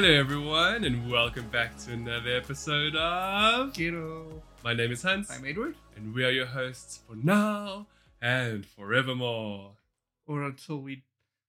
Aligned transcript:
Hello, 0.00 0.12
everyone, 0.12 0.84
and 0.84 1.10
welcome 1.10 1.48
back 1.48 1.76
to 1.78 1.92
another 1.92 2.30
episode 2.36 2.94
of. 2.94 3.72
Kiddo. 3.72 4.44
My 4.62 4.72
name 4.72 4.92
is 4.92 5.02
Hans, 5.02 5.28
I'm 5.28 5.44
Edward. 5.44 5.74
and 5.96 6.14
we 6.14 6.24
are 6.24 6.30
your 6.30 6.46
hosts 6.46 7.00
for 7.04 7.16
now 7.16 7.88
and 8.22 8.64
forevermore. 8.64 9.72
Or 10.24 10.44
until 10.44 10.78
we 10.78 11.02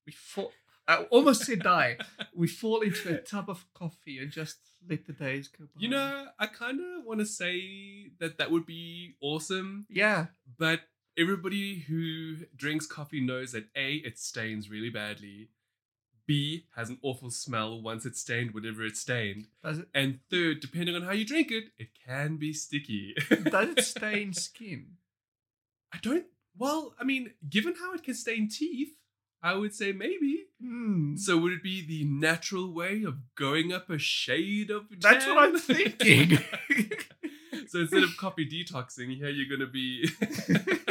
we 0.07 0.13
fall. 0.13 0.51
I 0.87 1.03
almost 1.11 1.45
said 1.45 1.59
die. 1.61 1.99
we 2.35 2.47
fall 2.47 2.81
into 2.81 3.13
a 3.13 3.19
tub 3.19 3.51
of 3.51 3.67
coffee 3.75 4.17
and 4.17 4.31
just 4.31 4.57
let 4.89 5.05
the 5.05 5.13
days 5.13 5.47
go 5.47 5.65
by. 5.65 5.69
You 5.79 5.89
know, 5.89 6.29
I 6.39 6.47
kind 6.47 6.79
of 6.79 7.05
want 7.05 7.19
to 7.19 7.27
say 7.27 8.09
that 8.19 8.39
that 8.39 8.49
would 8.49 8.65
be 8.65 9.13
awesome, 9.21 9.85
Yeah. 9.91 10.25
but 10.57 10.81
everybody 11.15 11.81
who 11.87 12.37
drinks 12.55 12.87
coffee 12.87 13.21
knows 13.21 13.51
that 13.51 13.65
A, 13.75 13.97
it 13.97 14.17
stains 14.17 14.71
really 14.71 14.89
badly, 14.89 15.49
B, 16.29 16.65
has 16.75 16.91
an 16.91 16.99
awful 17.01 17.31
smell 17.31 17.81
once 17.81 18.05
it's 18.05 18.21
stained, 18.21 18.53
whatever 18.53 18.85
it's 18.85 18.99
stained, 18.99 19.47
Does 19.63 19.79
it 19.79 19.87
and 19.95 20.19
third, 20.29 20.59
depending 20.59 20.95
on 20.95 21.01
how 21.01 21.11
you 21.11 21.25
drink 21.25 21.49
it, 21.49 21.71
it 21.79 21.89
can 22.05 22.37
be 22.37 22.53
sticky. 22.53 23.15
does 23.29 23.69
it 23.69 23.83
stain 23.83 24.33
skin? 24.33 24.97
I 25.91 25.97
don't. 26.03 26.25
Well, 26.55 26.93
I 26.99 27.03
mean, 27.03 27.31
given 27.49 27.73
how 27.73 27.95
it 27.95 28.03
can 28.03 28.13
stain 28.13 28.47
teeth, 28.47 28.89
I 29.41 29.55
would 29.55 29.73
say 29.73 29.91
maybe. 29.91 30.43
Hmm. 30.61 31.15
So 31.15 31.35
would 31.39 31.51
it 31.51 31.63
be 31.63 31.83
the 31.83 32.03
natural 32.05 32.71
way 32.75 33.01
of 33.01 33.15
going 33.35 33.73
up 33.73 33.89
a 33.89 33.97
shade 33.97 34.69
of? 34.69 34.83
That's 34.99 35.25
what 35.25 35.39
I'm 35.39 35.57
thinking. 35.57 36.37
so 37.69 37.79
instead 37.79 38.03
of 38.03 38.15
coffee 38.17 38.47
detoxing, 38.47 39.17
here 39.17 39.29
you're 39.29 39.49
gonna 39.49 39.71
be 39.71 40.07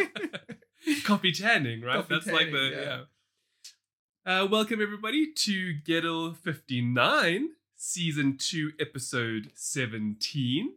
coffee 1.05 1.30
tanning, 1.30 1.83
right? 1.83 1.98
Coffee 1.98 2.14
That's 2.14 2.27
like 2.27 2.50
the 2.50 2.70
yeah. 2.73 2.80
yeah. 2.80 3.00
Uh, 4.28 4.46
welcome 4.46 4.82
everybody 4.82 5.32
to 5.32 5.73
Gettle 5.87 6.36
59, 6.36 7.48
season 7.78 8.36
two, 8.36 8.72
episode 8.78 9.50
17. 9.55 10.75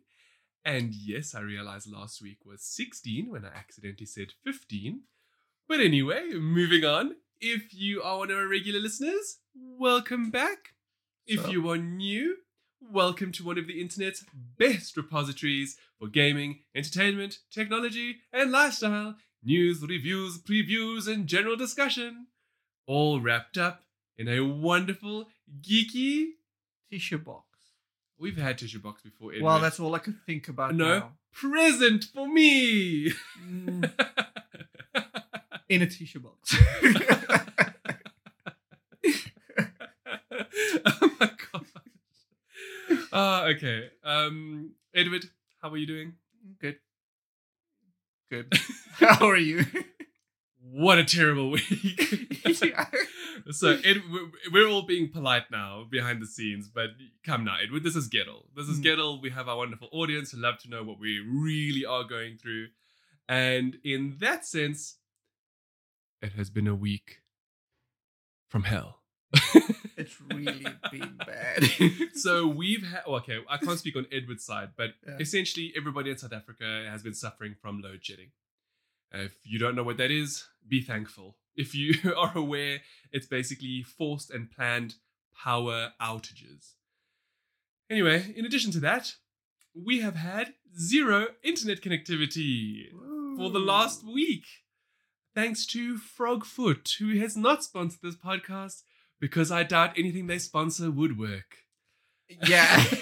And 0.63 0.95
yes, 0.95 1.35
I 1.35 1.41
realized 1.41 1.91
last 1.91 2.21
week 2.21 2.45
was 2.45 2.61
16 2.61 3.29
when 3.29 3.43
I 3.43 3.49
accidentally 3.49 4.05
said 4.05 4.27
15. 4.45 5.01
But 5.67 5.81
anyway, 5.81 6.29
moving 6.31 6.85
on. 6.85 7.17
If 7.41 7.73
you 7.73 8.01
are 8.01 8.19
one 8.19 8.31
of 8.31 8.37
our 8.37 8.47
regular 8.47 8.79
listeners, 8.79 9.39
welcome 9.53 10.31
back. 10.31 10.69
If 11.27 11.49
you 11.49 11.69
are 11.71 11.77
new, 11.77 12.37
welcome 12.79 13.33
to 13.33 13.43
one 13.43 13.57
of 13.57 13.67
the 13.67 13.81
internet's 13.81 14.23
best 14.57 14.95
repositories 14.95 15.75
for 15.99 16.07
gaming, 16.07 16.59
entertainment, 16.73 17.39
technology, 17.51 18.19
and 18.31 18.53
lifestyle, 18.53 19.17
news, 19.43 19.81
reviews, 19.81 20.41
previews, 20.41 21.05
and 21.05 21.27
general 21.27 21.57
discussion. 21.57 22.27
All 22.87 23.21
wrapped 23.21 23.57
up 23.57 23.83
in 24.17 24.27
a 24.27 24.41
wonderful, 24.41 25.27
geeky. 25.61 26.31
Tissue 26.89 27.17
box. 27.17 27.45
We've 28.19 28.37
had 28.37 28.57
tissue 28.57 28.79
box 28.79 29.01
before. 29.01 29.33
Well, 29.41 29.59
that's 29.59 29.79
all 29.79 29.95
I 29.95 29.99
could 29.99 30.17
think 30.25 30.47
about 30.47 30.75
no 30.75 30.99
now. 30.99 31.11
present 31.31 32.05
for 32.13 32.27
me. 32.27 33.11
Mm, 33.43 33.91
in 35.69 35.81
a 35.81 35.87
tissue 35.87 36.19
box. 36.19 36.55
oh 40.85 41.11
my 41.19 41.31
god. 41.51 41.65
Uh, 43.11 43.43
okay. 43.55 43.89
Um, 44.03 44.71
Edward, 44.93 45.25
how 45.61 45.69
are 45.69 45.77
you 45.77 45.87
doing? 45.87 46.13
Good. 46.59 46.77
Good. 48.29 48.53
How 48.93 49.27
are 49.27 49.35
you? 49.35 49.65
What 50.73 50.99
a 50.99 51.03
terrible 51.03 51.51
week. 51.51 52.37
so, 53.51 53.69
Ed, 53.83 54.01
we're- 54.53 54.71
all 54.71 54.83
being 54.83 55.09
polite 55.09 55.51
now 55.51 55.85
behind 55.89 56.21
the 56.21 56.25
scenes, 56.25 56.69
but 56.69 56.91
come 57.25 57.43
now, 57.43 57.57
Edward. 57.61 57.83
This 57.83 57.95
is 57.97 58.07
Gettle. 58.07 58.45
This 58.55 58.67
is 58.69 58.79
Mm. 58.79 58.83
Gettle. 58.85 59.21
We 59.21 59.31
have 59.31 59.49
our 59.49 59.57
wonderful 59.57 59.89
audience 59.91 60.31
who 60.31 60.37
love 60.37 60.59
to 60.59 60.69
know 60.69 60.83
what 60.83 60.97
we 60.99 61.19
really 61.19 61.85
are 61.85 62.05
going 62.05 62.37
through, 62.37 62.67
and 63.27 63.77
in 63.83 64.15
that 64.19 64.45
sense, 64.45 64.95
it 66.21 66.31
has 66.33 66.49
been 66.49 66.67
a 66.67 66.75
week 66.75 67.19
from 68.49 68.63
hell. 68.63 68.99
it's 69.97 70.15
really 70.33 70.65
been 70.91 71.17
bad. 71.25 71.63
so 72.15 72.47
we've 72.47 72.83
had 72.85 73.01
okay 73.07 73.37
i 73.49 73.55
can't 73.55 73.79
speak 73.79 73.95
on 73.95 74.05
edward's 74.11 74.43
side 74.43 74.71
but 74.75 74.89
Yeah. 75.07 75.15
essentially 75.21 75.71
everybody 75.77 76.09
in 76.11 76.17
south 76.17 76.33
africa 76.33 76.85
has 76.89 77.01
been 77.01 77.13
suffering 77.13 77.55
from 77.61 77.79
load 77.81 78.03
shedding 78.03 78.31
if 79.13 79.35
you 79.43 79.59
don't 79.59 79.75
know 79.75 79.83
what 79.83 79.97
that 79.97 80.11
is 80.11 80.47
be 80.67 80.81
thankful. 80.81 81.37
If 81.55 81.75
you 81.75 82.13
are 82.17 82.37
aware 82.37 82.79
it's 83.11 83.27
basically 83.27 83.83
forced 83.83 84.31
and 84.31 84.49
planned 84.51 84.95
power 85.43 85.91
outages. 86.01 86.73
Anyway 87.89 88.33
in 88.35 88.45
addition 88.45 88.71
to 88.71 88.79
that 88.79 89.15
we 89.73 90.01
have 90.01 90.15
had 90.15 90.53
zero 90.77 91.27
internet 91.43 91.81
connectivity 91.81 92.85
for 93.37 93.49
the 93.49 93.59
last 93.59 94.05
week. 94.05 94.45
Thanks 95.33 95.65
to 95.67 95.97
Frogfoot 95.97 96.97
who 96.99 97.19
has 97.19 97.37
not 97.37 97.63
sponsored 97.63 98.01
this 98.03 98.15
podcast 98.15 98.83
because 99.19 99.51
i 99.51 99.63
doubt 99.63 99.97
anything 99.97 100.27
they 100.27 100.39
sponsor 100.39 100.89
would 100.91 101.17
work. 101.17 101.57
Yeah. 102.47 102.83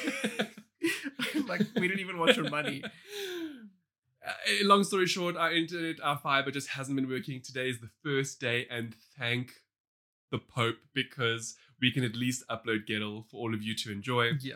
like 1.47 1.62
we 1.76 1.88
didn't 1.88 2.00
even 2.00 2.18
want 2.18 2.36
your 2.36 2.50
money. 2.50 2.84
Uh, 4.29 4.34
long 4.63 4.84
story 4.84 5.07
short, 5.07 5.35
our 5.35 5.51
internet, 5.51 5.95
our 6.03 6.17
fiber 6.17 6.51
just 6.51 6.69
hasn't 6.69 6.95
been 6.95 7.09
working. 7.09 7.41
Today 7.41 7.69
is 7.69 7.79
the 7.79 7.90
first 8.03 8.40
day, 8.40 8.67
and 8.69 8.95
thank 9.17 9.53
the 10.31 10.38
Pope 10.38 10.78
because 10.94 11.56
we 11.81 11.91
can 11.91 12.03
at 12.03 12.16
least 12.16 12.44
upload 12.50 12.88
Gettle 12.88 13.25
for 13.29 13.38
all 13.38 13.53
of 13.53 13.63
you 13.63 13.75
to 13.75 13.91
enjoy. 13.91 14.31
Yeah. 14.40 14.56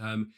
Um, 0.00 0.32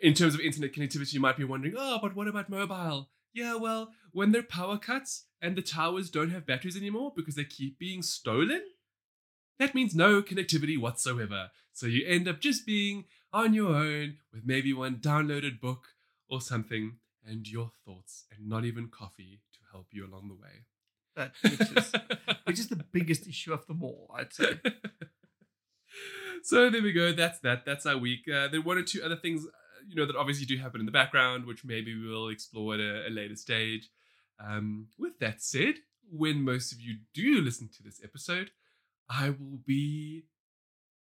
in 0.00 0.14
terms 0.14 0.34
of 0.34 0.40
internet 0.40 0.72
connectivity, 0.72 1.12
you 1.12 1.20
might 1.20 1.36
be 1.36 1.44
wondering, 1.44 1.74
oh, 1.76 1.98
but 2.00 2.16
what 2.16 2.28
about 2.28 2.48
mobile? 2.48 3.10
Yeah, 3.34 3.56
well, 3.56 3.90
when 4.12 4.32
there 4.32 4.40
are 4.40 4.44
power 4.44 4.78
cuts 4.78 5.24
and 5.40 5.56
the 5.56 5.62
towers 5.62 6.10
don't 6.10 6.30
have 6.30 6.46
batteries 6.46 6.76
anymore 6.76 7.12
because 7.14 7.34
they 7.34 7.44
keep 7.44 7.78
being 7.78 8.02
stolen, 8.02 8.62
that 9.58 9.74
means 9.74 9.94
no 9.94 10.22
connectivity 10.22 10.78
whatsoever. 10.78 11.50
So 11.72 11.86
you 11.86 12.06
end 12.06 12.28
up 12.28 12.40
just 12.40 12.66
being 12.66 13.04
on 13.32 13.54
your 13.54 13.74
own 13.74 14.18
with 14.32 14.42
maybe 14.44 14.72
one 14.72 14.96
downloaded 14.96 15.60
book 15.60 15.88
or 16.28 16.40
something 16.40 16.96
and 17.26 17.48
your 17.48 17.70
thoughts 17.84 18.26
and 18.34 18.48
not 18.48 18.64
even 18.64 18.88
coffee 18.88 19.40
to 19.52 19.58
help 19.70 19.88
you 19.92 20.06
along 20.06 20.28
the 20.28 20.34
way. 20.34 20.64
That 21.14 21.32
which 21.42 21.60
is 21.60 21.92
which 22.44 22.58
is 22.58 22.68
the 22.68 22.84
biggest 22.92 23.26
issue 23.26 23.52
of 23.52 23.66
them 23.66 23.82
all, 23.82 24.10
I'd 24.16 24.32
say. 24.32 24.60
so 26.42 26.70
there 26.70 26.82
we 26.82 26.92
go. 26.92 27.12
That's 27.12 27.38
that. 27.40 27.64
That's 27.66 27.86
our 27.86 27.98
week. 27.98 28.22
Uh, 28.28 28.48
there 28.48 28.60
are 28.60 28.62
one 28.62 28.78
or 28.78 28.82
two 28.82 29.02
other 29.02 29.16
things, 29.16 29.44
uh, 29.44 29.50
you 29.86 29.94
know, 29.94 30.06
that 30.06 30.16
obviously 30.16 30.46
do 30.46 30.56
happen 30.56 30.80
in 30.80 30.86
the 30.86 30.92
background, 30.92 31.46
which 31.46 31.64
maybe 31.64 31.94
we'll 31.94 32.28
explore 32.28 32.74
at 32.74 32.80
a, 32.80 33.08
a 33.08 33.10
later 33.10 33.36
stage. 33.36 33.90
Um, 34.42 34.88
with 34.98 35.18
that 35.20 35.42
said, 35.42 35.74
when 36.10 36.42
most 36.42 36.72
of 36.72 36.80
you 36.80 36.96
do 37.14 37.40
listen 37.40 37.68
to 37.76 37.82
this 37.82 38.00
episode, 38.02 38.50
I 39.08 39.30
will 39.30 39.60
be 39.64 40.24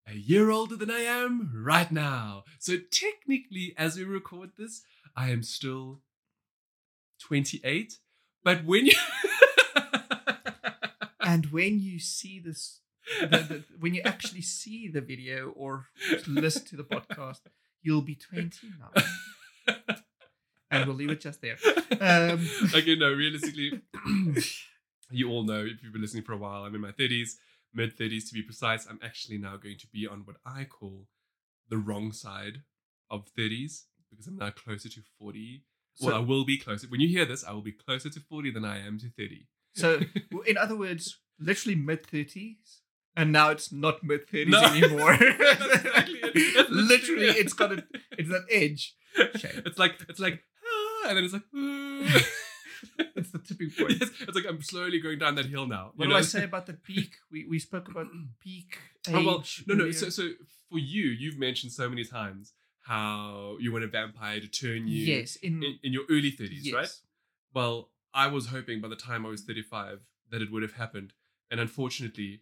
a 0.08 0.16
year 0.16 0.50
older 0.50 0.76
than 0.76 0.90
I 0.90 1.02
am 1.02 1.52
right 1.54 1.92
now. 1.92 2.44
So 2.60 2.78
technically, 2.92 3.76
as 3.78 3.96
we 3.96 4.04
record 4.04 4.52
this, 4.58 4.82
I 5.16 5.30
am 5.30 5.44
still 5.44 6.02
28. 7.22 7.98
But 8.44 8.64
when 8.66 8.86
you 8.86 8.94
And 11.30 11.46
when 11.48 11.80
you 11.80 12.00
see 12.00 12.40
this 12.40 12.82
the, 13.22 13.28
the, 13.28 13.64
when 13.80 13.94
you 13.94 14.02
actually 14.02 14.42
see 14.42 14.88
the 14.88 15.02
video 15.02 15.50
or 15.56 15.88
listen 16.28 16.66
to 16.66 16.76
the 16.76 16.84
podcast, 16.84 17.42
you'll 17.84 18.02
be 18.02 18.16
20 18.16 18.50
now. 18.80 19.76
And 20.72 20.86
we'll 20.86 20.96
leave 20.96 21.12
it 21.12 21.22
just 21.22 21.42
there. 21.42 21.58
Um, 22.00 22.48
okay, 22.74 22.96
no, 22.96 23.12
realistically, 23.12 23.82
you 25.12 25.30
all 25.30 25.44
know 25.44 25.66
if 25.66 25.84
you've 25.84 25.94
been 25.94 26.02
listening 26.02 26.24
for 26.24 26.34
a 26.34 26.38
while, 26.38 26.64
I'm 26.64 26.76
in 26.76 26.82
my 26.82 26.92
30s, 26.92 27.32
mid 27.74 27.98
30s 27.98 28.28
to 28.30 28.34
be 28.34 28.42
precise. 28.42 28.88
I'm 28.90 29.00
actually 29.04 29.38
now 29.38 29.58
going 29.58 29.78
to 29.80 29.88
be 29.88 30.08
on 30.08 30.22
what 30.26 30.38
I 30.46 30.66
call 30.66 31.08
the 31.70 31.78
wrong 31.78 32.12
side 32.12 32.64
of 33.10 33.26
30s 33.38 33.84
because 34.10 34.28
I'm 34.28 34.38
now 34.38 34.52
closer 34.52 34.90
to 34.90 35.02
40. 35.20 35.64
Well, 36.08 36.16
I 36.16 36.20
will 36.20 36.46
be 36.46 36.58
closer. 36.58 36.88
When 36.88 37.02
you 37.02 37.08
hear 37.08 37.26
this, 37.26 37.44
I 37.44 37.52
will 37.52 37.62
be 37.62 37.72
closer 37.72 38.10
to 38.10 38.20
40 38.20 38.52
than 38.52 38.66
I 38.66 38.86
am 38.86 38.98
to 39.00 39.10
30. 39.10 39.48
so, 39.76 40.00
in 40.48 40.58
other 40.58 40.76
words, 40.76 41.20
literally 41.40 41.76
mid 41.76 42.04
30s. 42.04 42.80
And 43.16 43.32
now 43.34 43.50
it's 43.50 43.72
not 43.72 44.04
mid 44.04 44.28
30s 44.30 44.48
No. 44.48 44.64
anymore. 44.64 45.14
Exactly 45.22 46.20
it. 46.24 46.70
Literally, 46.70 46.84
literally 46.84 47.26
it. 47.26 47.38
it's 47.38 47.54
got 47.54 47.72
a, 47.74 47.84
it's 48.12 48.30
that 48.30 48.46
edge. 48.50 48.96
Shame. 49.36 49.64
It's 49.66 49.78
like, 49.78 49.96
it's 50.08 50.20
like, 50.20 50.42
ah, 50.66 51.10
and 51.10 51.18
then 51.18 51.24
it's 51.26 51.34
like, 51.34 51.44
ah. 51.56 52.22
It's 53.16 53.32
the 53.32 53.40
tipping 53.40 53.72
point. 53.72 53.98
Yes, 54.00 54.10
it's 54.22 54.36
like 54.36 54.46
I'm 54.48 54.62
slowly 54.62 55.00
going 55.02 55.20
down 55.20 55.36
that 55.36 55.48
hill 55.48 55.68
now. 55.68 55.92
What 55.96 56.06
you 56.06 56.10
do 56.10 56.14
know? 56.14 56.20
I 56.20 56.22
say 56.22 56.44
about 56.46 56.66
the 56.66 56.74
peak? 56.74 57.16
We 57.32 57.46
we 57.46 57.60
spoke 57.60 57.90
about 57.90 58.08
peak 58.40 58.78
age. 59.08 59.14
Oh, 59.16 59.26
well, 59.26 59.44
no, 59.68 59.76
no. 59.76 59.92
So, 59.92 60.10
so 60.10 60.30
for 60.70 60.80
you, 60.80 61.06
you've 61.08 61.38
mentioned 61.38 61.74
so 61.74 61.90
many 61.90 62.06
times 62.06 62.54
how 62.82 63.58
you 63.60 63.72
want 63.72 63.84
a 63.84 63.88
vampire 63.88 64.40
to 64.40 64.48
turn 64.48 64.88
you 64.88 65.06
yes, 65.06 65.36
in, 65.38 65.64
in, 65.64 65.80
in 65.84 65.94
your 65.94 66.04
early 66.10 66.32
30s, 66.32 66.60
yes. 66.62 66.74
right? 66.74 66.92
Well, 67.54 67.90
I 68.14 68.28
was 68.28 68.48
hoping 68.48 68.82
by 68.82 68.88
the 68.88 68.96
time 68.96 69.26
I 69.26 69.30
was 69.30 69.42
35 69.42 70.02
that 70.32 70.42
it 70.42 70.52
would 70.52 70.64
have 70.64 70.74
happened. 70.74 71.14
And 71.52 71.60
unfortunately, 71.60 72.42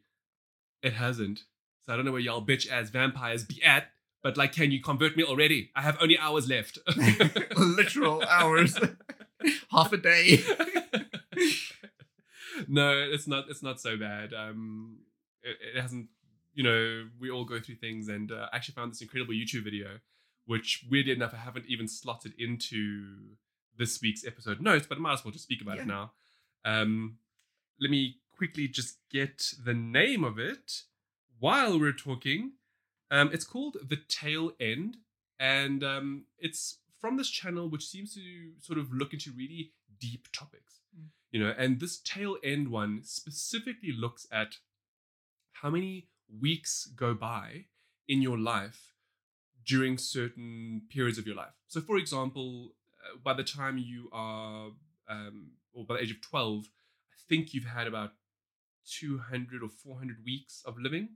it 0.81 0.93
hasn't. 0.93 1.43
So 1.85 1.93
I 1.93 1.95
don't 1.95 2.05
know 2.05 2.11
where 2.11 2.21
y'all 2.21 2.45
bitch 2.45 2.67
as 2.67 2.89
vampires 2.89 3.43
be 3.43 3.63
at, 3.63 3.89
but 4.23 4.37
like, 4.37 4.51
can 4.51 4.71
you 4.71 4.81
convert 4.81 5.15
me 5.15 5.23
already? 5.23 5.71
I 5.75 5.81
have 5.81 5.97
only 6.01 6.17
hours 6.17 6.49
left. 6.49 6.79
Literal 7.57 8.23
hours. 8.23 8.77
Half 9.71 9.93
a 9.93 9.97
day. 9.97 10.43
no, 12.67 12.91
it's 12.91 13.27
not. 13.27 13.45
It's 13.49 13.63
not 13.63 13.79
so 13.79 13.97
bad. 13.97 14.33
Um, 14.33 14.97
it, 15.43 15.57
it 15.75 15.81
hasn't. 15.81 16.07
You 16.53 16.63
know, 16.63 17.07
we 17.19 17.29
all 17.29 17.45
go 17.45 17.59
through 17.59 17.75
things, 17.75 18.07
and 18.07 18.31
uh, 18.31 18.47
I 18.51 18.55
actually 18.55 18.73
found 18.73 18.91
this 18.91 19.01
incredible 19.01 19.33
YouTube 19.33 19.63
video, 19.63 19.99
which 20.47 20.83
weirdly 20.89 21.11
enough 21.13 21.33
I 21.33 21.37
haven't 21.37 21.65
even 21.67 21.87
slotted 21.87 22.33
into 22.39 23.35
this 23.77 24.01
week's 24.01 24.25
episode 24.25 24.59
notes, 24.59 24.87
but 24.87 24.97
I 24.97 25.01
might 25.01 25.13
as 25.13 25.23
well 25.23 25.31
just 25.31 25.43
speak 25.43 25.61
about 25.61 25.75
Yeah. 25.77 25.83
it 25.83 25.87
now. 25.87 26.13
Um, 26.65 27.19
let 27.79 27.91
me 27.91 28.19
quickly 28.31 28.67
just 28.67 28.97
get 29.11 29.53
the 29.63 29.73
name 29.75 30.23
of 30.23 30.39
it 30.39 30.83
while 31.39 31.79
we're 31.79 31.93
talking. 31.93 32.53
Um, 33.11 33.29
it's 33.31 33.45
called 33.45 33.77
The 33.87 33.97
Tail 34.07 34.51
End, 34.59 34.97
and 35.39 35.83
um, 35.83 36.25
it's 36.39 36.79
from 36.99 37.17
this 37.17 37.29
channel 37.29 37.69
which 37.69 37.85
seems 37.87 38.15
to 38.15 38.53
sort 38.59 38.79
of 38.79 38.91
look 38.91 39.13
into 39.13 39.31
really 39.31 39.73
deep 39.99 40.27
topics. 40.33 40.79
Mm. 40.97 41.09
You 41.31 41.39
know, 41.41 41.53
and 41.57 41.79
this 41.79 41.99
tail 41.99 42.37
end 42.43 42.69
one 42.69 43.03
specifically 43.03 43.91
looks 43.91 44.25
at 44.31 44.55
how 45.53 45.69
many 45.69 46.07
weeks 46.41 46.85
go 46.95 47.13
by 47.13 47.65
in 48.07 48.21
your 48.21 48.37
life 48.37 48.93
during 49.67 49.97
certain 49.97 50.81
periods 50.89 51.17
of 51.17 51.27
your 51.27 51.35
life. 51.35 51.53
So, 51.67 51.81
for 51.81 51.97
example, 51.97 52.71
uh, 53.03 53.17
by 53.23 53.33
the 53.33 53.43
time 53.43 53.77
you 53.77 54.09
are, 54.13 54.69
um, 55.09 55.51
or 55.73 55.85
by 55.85 55.95
the 55.95 56.03
age 56.03 56.11
of 56.11 56.21
12, 56.21 56.65
I 56.65 57.17
think 57.29 57.53
you've 57.53 57.65
had 57.65 57.85
about 57.85 58.11
200 58.89 59.61
or 59.61 59.69
400 59.69 60.17
weeks 60.25 60.63
of 60.65 60.79
living. 60.79 61.09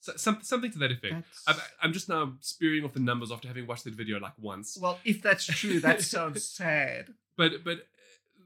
So, 0.00 0.14
some, 0.16 0.38
something 0.40 0.72
to 0.72 0.78
that 0.78 0.90
effect. 0.90 1.26
I'm, 1.46 1.56
I'm 1.82 1.92
just 1.92 2.08
now 2.08 2.32
spewing 2.40 2.84
off 2.84 2.94
the 2.94 3.00
numbers 3.00 3.30
after 3.30 3.48
having 3.48 3.66
watched 3.66 3.84
that 3.84 3.94
video 3.94 4.18
like 4.18 4.32
once. 4.38 4.78
well, 4.80 4.98
if 5.04 5.20
that's 5.20 5.44
true, 5.44 5.78
that 5.80 6.00
sounds 6.16 6.42
sad. 6.44 7.10
but 7.36 7.62
but 7.62 7.78
uh, 7.78 7.82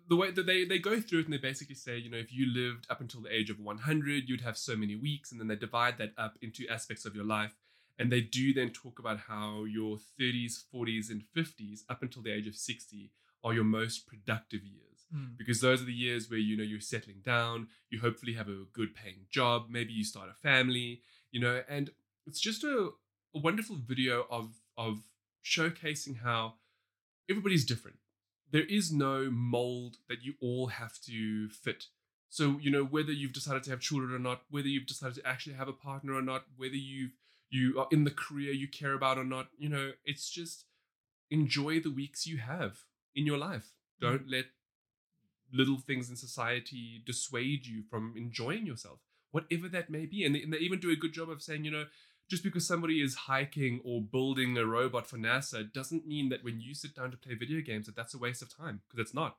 the 0.09 0.17
way 0.17 0.33
that 0.33 0.47
they 0.47 0.65
they 0.65 0.81
go 0.81 1.01
through 1.01 1.21
it 1.21 1.27
and 1.27 1.33
they 1.33 1.39
basically 1.39 1.77
say 1.77 1.97
you 1.97 2.11
know 2.11 2.19
if 2.19 2.33
you 2.33 2.47
lived 2.53 2.87
up 2.91 3.01
until 3.01 3.23
the 3.23 3.35
age 3.35 3.51
of 3.51 3.59
100 3.59 4.29
you'd 4.29 4.43
have 4.43 4.59
so 4.59 4.77
many 4.77 4.97
weeks 4.97 5.33
and 5.33 5.41
then 5.41 5.49
they 5.49 5.57
divide 5.57 5.97
that 5.97 6.13
up 6.19 6.37
into 6.43 6.69
aspects 6.69 7.07
of 7.07 7.15
your 7.15 7.25
life 7.25 7.55
and 7.99 8.11
they 8.11 8.21
do 8.21 8.53
then 8.53 8.71
talk 8.71 8.99
about 8.99 9.19
how 9.29 9.65
your 9.65 9.99
30s 10.21 10.63
40s 10.75 11.11
and 11.11 11.23
50s 11.37 11.81
up 11.89 12.03
until 12.03 12.23
the 12.23 12.33
age 12.33 12.47
of 12.47 12.57
60 12.57 13.11
are 13.43 13.55
your 13.55 13.65
most 13.65 14.07
productive 14.07 14.65
years. 14.65 14.81
Mm. 15.15 15.37
because 15.37 15.61
those 15.61 15.83
are 15.83 15.85
the 15.85 15.93
years 15.93 16.31
where 16.31 16.39
you 16.39 16.57
know 16.57 16.65
you're 16.65 16.81
settling 16.81 17.21
down 17.23 17.69
you 17.91 18.01
hopefully 18.01 18.33
have 18.33 18.49
a 18.49 18.65
good 18.73 18.95
paying 18.95 19.27
job 19.31 19.67
maybe 19.69 19.93
you 19.93 20.03
start 20.03 20.31
a 20.31 20.35
family 20.35 21.03
you 21.31 21.39
know 21.39 21.63
and 21.69 21.91
it's 22.27 22.41
just 22.41 22.65
a, 22.65 22.91
a 23.35 23.39
wonderful 23.39 23.77
video 23.77 24.25
of 24.31 24.55
of 24.77 25.03
showcasing 25.45 26.23
how 26.23 26.55
everybody's 27.29 27.65
different. 27.65 27.99
There 28.51 28.65
is 28.65 28.93
no 28.93 29.31
mold 29.31 29.97
that 30.09 30.23
you 30.23 30.35
all 30.41 30.69
have 30.69 31.01
to 31.07 31.49
fit. 31.49 31.87
So 32.29 32.59
you 32.61 32.71
know 32.71 32.85
whether 32.85 33.13
you've 33.13 33.33
decided 33.33 33.63
to 33.65 33.71
have 33.71 33.81
children 33.81 34.13
or 34.13 34.19
not 34.19 34.43
whether 34.51 34.69
you've 34.69 34.87
decided 34.87 35.17
to 35.17 35.29
actually 35.29 35.55
have 35.55 35.69
a 35.69 35.73
partner 35.73 36.15
or 36.15 36.23
not 36.23 36.45
whether 36.57 36.75
you've 36.75 37.13
you 37.55 37.79
are 37.79 37.87
in 37.91 38.05
the 38.05 38.11
career 38.11 38.53
you 38.53 38.69
care 38.69 38.95
about 38.95 39.19
or 39.19 39.25
not 39.25 39.49
you 39.57 39.69
know 39.69 39.93
it's 40.05 40.31
just 40.31 40.65
enjoy 41.31 41.81
the 41.81 41.91
weeks 41.91 42.27
you 42.27 42.39
have 42.39 42.81
in 43.15 43.27
your 43.27 43.39
life 43.39 43.73
mm. 44.01 44.09
don't 44.09 44.29
let 44.29 44.47
little 45.55 45.79
things 45.79 46.11
in 46.11 46.17
society 46.17 47.03
dissuade 47.07 47.67
you 47.67 47.83
from 47.89 48.15
enjoying 48.17 48.67
yourself, 48.67 48.99
whatever 49.31 49.69
that 49.69 49.89
may 49.89 50.05
be. 50.05 50.25
And 50.25 50.35
they, 50.35 50.43
and 50.43 50.53
they 50.53 50.59
even 50.59 50.81
do 50.81 50.91
a 50.91 50.97
good 50.97 51.13
job 51.13 51.31
of 51.31 51.43
saying, 51.43 51.65
you 51.65 51.71
know, 51.71 51.85
just 52.29 52.43
because 52.43 52.67
somebody 52.67 53.03
is 53.03 53.15
hiking 53.15 53.81
or 53.85 54.01
building 54.03 54.57
a 54.57 54.67
robot 54.67 55.07
for 55.07 55.17
NASA 55.17 55.71
doesn't 55.73 56.07
mean 56.07 56.31
that 56.31 56.43
when 56.43 56.61
you 56.61 56.75
sit 56.75 56.97
down 56.97 57.11
to 57.11 57.17
play 57.17 57.35
video 57.35 57.61
games 57.61 57.87
that 57.87 57.95
that's 57.95 58.15
a 58.15 58.19
waste 58.19 58.43
of 58.43 58.55
time 58.55 58.81
because 58.89 59.01
it's 59.01 59.15
not. 59.15 59.37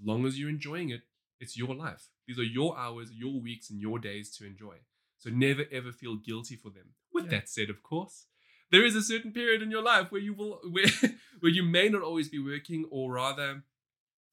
As 0.00 0.06
long 0.06 0.24
as 0.24 0.38
you're 0.38 0.48
enjoying 0.48 0.90
it, 0.90 1.02
it's 1.40 1.56
your 1.56 1.74
life. 1.74 2.08
These 2.26 2.38
are 2.38 2.44
your 2.44 2.78
hours, 2.78 3.10
your 3.12 3.40
weeks, 3.40 3.70
and 3.70 3.80
your 3.80 3.98
days 3.98 4.30
to 4.36 4.46
enjoy. 4.46 4.76
So 5.18 5.30
never 5.30 5.64
ever 5.72 5.92
feel 5.92 6.16
guilty 6.16 6.56
for 6.56 6.70
them. 6.70 6.94
With 7.12 7.24
Yeah. 7.24 7.30
that 7.30 7.48
said, 7.48 7.70
of 7.70 7.82
course, 7.82 8.26
there 8.70 8.84
is 8.84 8.94
a 8.94 9.02
certain 9.02 9.32
period 9.32 9.62
in 9.62 9.70
your 9.70 9.82
life 9.82 10.12
where 10.12 10.20
you 10.20 10.34
will 10.34 10.60
where 10.70 10.86
where 11.40 11.52
you 11.52 11.62
may 11.62 11.88
not 11.88 12.02
always 12.02 12.28
be 12.28 12.38
working, 12.38 12.86
or 12.90 13.12
rather, 13.12 13.64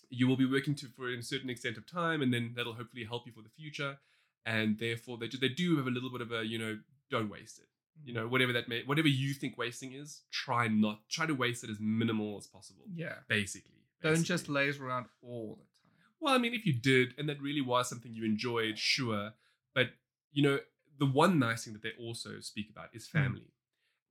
you 0.09 0.27
will 0.27 0.37
be 0.37 0.45
working 0.45 0.75
to 0.75 0.87
for 0.87 1.09
a 1.09 1.21
certain 1.21 1.49
extent 1.49 1.77
of 1.77 1.85
time, 1.85 2.21
and 2.21 2.33
then 2.33 2.53
that'll 2.55 2.73
hopefully 2.73 3.05
help 3.05 3.25
you 3.25 3.33
for 3.33 3.41
the 3.41 3.49
future. 3.49 3.97
And 4.45 4.77
therefore, 4.77 5.17
they 5.17 5.27
do, 5.27 5.37
they 5.39 5.49
do 5.49 5.77
have 5.77 5.87
a 5.87 5.89
little 5.89 6.11
bit 6.11 6.21
of 6.21 6.31
a 6.31 6.45
you 6.45 6.59
know 6.59 6.77
don't 7.09 7.29
waste 7.29 7.59
it. 7.59 7.65
You 8.03 8.13
mm. 8.13 8.17
know 8.17 8.27
whatever 8.27 8.53
that 8.53 8.67
may 8.69 8.83
whatever 8.83 9.07
you 9.07 9.33
think 9.33 9.57
wasting 9.57 9.93
is, 9.93 10.21
try 10.31 10.67
not 10.67 10.99
try 11.09 11.25
to 11.25 11.33
waste 11.33 11.63
it 11.63 11.69
as 11.69 11.77
minimal 11.79 12.37
as 12.37 12.45
possible. 12.45 12.83
Yeah. 12.93 13.15
Basically, 13.27 13.81
Don't 14.01 14.23
just 14.23 14.43
basically. 14.43 14.55
laze 14.55 14.79
around 14.79 15.07
all 15.23 15.55
the 15.59 15.63
time. 15.63 15.75
Well, 16.19 16.33
I 16.33 16.37
mean, 16.37 16.53
if 16.53 16.65
you 16.65 16.73
did, 16.73 17.13
and 17.17 17.27
that 17.29 17.41
really 17.41 17.61
was 17.61 17.89
something 17.89 18.13
you 18.13 18.25
enjoyed, 18.25 18.79
sure. 18.79 19.33
But, 19.73 19.89
you 20.31 20.43
know, 20.43 20.59
the 20.99 21.05
one 21.05 21.39
nice 21.39 21.65
thing 21.65 21.73
that 21.73 21.83
they 21.83 21.93
also 21.99 22.39
speak 22.39 22.69
about 22.69 22.89
is 22.93 23.07
family. 23.07 23.51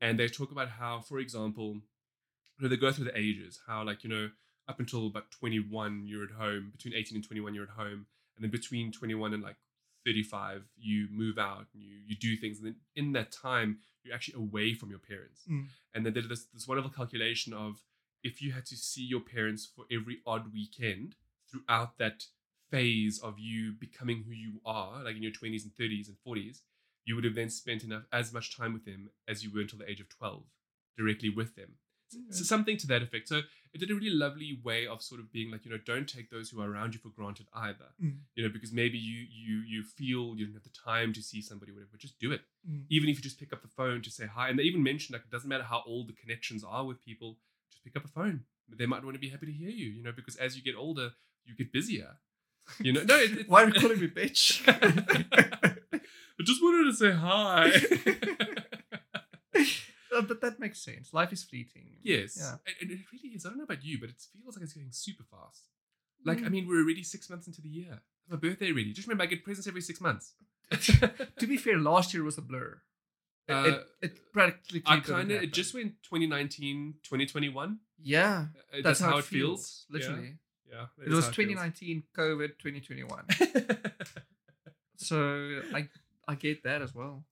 And 0.01 0.19
they 0.19 0.29
talk 0.29 0.51
about 0.51 0.69
how, 0.69 1.01
for 1.01 1.19
example, 1.19 1.75
you 2.59 2.63
know, 2.63 2.69
they 2.69 2.77
go 2.77 2.93
through 2.93 3.07
the 3.07 3.19
ages, 3.19 3.61
how, 3.67 3.85
like, 3.85 4.05
you 4.05 4.11
know, 4.11 4.31
up 4.69 4.81
until 4.81 5.07
about 5.07 5.31
21, 5.31 6.05
you're 6.07 6.25
at 6.25 6.31
home, 6.31 6.71
between 6.73 6.95
18 6.95 7.17
and 7.17 7.25
21, 7.25 7.55
you're 7.55 7.65
at 7.65 7.71
home. 7.71 8.07
And 8.37 8.43
then 8.43 8.51
between 8.51 8.93
21 8.93 9.35
and 9.35 9.43
like 9.43 9.57
35, 10.05 10.65
you 10.77 11.09
move 11.11 11.39
out 11.39 11.67
and 11.73 11.83
you, 11.83 11.97
you 12.07 12.17
do 12.17 12.37
things. 12.37 12.59
And 12.59 12.67
then 12.69 12.77
in 12.97 13.13
that 13.13 13.33
time, 13.33 13.79
you're 14.03 14.15
actually 14.15 14.43
away 14.43 14.75
from 14.75 14.91
your 14.91 14.99
parents. 14.99 15.43
Mm. 15.51 15.67
And 15.95 16.05
then 16.05 16.13
there's 16.13 16.29
this, 16.29 16.47
this 16.53 16.69
wonderful 16.69 16.91
calculation 16.91 17.53
of 17.53 17.83
if 18.23 18.43
you 18.43 18.53
had 18.53 18.67
to 18.67 18.77
see 18.77 19.03
your 19.03 19.21
parents 19.21 19.69
for 19.75 19.85
every 19.93 20.19
odd 20.27 20.53
weekend 20.53 21.15
throughout 21.51 21.99
that 21.99 22.25
phase 22.71 23.21
of 23.23 23.39
you 23.39 23.73
becoming 23.73 24.25
who 24.27 24.33
you 24.33 24.61
are, 24.65 25.03
like 25.05 25.17
in 25.17 25.23
your 25.23 25.33
20s 25.33 25.63
and 25.65 25.73
30s 25.79 26.09
and 26.09 26.17
40s, 26.27 26.61
you 27.05 27.15
would 27.15 27.25
have 27.25 27.35
then 27.35 27.51
spent 27.51 27.85
enough 27.85 28.05
as 28.13 28.33
much 28.33 28.57
time 28.57 28.73
with 28.73 28.85
them 28.85 29.11
as 29.29 29.43
you 29.45 29.51
were 29.53 29.61
until 29.61 29.79
the 29.79 29.91
age 29.91 30.01
of 30.01 30.09
12, 30.09 30.43
directly 30.97 31.29
with 31.31 31.55
them. 31.57 31.75
So, 32.09 32.19
so 32.31 32.45
something 32.45 32.77
to 32.79 32.87
that 32.89 33.03
effect. 33.03 33.29
So 33.29 33.41
it 33.73 33.79
did 33.81 33.91
a 33.91 33.95
really 33.95 34.11
lovely 34.11 34.61
way 34.63 34.87
of 34.87 35.03
sort 35.03 35.21
of 35.21 35.33
being 35.33 35.51
like, 35.51 35.65
you 35.65 35.71
know, 35.71 35.79
don't 35.85 36.09
take 36.09 36.31
those 36.31 36.49
who 36.51 36.61
are 36.63 36.71
around 36.71 36.95
you 36.95 37.01
for 37.01 37.09
granted 37.09 37.47
either. 37.55 37.87
Mm. 38.01 38.19
You 38.37 38.45
know, 38.45 38.51
because 38.53 38.73
maybe 38.73 38.99
you 38.99 39.27
you 39.29 39.63
you 39.67 39.83
feel 39.83 40.37
you 40.37 40.45
don't 40.45 40.55
have 40.55 40.63
the 40.63 40.71
time 40.85 41.13
to 41.15 41.23
see 41.23 41.43
somebody, 41.43 41.73
whatever, 41.73 41.97
just 41.99 42.19
do 42.21 42.31
it 42.33 42.43
Mm. 42.71 42.85
even 42.89 43.11
if 43.11 43.17
you 43.17 43.23
just 43.23 43.39
pick 43.39 43.53
up 43.53 43.61
the 43.61 43.69
phone 43.69 44.01
to 44.03 44.11
say 44.11 44.27
hi. 44.27 44.49
And 44.49 44.59
they 44.59 44.63
even 44.63 44.83
mentioned 44.83 45.13
like 45.15 45.25
it 45.25 45.31
doesn't 45.31 45.49
matter 45.49 45.65
how 45.65 45.83
old 45.87 46.09
the 46.09 46.15
connections 46.15 46.65
are 46.65 46.85
with 46.87 47.05
people, 47.05 47.37
just 47.71 47.85
pick 47.85 47.95
up 47.97 48.05
a 48.05 48.09
phone. 48.09 48.45
They 48.69 48.87
might 48.87 49.03
want 49.05 49.15
to 49.17 49.21
be 49.21 49.29
happy 49.29 49.47
to 49.47 49.53
hear 49.53 49.69
you, 49.71 49.89
you 49.91 50.03
know, 50.03 50.13
because 50.13 50.37
as 50.37 50.57
you 50.57 50.63
get 50.63 50.75
older, 50.77 51.11
you 51.45 51.55
get 51.55 51.73
busier. 51.73 52.17
You 52.79 52.93
know, 52.95 53.03
no, 53.03 53.17
it, 53.17 53.33
it, 53.41 53.49
Why 53.51 53.65
are 53.65 53.69
you 53.69 53.75
calling 53.75 54.01
me 54.01 54.09
bitch? 54.09 54.65
I 56.45 56.47
just 56.47 56.63
wanted 56.63 56.85
to 56.91 56.95
say 56.95 57.13
hi. 57.13 57.73
Uh, 60.17 60.21
but 60.23 60.41
that 60.41 60.61
makes 60.61 60.79
sense. 60.79 61.13
Life 61.13 61.33
is 61.33 61.43
fleeting. 61.43 61.97
yes, 62.05 62.37
Yeah. 62.39 62.53
and, 62.69 62.77
and 62.83 62.91
it 62.93 63.05
really 63.13 63.35
is. 63.35 63.45
I 63.45 63.49
don't 63.49 63.59
know 63.59 63.65
about 63.65 63.85
you, 63.85 63.99
but 63.99 64.11
it 64.11 64.23
feels 64.33 64.55
like 64.55 64.63
it's 64.63 64.73
going 64.73 64.87
super 64.93 65.25
fast. 65.25 65.65
Like, 66.25 66.39
I 66.39 66.43
Mm. 66.43 66.51
mean, 66.53 66.69
we're 66.69 66.83
already 66.85 67.03
six 67.03 67.29
months 67.29 67.49
into 67.49 67.61
the 67.61 67.69
year. 67.69 68.01
It's 68.23 68.31
my 68.31 68.37
birthday 68.37 68.71
already. 68.71 68.93
Just 68.93 69.09
remember, 69.09 69.25
I 69.25 69.27
get 69.27 69.43
presents 69.43 69.67
every 69.67 69.81
six 69.81 70.01
months. 70.01 70.35
to 70.71 71.47
be 71.49 71.57
fair, 71.57 71.79
last 71.79 72.15
year 72.15 72.23
was 72.23 72.39
a 72.39 72.43
blur. 72.43 72.81
It, 73.49 73.53
Uh, 73.53 73.65
it, 73.67 73.87
it 74.03 74.33
practically. 74.33 74.83
I 74.87 75.01
kind 75.01 75.33
of, 75.33 75.43
it 75.43 75.53
just 75.53 75.75
went 75.75 75.95
2019, 76.05 76.95
2021. 77.03 77.81
Yeah, 78.01 78.47
Uh, 78.73 78.83
that's, 78.85 79.01
how, 79.01 79.19
it 79.19 79.25
feels. 79.25 79.85
Yeah. 79.91 79.95
Literally, 79.99 80.39
Yeah. 80.71 80.87
it 81.05 81.09
was 81.11 81.27
2019, 81.29 82.05
COVID, 82.17 82.51
2021. 82.61 83.27
so 84.97 85.61
I 85.75 85.89
I 86.29 86.35
get 86.35 86.63
that 86.65 86.83
as 86.83 86.95
well. 86.95 87.25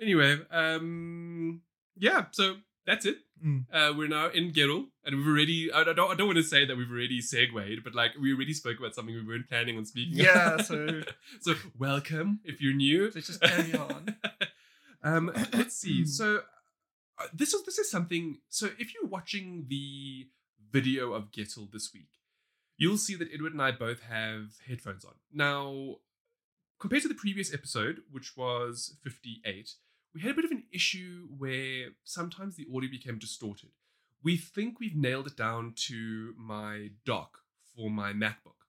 anyway, 0.00 0.38
um, 0.50 1.62
yeah, 1.96 2.26
so 2.32 2.56
that's 2.86 3.06
it. 3.06 3.16
Mm. 3.44 3.64
Uh, 3.72 3.92
we're 3.96 4.08
now 4.08 4.28
in 4.28 4.52
Gerul, 4.52 4.86
and 5.04 5.16
we've 5.16 5.26
already, 5.26 5.72
I 5.72 5.84
don't, 5.84 5.98
I 5.98 6.14
don't 6.14 6.26
want 6.26 6.36
to 6.38 6.42
say 6.44 6.64
that 6.64 6.76
we've 6.76 6.90
already 6.90 7.20
segued, 7.20 7.82
but 7.84 7.94
like 7.94 8.12
we 8.20 8.32
already 8.34 8.52
spoke 8.54 8.78
about 8.78 8.94
something 8.94 9.14
we 9.14 9.22
weren't 9.26 9.48
planning 9.48 9.76
on 9.78 9.84
speaking 9.84 10.14
Yeah, 10.18 10.54
about. 10.54 10.66
so- 10.66 11.02
so 11.40 11.54
welcome 11.78 12.40
if 12.44 12.60
you're 12.60 12.74
new. 12.74 13.10
So 13.10 13.20
just 13.20 13.40
carry 13.40 13.74
on. 13.74 14.16
um, 15.02 15.30
let's 15.52 15.76
see. 15.76 16.04
So 16.06 16.42
uh, 17.18 17.26
this 17.34 17.52
is 17.52 17.64
this 17.64 17.78
is 17.78 17.90
something. 17.90 18.38
So 18.48 18.68
if 18.78 18.94
you're 18.94 19.06
watching 19.06 19.66
the 19.68 20.28
video 20.70 21.12
of 21.12 21.30
Gettle 21.32 21.70
this 21.70 21.90
week, 21.92 22.08
you'll 22.78 22.96
see 22.96 23.14
that 23.16 23.28
Edward 23.32 23.52
and 23.52 23.62
I 23.62 23.72
both 23.72 24.02
have 24.02 24.52
headphones 24.66 25.04
on. 25.04 25.14
Now, 25.32 25.96
compared 26.82 27.02
to 27.02 27.08
the 27.08 27.14
previous 27.14 27.54
episode, 27.54 28.02
which 28.10 28.36
was 28.36 28.96
58, 29.04 29.74
we 30.12 30.20
had 30.20 30.32
a 30.32 30.34
bit 30.34 30.44
of 30.44 30.50
an 30.50 30.64
issue 30.72 31.28
where 31.38 31.90
sometimes 32.02 32.56
the 32.56 32.66
audio 32.74 32.90
became 32.90 33.20
distorted. 33.20 33.70
We 34.24 34.36
think 34.36 34.80
we've 34.80 34.96
nailed 34.96 35.28
it 35.28 35.36
down 35.36 35.74
to 35.86 36.34
my 36.36 36.90
dock 37.06 37.38
for 37.72 37.88
my 37.88 38.12
MacBook. 38.12 38.66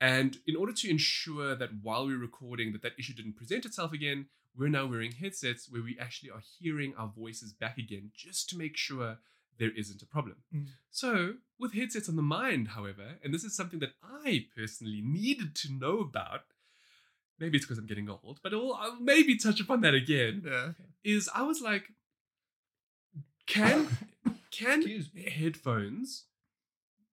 And 0.00 0.36
in 0.46 0.54
order 0.54 0.72
to 0.72 0.88
ensure 0.88 1.56
that 1.56 1.70
while 1.82 2.06
we're 2.06 2.16
recording 2.16 2.72
that 2.74 2.82
that 2.82 2.92
issue 2.96 3.12
didn't 3.12 3.36
present 3.36 3.64
itself 3.64 3.92
again, 3.92 4.26
we're 4.56 4.68
now 4.68 4.86
wearing 4.86 5.10
headsets 5.10 5.68
where 5.68 5.82
we 5.82 5.98
actually 6.00 6.30
are 6.30 6.42
hearing 6.60 6.94
our 6.96 7.08
voices 7.08 7.52
back 7.52 7.76
again 7.76 8.12
just 8.14 8.48
to 8.50 8.56
make 8.56 8.76
sure 8.76 9.18
there 9.58 9.76
isn't 9.76 10.00
a 10.00 10.06
problem. 10.06 10.36
Mm. 10.54 10.66
So, 10.92 11.34
with 11.58 11.74
headsets 11.74 12.08
on 12.08 12.14
the 12.14 12.22
mind, 12.22 12.68
however, 12.68 13.16
and 13.24 13.34
this 13.34 13.42
is 13.42 13.56
something 13.56 13.80
that 13.80 13.94
I 14.00 14.46
personally 14.56 15.02
needed 15.04 15.56
to 15.56 15.72
know 15.72 15.98
about, 15.98 16.42
maybe 17.38 17.56
it's 17.56 17.66
because 17.66 17.78
I'm 17.78 17.86
getting 17.86 18.08
old, 18.08 18.40
but 18.42 18.52
I'll, 18.52 18.74
I'll 18.74 18.92
uh, 18.92 18.96
maybe 19.00 19.36
touch 19.36 19.60
upon 19.60 19.80
that 19.82 19.94
again, 19.94 20.42
Yeah. 20.44 20.72
is 21.04 21.28
I 21.34 21.42
was 21.42 21.60
like, 21.60 21.84
can 23.46 23.88
can 24.50 24.82
headphones 25.30 26.24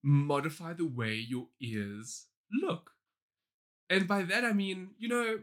modify 0.02 0.72
the 0.72 0.86
way 0.86 1.14
your 1.14 1.48
ears 1.60 2.26
look? 2.52 2.92
And 3.88 4.06
by 4.08 4.22
that 4.22 4.44
I 4.44 4.52
mean, 4.52 4.90
you 4.98 5.08
know, 5.08 5.38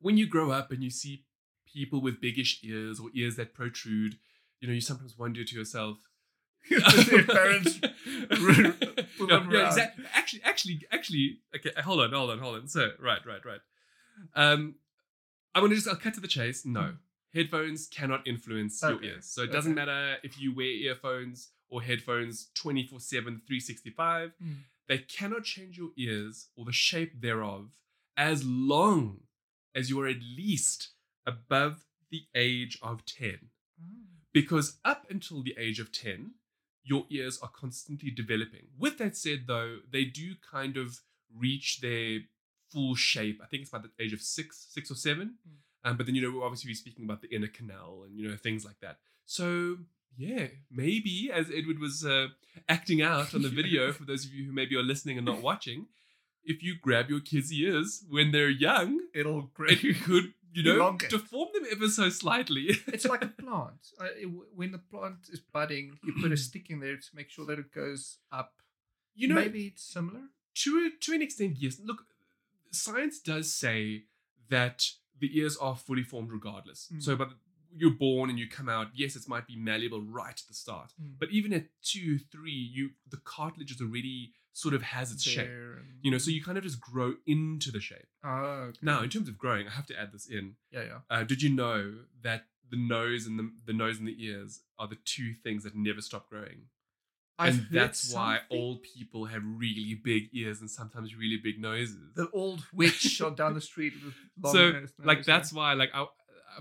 when 0.00 0.16
you 0.16 0.26
grow 0.26 0.50
up 0.50 0.70
and 0.70 0.82
you 0.82 0.90
see 0.90 1.24
people 1.66 2.00
with 2.00 2.20
biggish 2.20 2.60
ears 2.62 3.00
or 3.00 3.10
ears 3.14 3.36
that 3.36 3.54
protrude, 3.54 4.16
you 4.60 4.68
know, 4.68 4.74
you 4.74 4.80
sometimes 4.80 5.18
wonder 5.18 5.44
to 5.44 5.56
yourself, 5.56 5.98
Their 7.10 7.24
parents 7.24 7.78
pull 9.18 9.26
no, 9.26 9.38
them 9.40 9.50
yeah, 9.50 9.58
around. 9.58 9.66
exactly. 9.68 10.04
Actually, 10.14 10.42
actually, 10.44 10.80
actually. 10.92 11.38
Okay, 11.56 11.70
hold 11.82 12.00
on, 12.00 12.12
hold 12.12 12.30
on, 12.30 12.38
hold 12.38 12.56
on. 12.56 12.68
So, 12.68 12.90
right, 13.00 13.20
right, 13.26 13.44
right. 13.44 13.60
Um, 14.34 14.76
I'm 15.54 15.62
gonna 15.62 15.74
just. 15.74 15.88
I'll 15.88 15.96
cut 15.96 16.14
to 16.14 16.20
the 16.20 16.28
chase. 16.28 16.64
No, 16.64 16.80
Mm. 16.80 16.96
headphones 17.34 17.86
cannot 17.88 18.26
influence 18.26 18.82
Okay, 18.82 19.04
your 19.06 19.14
ears. 19.14 19.26
So 19.26 19.42
it 19.42 19.52
doesn't 19.52 19.72
okay. 19.72 19.84
matter 19.86 20.16
if 20.22 20.40
you 20.40 20.54
wear 20.54 20.66
earphones 20.66 21.50
or 21.68 21.82
headphones 21.82 22.48
24 22.54 23.00
7, 23.00 23.42
365. 23.46 24.32
Mm. 24.42 24.54
They 24.88 24.98
cannot 24.98 25.44
change 25.44 25.78
your 25.78 25.90
ears 25.96 26.48
or 26.56 26.64
the 26.64 26.72
shape 26.72 27.20
thereof 27.20 27.70
as 28.16 28.44
long 28.44 29.20
as 29.74 29.90
you 29.90 30.00
are 30.00 30.06
at 30.06 30.18
least 30.36 30.90
above 31.26 31.84
the 32.10 32.22
age 32.34 32.78
of 32.82 33.04
10 33.06 33.38
Oh. 33.80 33.84
because 34.32 34.76
up 34.84 35.06
until 35.10 35.42
the 35.42 35.54
age 35.58 35.80
of 35.80 35.90
10 35.90 36.32
your 36.84 37.04
ears 37.10 37.38
are 37.42 37.48
constantly 37.48 38.10
developing 38.10 38.66
with 38.78 38.98
that 38.98 39.16
said 39.16 39.44
though 39.46 39.78
they 39.90 40.04
do 40.04 40.34
kind 40.50 40.76
of 40.76 41.00
reach 41.34 41.80
their 41.80 42.20
full 42.72 42.94
shape 42.94 43.40
i 43.42 43.46
think 43.46 43.62
it's 43.62 43.70
about 43.70 43.82
the 43.84 44.04
age 44.04 44.12
of 44.12 44.20
six 44.20 44.66
six 44.70 44.90
or 44.90 44.94
seven 44.94 45.34
Mm. 45.48 45.90
um, 45.90 45.96
but 45.96 46.06
then 46.06 46.14
you 46.14 46.22
know 46.22 46.30
we're 46.36 46.44
obviously 46.44 46.74
speaking 46.74 47.04
about 47.04 47.20
the 47.22 47.28
inner 47.34 47.46
canal 47.48 48.02
and 48.04 48.18
you 48.18 48.28
know 48.28 48.36
things 48.36 48.64
like 48.64 48.80
that 48.80 48.96
so 49.26 49.76
yeah 50.16 50.46
maybe 50.70 51.30
as 51.32 51.46
edward 51.54 51.78
was 51.78 52.04
uh, 52.04 52.28
acting 52.68 53.00
out 53.02 53.34
on 53.34 53.42
the 53.42 53.48
video 53.60 53.92
for 53.92 54.04
those 54.04 54.24
of 54.24 54.32
you 54.32 54.44
who 54.46 54.52
maybe 54.52 54.76
are 54.76 54.82
listening 54.82 55.16
and 55.18 55.26
not 55.26 55.42
watching 55.42 55.86
if 56.44 56.62
you 56.62 56.74
grab 56.80 57.08
your 57.10 57.20
kids 57.20 57.52
ears 57.52 58.04
when 58.08 58.30
they're 58.32 58.50
young 58.50 59.00
It'll 59.14 59.42
grow. 59.54 59.68
it 59.70 60.02
could 60.04 60.32
you 60.52 60.62
know 60.62 60.96
deform 61.10 61.48
ever 61.70 61.88
so 61.88 62.08
slightly 62.10 62.68
it's 62.88 63.04
like 63.06 63.22
a 63.24 63.28
plant. 63.28 63.80
When 64.54 64.72
the 64.72 64.78
plant 64.78 65.28
is 65.30 65.40
budding, 65.40 65.98
you 66.04 66.14
put 66.20 66.32
a 66.32 66.36
stick 66.36 66.70
in 66.70 66.80
there 66.80 66.96
to 66.96 67.06
make 67.14 67.30
sure 67.30 67.46
that 67.46 67.58
it 67.58 67.72
goes 67.72 68.18
up. 68.32 68.52
you 69.14 69.28
know 69.28 69.36
maybe 69.36 69.66
it's 69.66 69.82
similar. 69.82 70.22
to 70.62 70.70
a, 70.92 71.04
to 71.04 71.12
an 71.14 71.22
extent, 71.22 71.56
yes. 71.58 71.80
Look, 71.84 72.02
science 72.70 73.18
does 73.20 73.52
say 73.54 74.04
that 74.50 74.84
the 75.18 75.38
ears 75.38 75.56
are 75.56 75.76
fully 75.76 76.02
formed 76.02 76.30
regardless. 76.32 76.88
Mm. 76.92 77.02
So, 77.02 77.16
but 77.16 77.30
you're 77.76 77.90
born 77.90 78.30
and 78.30 78.38
you 78.38 78.48
come 78.48 78.68
out. 78.68 78.88
Yes, 78.94 79.16
it 79.16 79.28
might 79.28 79.46
be 79.46 79.56
malleable 79.56 80.02
right 80.02 80.28
at 80.38 80.46
the 80.48 80.54
start, 80.54 80.92
Mm. 81.00 81.14
but 81.18 81.30
even 81.30 81.52
at 81.52 81.66
two, 81.82 82.18
three, 82.18 82.52
you 82.52 82.90
the 83.08 83.16
cartilage 83.18 83.70
is 83.72 83.80
already 83.80 84.32
sort 84.54 84.72
of 84.72 84.80
has 84.82 85.12
its 85.12 85.22
shape. 85.22 85.50
You 86.00 86.10
know, 86.10 86.18
so 86.18 86.30
you 86.30 86.42
kind 86.42 86.56
of 86.56 86.64
just 86.64 86.80
grow 86.80 87.14
into 87.26 87.70
the 87.70 87.80
shape. 87.80 88.06
Oh, 88.24 88.28
okay. 88.68 88.78
Now, 88.82 89.02
in 89.02 89.10
terms 89.10 89.28
of 89.28 89.36
growing, 89.36 89.66
I 89.66 89.70
have 89.70 89.86
to 89.86 89.98
add 90.00 90.12
this 90.12 90.26
in. 90.26 90.56
yeah, 90.70 90.84
yeah. 90.84 90.98
Uh, 91.10 91.24
did 91.24 91.42
you 91.42 91.50
know 91.50 91.94
that 92.22 92.46
the 92.70 92.76
nose 92.78 93.26
and 93.26 93.38
the 93.38 93.50
the 93.66 93.72
nose 93.74 93.98
and 93.98 94.08
the 94.08 94.16
ears 94.24 94.60
are 94.78 94.88
the 94.88 94.98
two 95.04 95.34
things 95.34 95.64
that 95.64 95.74
never 95.76 96.00
stop 96.00 96.30
growing? 96.30 96.68
I've 97.38 97.58
and 97.58 97.66
that's 97.70 98.12
why 98.14 98.40
old 98.50 98.82
people 98.84 99.24
have 99.26 99.42
really 99.44 99.94
big 100.02 100.28
ears 100.32 100.60
and 100.60 100.70
sometimes 100.70 101.16
really 101.16 101.36
big 101.42 101.60
noses. 101.60 102.14
the 102.14 102.30
old 102.32 102.64
witch 102.72 103.20
on 103.20 103.34
down 103.34 103.54
the 103.54 103.60
street 103.60 103.92
with 104.04 104.14
long 104.44 104.54
so 104.54 104.70
nose, 104.72 104.92
like 105.02 105.18
nose, 105.18 105.26
that's 105.26 105.52
why 105.52 105.72
like 105.72 105.90
I, 105.92 106.06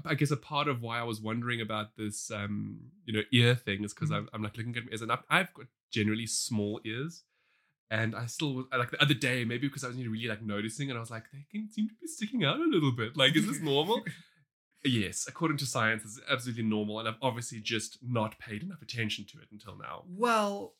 I 0.03 0.15
guess 0.15 0.31
a 0.31 0.37
part 0.37 0.67
of 0.67 0.81
why 0.81 0.97
I 0.99 1.03
was 1.03 1.21
wondering 1.21 1.61
about 1.61 1.95
this 1.95 2.31
um 2.31 2.79
you 3.05 3.13
know 3.13 3.21
ear 3.31 3.53
thing 3.53 3.83
is 3.83 3.93
because 3.93 4.09
Mhm. 4.09 4.15
I'm, 4.15 4.29
I'm 4.33 4.41
like 4.41 4.57
looking 4.57 4.75
at 4.75 4.85
my 4.85 4.89
ears 4.91 5.03
and 5.03 5.11
I've, 5.11 5.23
I've 5.29 5.53
got 5.53 5.67
generally 5.91 6.25
small 6.25 6.81
ears 6.83 7.23
and 7.97 8.09
I 8.23 8.25
still 8.35 8.51
was- 8.57 8.65
like 8.81 8.91
the 8.95 9.01
other 9.05 9.19
day 9.29 9.39
maybe 9.51 9.67
because 9.67 9.83
I 9.85 9.89
was 9.91 9.97
really 10.15 10.27
like 10.33 10.43
noticing 10.55 10.87
and 10.89 10.97
I 10.99 11.01
was 11.05 11.11
like 11.17 11.25
they 11.33 11.45
can 11.51 11.63
seem 11.75 11.85
to 11.91 11.95
be 12.01 12.07
sticking 12.17 12.41
out 12.49 12.59
a 12.67 12.69
little 12.75 12.91
bit 13.01 13.11
like 13.21 13.35
is 13.39 13.45
this 13.51 13.61
normal 13.71 13.97
yes 14.83 15.25
according 15.31 15.57
to 15.57 15.65
science 15.75 16.01
it's 16.03 16.19
absolutely 16.29 16.63
normal 16.75 16.99
and 16.99 17.07
I've 17.09 17.21
obviously 17.29 17.59
just 17.61 17.91
not 18.19 18.37
paid 18.39 18.63
enough 18.63 18.81
attention 18.81 19.25
to 19.31 19.35
it 19.43 19.47
until 19.51 19.75
now 19.77 20.03
Well, 20.25 20.75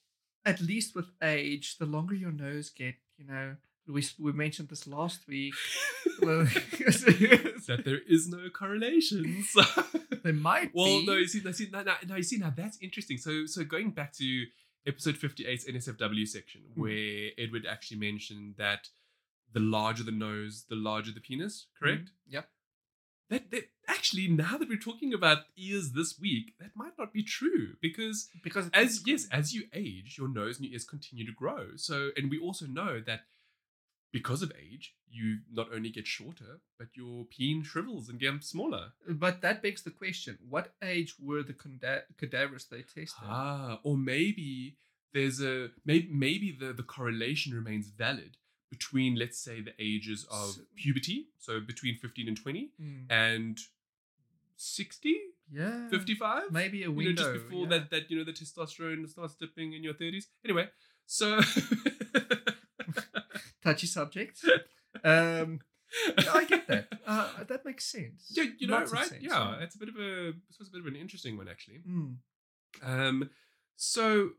at 0.46 0.60
least 0.72 0.89
with 0.96 1.10
age, 1.22 1.77
the 1.77 1.86
longer 1.96 2.15
your 2.15 2.32
nose 2.48 2.70
get, 2.70 2.96
you 3.17 3.25
know, 3.32 3.55
we 3.88 4.01
we 4.20 4.32
mentioned 4.34 4.67
this 4.70 4.86
last 4.88 5.20
week. 5.27 5.53
well, 6.22 6.43
that 7.67 7.82
there 7.86 8.01
is 8.15 8.27
no 8.27 8.50
correlation 8.50 9.43
so 9.53 9.62
there 10.24 10.34
might 10.50 10.72
Well, 10.74 10.86
be. 11.00 11.05
no, 11.05 11.13
you 11.13 11.27
see, 11.27 11.41
now, 11.72 11.84
now, 11.84 11.96
now, 12.10 12.15
you 12.17 12.24
see, 12.24 12.38
now 12.46 12.53
that's 12.55 12.77
interesting. 12.82 13.17
So, 13.17 13.46
so 13.46 13.63
going 13.63 13.91
back 13.91 14.12
to 14.22 14.46
episode 14.86 15.16
58's 15.16 15.66
NSFW 15.66 16.28
section, 16.28 16.62
Hmm. 16.75 16.82
where 16.82 17.30
Edward 17.38 17.66
actually 17.70 18.00
mentioned 18.00 18.56
that 18.58 18.90
the 19.52 19.60
larger 19.60 20.04
the 20.04 20.12
nose, 20.12 20.66
the 20.70 20.75
larger 20.75 21.12
the 21.12 21.22
penis, 21.22 21.68
correct? 21.80 22.06
Mm, 22.10 22.34
Yep. 22.34 22.50
That, 23.30 23.52
that 23.52 23.70
actually, 23.88 24.28
now 24.28 24.58
that 24.58 24.68
we're 24.70 24.78
talking 24.78 25.13
about 25.13 25.46
ears 25.58 25.94
this 25.94 26.20
week, 26.20 26.54
that 26.60 26.75
might 26.75 26.98
not 27.00 27.13
be 27.13 27.24
true 27.24 27.75
because 27.82 28.30
Because 28.44 28.70
as 28.74 29.02
yes, 29.08 29.28
as 29.32 29.54
you 29.54 29.63
age, 29.74 30.18
your 30.20 30.28
nose 30.28 30.58
and 30.58 30.66
your 30.66 30.74
ears 30.74 30.84
continue 30.86 31.25
to 31.25 31.32
grow. 31.32 31.75
So, 31.78 32.10
and 32.18 32.30
we 32.30 32.38
also 32.38 32.66
know 32.68 33.00
that 33.02 33.22
because 34.13 34.41
of 34.41 34.51
age, 34.58 34.96
you 35.10 35.39
not 35.51 35.67
only 35.75 35.89
get 35.89 36.08
shorter, 36.08 36.62
but 36.79 36.88
your 36.96 37.25
peen 37.25 37.63
shrivels 37.63 38.08
and 38.10 38.17
gets 38.20 38.48
smaller. 38.48 38.93
But 39.10 39.41
that 39.41 39.62
begs 39.62 39.82
the 39.84 39.91
question: 39.91 40.38
What 40.50 40.74
age 40.82 41.15
were 41.20 41.43
the 41.43 41.55
cadavers 42.17 42.65
they 42.72 42.84
tested? 42.84 43.27
Ah, 43.27 43.79
or 43.84 43.98
maybe 43.98 44.77
there's 45.13 45.41
a 45.41 45.72
maybe 45.84 46.08
maybe 46.12 46.55
the 46.58 46.72
the 46.74 46.84
correlation 46.84 47.53
remains 47.53 47.88
valid 47.88 48.38
between 48.70 49.15
let's 49.15 49.38
say 49.38 49.62
the 49.62 49.74
ages 49.79 50.25
of 50.32 50.50
So- 50.55 50.62
puberty, 50.75 51.27
so 51.38 51.60
between 51.60 51.96
15 51.98 52.27
and 52.27 52.38
20 52.38 52.72
Mm, 52.82 53.05
and 53.10 53.60
60, 54.55 55.15
yeah, 55.51 55.89
55, 55.89 56.51
maybe 56.51 56.79
a 56.79 56.82
you 56.82 56.88
know 56.88 56.93
window. 56.98 57.24
just 57.24 57.34
before 57.34 57.63
yeah. 57.63 57.70
that 57.70 57.89
that 57.91 58.10
you 58.10 58.17
know 58.17 58.24
the 58.24 58.32
testosterone 58.34 59.08
starts 59.10 59.36
dipping 59.36 59.74
in 59.74 59.84
your 59.84 59.93
30s. 59.93 60.25
Anyway, 60.46 60.70
so 61.05 61.39
touchy 63.63 63.88
subject. 63.88 64.43
Um, 65.03 65.60
yeah, 66.20 66.32
I 66.36 66.46
get 66.46 66.67
that. 66.67 66.88
Uh, 67.08 67.43
that 67.48 67.65
makes 67.65 67.84
sense. 67.86 68.32
yeah, 68.38 68.43
you 68.60 68.67
know, 68.67 68.75
Lots 68.77 68.91
right? 68.93 69.08
sense, 69.08 69.24
yeah, 69.24 69.55
it's 69.60 69.74
a 69.75 69.79
bit 69.79 69.89
of 69.89 69.96
a 69.96 70.34
this 70.48 70.60
was 70.60 70.67
a 70.67 70.72
bit 70.72 70.82
of 70.82 70.86
an 70.88 70.96
interesting 70.96 71.36
one 71.36 71.48
actually. 71.48 71.79
Mm, 71.89 72.17
Um, 72.84 73.29
so 73.75 74.29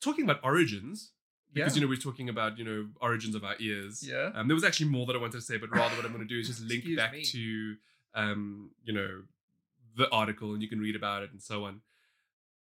talking 0.00 0.24
about 0.24 0.40
origins, 0.42 1.12
because 1.54 1.72
yeah. 1.72 1.80
you 1.80 1.86
know 1.86 1.88
we're 1.88 2.00
talking 2.00 2.28
about 2.28 2.58
you 2.58 2.64
know 2.64 2.88
origins 3.00 3.36
of 3.36 3.44
our 3.44 3.54
ears. 3.60 4.02
Yeah. 4.06 4.32
Um, 4.34 4.48
there 4.48 4.56
was 4.56 4.64
actually 4.64 4.88
more 4.90 5.06
that 5.06 5.14
I 5.14 5.20
wanted 5.20 5.38
to 5.38 5.40
say, 5.40 5.56
but 5.56 5.70
rather 5.70 5.94
what 5.94 6.04
I'm 6.04 6.12
going 6.12 6.26
to 6.26 6.34
do 6.34 6.40
is 6.40 6.48
just 6.48 6.60
link 6.72 6.80
Excuse 6.80 6.96
back 6.96 7.12
me. 7.12 7.22
to 7.22 7.76
um, 8.14 8.70
you 8.82 8.92
know 8.92 9.22
the 9.96 10.10
article 10.10 10.52
and 10.52 10.60
you 10.62 10.68
can 10.68 10.80
read 10.80 10.96
about 10.96 11.22
it 11.22 11.30
and 11.30 11.40
so 11.40 11.64
on. 11.64 11.80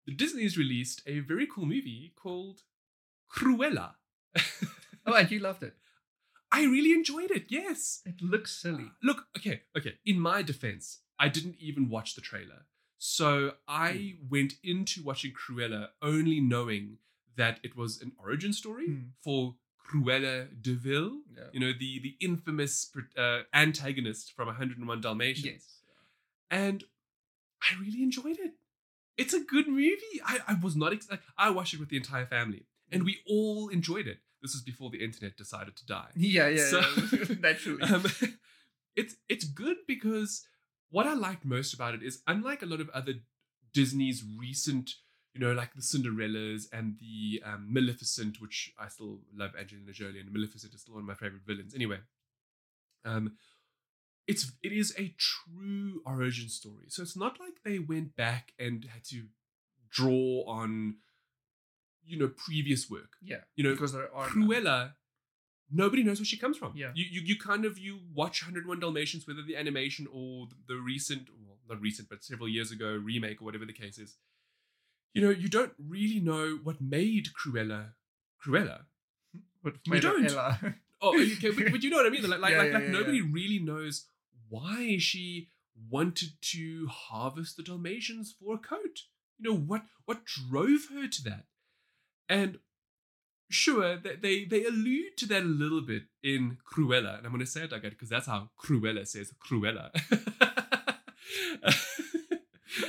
The 0.07 0.13
Disney's 0.15 0.59
released 0.59 1.01
a 1.07 1.21
very 1.21 1.47
cool 1.47 1.65
movie 1.65 2.13
called 2.15 2.61
Cruella. 3.35 3.93
oh, 5.07 5.15
and 5.15 5.31
you 5.31 5.39
loved 5.39 5.63
it. 5.63 5.75
I 6.59 6.61
really 6.75 6.93
enjoyed 6.93 7.31
it. 7.39 7.45
Yes. 7.49 7.81
It 8.07 8.19
looks 8.23 8.51
silly. 8.63 8.89
Look, 9.03 9.21
okay, 9.37 9.57
okay. 9.77 9.95
In 10.07 10.19
my 10.21 10.43
defense, 10.43 11.01
I 11.19 11.29
didn't 11.29 11.57
even 11.69 11.89
watch 11.95 12.15
the 12.15 12.21
trailer. 12.31 12.61
So 12.99 13.29
I 13.69 14.15
went 14.35 14.53
into 14.63 15.03
watching 15.03 15.33
Cruella 15.41 15.83
only 16.01 16.41
knowing 16.41 16.99
that 17.37 17.59
it 17.63 17.77
was 17.77 18.01
an 18.05 18.13
origin 18.25 18.53
story 18.53 18.87
Hmm. 18.87 19.01
for 19.25 19.57
Cruella 19.87 20.35
de 20.67 20.75
Vil, 20.85 21.09
Yeah. 21.37 21.49
you 21.53 21.61
know, 21.61 21.73
the, 21.85 21.91
the 22.07 22.15
infamous 22.21 22.75
uh, 23.19 23.41
antagonist 23.53 24.33
from 24.37 24.47
101 24.47 25.01
Dalmatians. 25.01 25.45
Yes. 25.45 25.65
And 26.51 26.85
I 27.63 27.79
really 27.81 28.03
enjoyed 28.03 28.39
it. 28.39 28.53
It's 29.17 29.35
a 29.35 29.41
good 29.41 29.69
movie. 29.69 30.21
I, 30.25 30.39
I 30.49 30.55
was 30.55 30.75
not, 30.77 30.93
ex- 30.93 31.09
I 31.37 31.51
watched 31.51 31.75
it 31.75 31.81
with 31.81 31.89
the 31.91 31.97
entire 31.97 32.27
family 32.27 32.63
and 32.91 33.03
we 33.05 33.19
all 33.29 33.69
enjoyed 33.69 34.07
it. 34.07 34.19
This 34.45 34.53
was 34.53 34.63
before 34.63 34.91
the 34.91 35.03
internet 35.03 35.39
decided 35.39 35.75
to 35.77 35.87
die. 35.87 36.11
Yeah, 36.15 36.49
yeah, 36.49 36.67
So- 36.67 36.81
yeah. 37.13 37.35
naturally. 37.41 37.83
Um, 37.95 38.05
it's 38.97 39.17
it's 39.29 39.45
good 39.47 39.79
because 39.89 40.45
what 40.91 41.07
I 41.07 41.15
liked 41.15 41.45
most 41.47 41.73
about 41.73 41.95
it 41.95 42.03
is 42.03 42.23
unlike 42.27 42.63
a 42.63 42.67
lot 42.67 42.81
of 42.83 42.91
other 42.91 43.15
Disney's 43.73 44.23
recent, 44.39 44.91
you 45.33 45.41
know, 45.41 45.53
like 45.53 45.73
the 45.75 45.81
Cinderellas 45.81 46.67
and 46.73 46.97
the 47.01 47.43
um, 47.45 47.69
Maleficent, 47.73 48.41
which 48.41 48.73
I 48.79 48.89
still 48.89 49.21
love 49.35 49.53
Angelina 49.59 49.93
Jolie, 49.93 50.21
and 50.21 50.31
Maleficent 50.31 50.75
is 50.75 50.83
still 50.83 50.95
one 50.95 51.05
of 51.05 51.09
my 51.09 51.15
favorite 51.15 51.43
villains. 51.47 51.75
Anyway, 51.75 52.01
um, 53.07 53.33
it's 54.29 54.53
it 54.63 54.73
is 54.73 54.95
a 54.99 55.15
true 55.19 56.03
origin 56.05 56.51
story. 56.51 56.87
So 56.89 57.03
it's 57.03 57.17
not 57.17 57.41
like 57.41 57.63
they 57.65 57.79
went 57.79 58.15
back 58.15 58.53
and 58.59 58.85
had 58.85 59.05
to 59.05 59.25
draw 59.91 60.45
on, 60.47 60.97
you 62.07 62.19
know, 62.19 62.29
previous 62.29 62.91
work. 62.91 63.13
Yeah. 63.23 63.39
You 63.57 63.65
know, 63.65 63.73
because 63.73 63.93
there 63.93 64.15
are 64.15 64.27
Cruella, 64.29 64.93
nobody 65.71 66.03
knows 66.03 66.19
where 66.19 66.27
she 66.27 66.37
comes 66.37 66.57
from. 66.57 66.73
Yeah. 66.77 66.91
You, 66.95 67.05
you 67.11 67.21
you 67.23 67.39
kind 67.39 67.65
of 67.65 67.79
you 67.79 68.01
watch 68.15 68.43
101 68.43 68.81
Dalmatians, 68.81 69.27
whether 69.27 69.43
the 69.43 69.57
animation 69.57 70.07
or 70.13 70.47
the, 70.47 70.75
the 70.75 70.81
recent, 70.81 71.29
well, 71.47 71.59
not 71.69 71.81
recent, 71.81 72.09
but 72.09 72.25
several 72.25 72.49
years 72.49 72.71
ago 72.71 73.01
remake 73.03 73.41
or 73.41 73.45
whatever 73.45 73.65
the 73.65 73.73
case 73.73 73.99
is. 73.99 74.17
You 75.13 75.23
know, 75.23 75.31
you 75.31 75.49
don't 75.49 75.73
really 75.79 76.21
know 76.21 76.59
what 76.63 76.81
made 76.81 77.29
Cruella 77.41 77.93
Cruella. 78.45 78.83
But 79.63 79.75
We 79.87 79.95
made 79.95 80.03
don't. 80.03 80.27
Ella. 80.31 80.59
Oh, 81.01 81.15
okay, 81.21 81.51
but, 81.57 81.71
but 81.71 81.83
you 81.83 81.91
know 81.91 81.97
what 81.97 82.07
I 82.07 82.11
mean. 82.11 82.29
Like 82.29 82.41
like 82.41 82.53
Yeah, 82.53 82.59
like, 82.59 82.67
yeah, 82.69 82.79
like 82.79 82.85
yeah, 82.85 82.93
nobody 82.93 83.21
really 83.21 83.59
knows 83.59 84.07
why 84.49 84.97
she 84.99 85.49
wanted 85.91 86.31
to 86.41 86.87
harvest 86.89 87.57
the 87.57 87.63
Dalmatians 87.63 88.35
for 88.39 88.55
a 88.55 88.59
coat. 88.59 89.01
You 89.39 89.51
know 89.51 89.57
what 89.57 89.83
what 90.05 90.25
drove 90.25 90.87
her 90.93 91.09
to 91.09 91.23
that, 91.25 91.47
and 92.29 92.59
sure 93.51 93.97
they 93.97 94.17
they, 94.17 94.45
they 94.45 94.65
allude 94.65 95.17
to 95.19 95.27
that 95.27 95.43
a 95.43 95.47
little 95.47 95.81
bit 95.81 96.05
in 96.23 96.59
Cruella, 96.71 97.19
and 97.19 97.27
I'm 97.27 97.33
going 97.33 97.41
to 97.41 97.47
say 97.47 97.63
it 97.63 97.73
again 97.73 97.91
because 97.91 98.09
that's 98.09 98.27
how 98.27 98.51
Cruella 98.63 99.07
says 99.07 99.33
Cruella. 99.47 99.91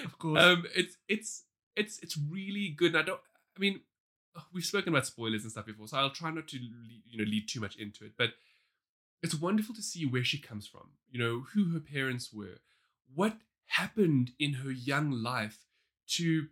of 0.04 0.18
course. 0.18 0.42
um, 0.42 0.66
it's 0.76 0.98
it's 1.08 1.44
it's 1.76 2.00
it's 2.00 2.18
really 2.18 2.70
good. 2.70 2.96
And 2.96 2.98
I 2.98 3.04
don't. 3.04 3.20
I 3.56 3.60
mean, 3.60 3.82
we've 4.54 4.66
spoken 4.66 4.94
about 4.94 5.06
spoilers 5.06 5.44
and 5.44 5.52
stuff 5.52 5.66
before, 5.66 5.88
so 5.88 5.98
I'll 5.98 6.10
try 6.10 6.32
not 6.32 6.48
to 6.50 6.58
you 6.58 7.18
know 7.18 7.24
lead 7.24 7.48
too 7.48 7.60
much 7.60 7.76
into 7.76 8.06
it. 8.06 8.14
But 8.18 8.32
it's 9.22 9.36
wonderful 9.36 9.76
to 9.76 9.82
see 9.82 10.06
where 10.06 10.24
she 10.24 10.40
comes 10.40 10.68
from. 10.68 10.92
You 11.10 11.20
know 11.20 11.46
who 11.54 11.74
her 11.74 11.80
parents 11.80 12.34
were, 12.34 12.60
what 13.14 13.38
happened 13.68 14.32
in 14.40 14.54
her 14.56 14.72
young 14.72 15.12
life 15.12 15.66
to 16.08 16.48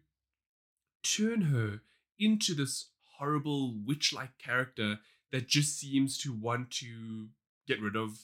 turn 1.03 1.41
her 1.41 1.81
into 2.19 2.53
this 2.53 2.89
horrible 3.17 3.75
witch-like 3.85 4.37
character 4.37 4.99
that 5.31 5.47
just 5.47 5.79
seems 5.79 6.17
to 6.19 6.33
want 6.33 6.71
to 6.71 7.27
get 7.67 7.81
rid 7.81 7.95
of 7.95 8.19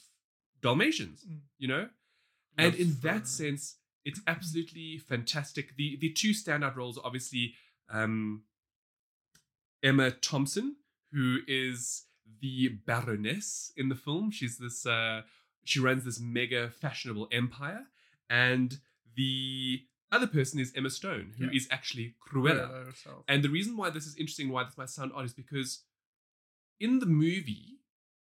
Dalmatians. 0.62 1.26
Mm. 1.30 1.40
You 1.58 1.68
know, 1.68 1.90
and 2.58 2.76
in 2.76 2.94
for- 2.94 3.08
that 3.08 3.28
sense, 3.28 3.76
it's 4.06 4.22
absolutely 4.28 4.98
fantastic. 4.98 5.76
The 5.76 5.98
the 6.00 6.12
two 6.12 6.32
standout 6.32 6.76
roles 6.76 6.98
are 6.98 7.06
obviously 7.06 7.54
um, 7.90 8.44
Emma 9.84 10.12
Thompson, 10.12 10.76
who 11.12 11.40
is 11.48 12.06
the 12.42 12.70
Baroness 12.86 13.72
in 13.76 13.90
the 13.90 13.96
film. 13.96 14.32
She's 14.32 14.58
this 14.58 14.86
uh, 14.86 15.22
she 15.64 15.80
runs 15.80 16.06
this 16.06 16.20
mega 16.20 16.70
fashionable 16.70 17.28
empire, 17.32 17.86
and 18.30 18.78
the 19.16 19.82
other 20.12 20.28
person 20.28 20.60
is 20.60 20.74
Emma 20.76 20.90
Stone, 20.90 21.34
who 21.38 21.50
is 21.52 21.68
Yeah. 21.68 21.74
actually 21.76 22.16
Cruella. 22.20 22.68
Cruella 22.70 22.86
herself. 22.86 23.26
And 23.28 23.44
the 23.44 23.50
reason 23.50 23.78
why 23.78 23.90
this 23.90 24.06
is 24.06 24.16
interesting, 24.18 24.50
why 24.50 24.64
this 24.64 24.78
might 24.78 24.90
sound 24.90 25.12
odd, 25.14 25.26
is 25.26 25.34
because 25.34 25.84
in 26.80 27.00
the 27.00 27.06
movie, 27.06 27.80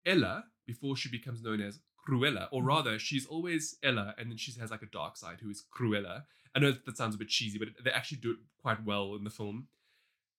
Ella, 0.05 0.45
before 0.65 0.95
she 0.97 1.09
becomes 1.09 1.41
known 1.41 1.61
as 1.61 1.79
Cruella, 2.07 2.49
or 2.51 2.63
Mhm. 2.63 2.67
rather, 2.67 2.99
she's 2.99 3.25
always 3.27 3.77
Ella, 3.83 4.15
and 4.17 4.29
then 4.31 4.37
she 4.37 4.51
has 4.53 4.71
like 4.71 4.81
a 4.81 4.87
dark 4.87 5.15
side 5.17 5.39
who 5.41 5.49
is 5.49 5.63
Cruella. 5.71 6.25
I 6.55 6.59
know 6.59 6.71
that 6.71 6.97
sounds 6.97 7.15
a 7.15 7.17
bit 7.17 7.29
cheesy, 7.29 7.57
but 7.59 7.83
they 7.83 7.91
actually 7.91 8.17
do 8.19 8.31
it 8.31 8.39
quite 8.57 8.83
well 8.83 9.15
in 9.15 9.23
the 9.23 9.29
film. 9.29 9.69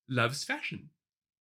Loves 0.08 0.44
fashion. 0.44 0.90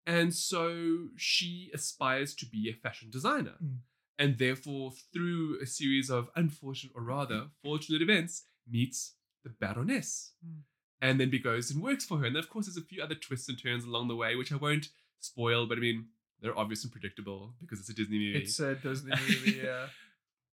And 0.06 0.35
so 0.35 1.11
she 1.16 1.70
aspires 1.73 2.35
to 2.37 2.47
be 2.47 2.68
a 2.68 2.75
fashion 2.75 3.11
designer. 3.11 3.56
Mm. 3.62 3.78
And 4.18 4.38
therefore, 4.38 4.92
through 4.92 5.59
a 5.61 5.66
series 5.66 6.11
of 6.11 6.30
unfortunate, 6.37 6.94
or 6.94 7.02
rather, 7.02 7.50
fortunate 7.62 8.02
events, 8.02 8.47
meets 8.66 9.16
the 9.44 9.50
Baroness 9.50 10.32
Mm. 10.47 10.62
and 11.00 11.20
then 11.20 11.31
he 11.31 11.38
goes 11.38 11.70
and 11.70 11.83
works 11.83 12.05
for 12.05 12.18
her. 12.18 12.26
And 12.26 12.35
then, 12.37 12.42
of 12.42 12.50
course, 12.50 12.66
there's 12.66 12.76
a 12.76 12.83
few 12.83 13.03
other 13.03 13.14
twists 13.14 13.48
and 13.48 13.59
turns 13.61 13.85
along 13.85 14.09
the 14.09 14.16
way, 14.16 14.37
which 14.37 14.53
I 14.53 14.57
won't 14.57 14.88
spoil, 15.18 15.66
but 15.66 15.79
I 15.79 15.81
mean, 15.81 16.09
they're 16.40 16.59
obvious 16.59 16.83
and 16.85 16.92
predictable 16.92 17.55
because 17.61 17.81
it's 17.81 17.88
a 17.90 17.94
Disney 17.94 18.18
movie. 18.18 18.38
It's 18.38 18.59
a 18.61 18.74
Disney 18.74 19.11
movie, 19.29 19.61
yeah. 19.62 19.87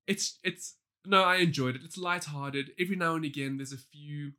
it's 0.06 0.39
it's 0.43 0.76
no, 1.06 1.23
I 1.23 1.38
enjoyed 1.38 1.76
it. 1.76 1.82
It's 1.86 1.97
lighthearted. 1.97 2.71
Every 2.78 2.95
now 2.97 3.15
and 3.15 3.23
again, 3.23 3.56
there's 3.58 3.71
a 3.71 3.78
few, 3.78 4.34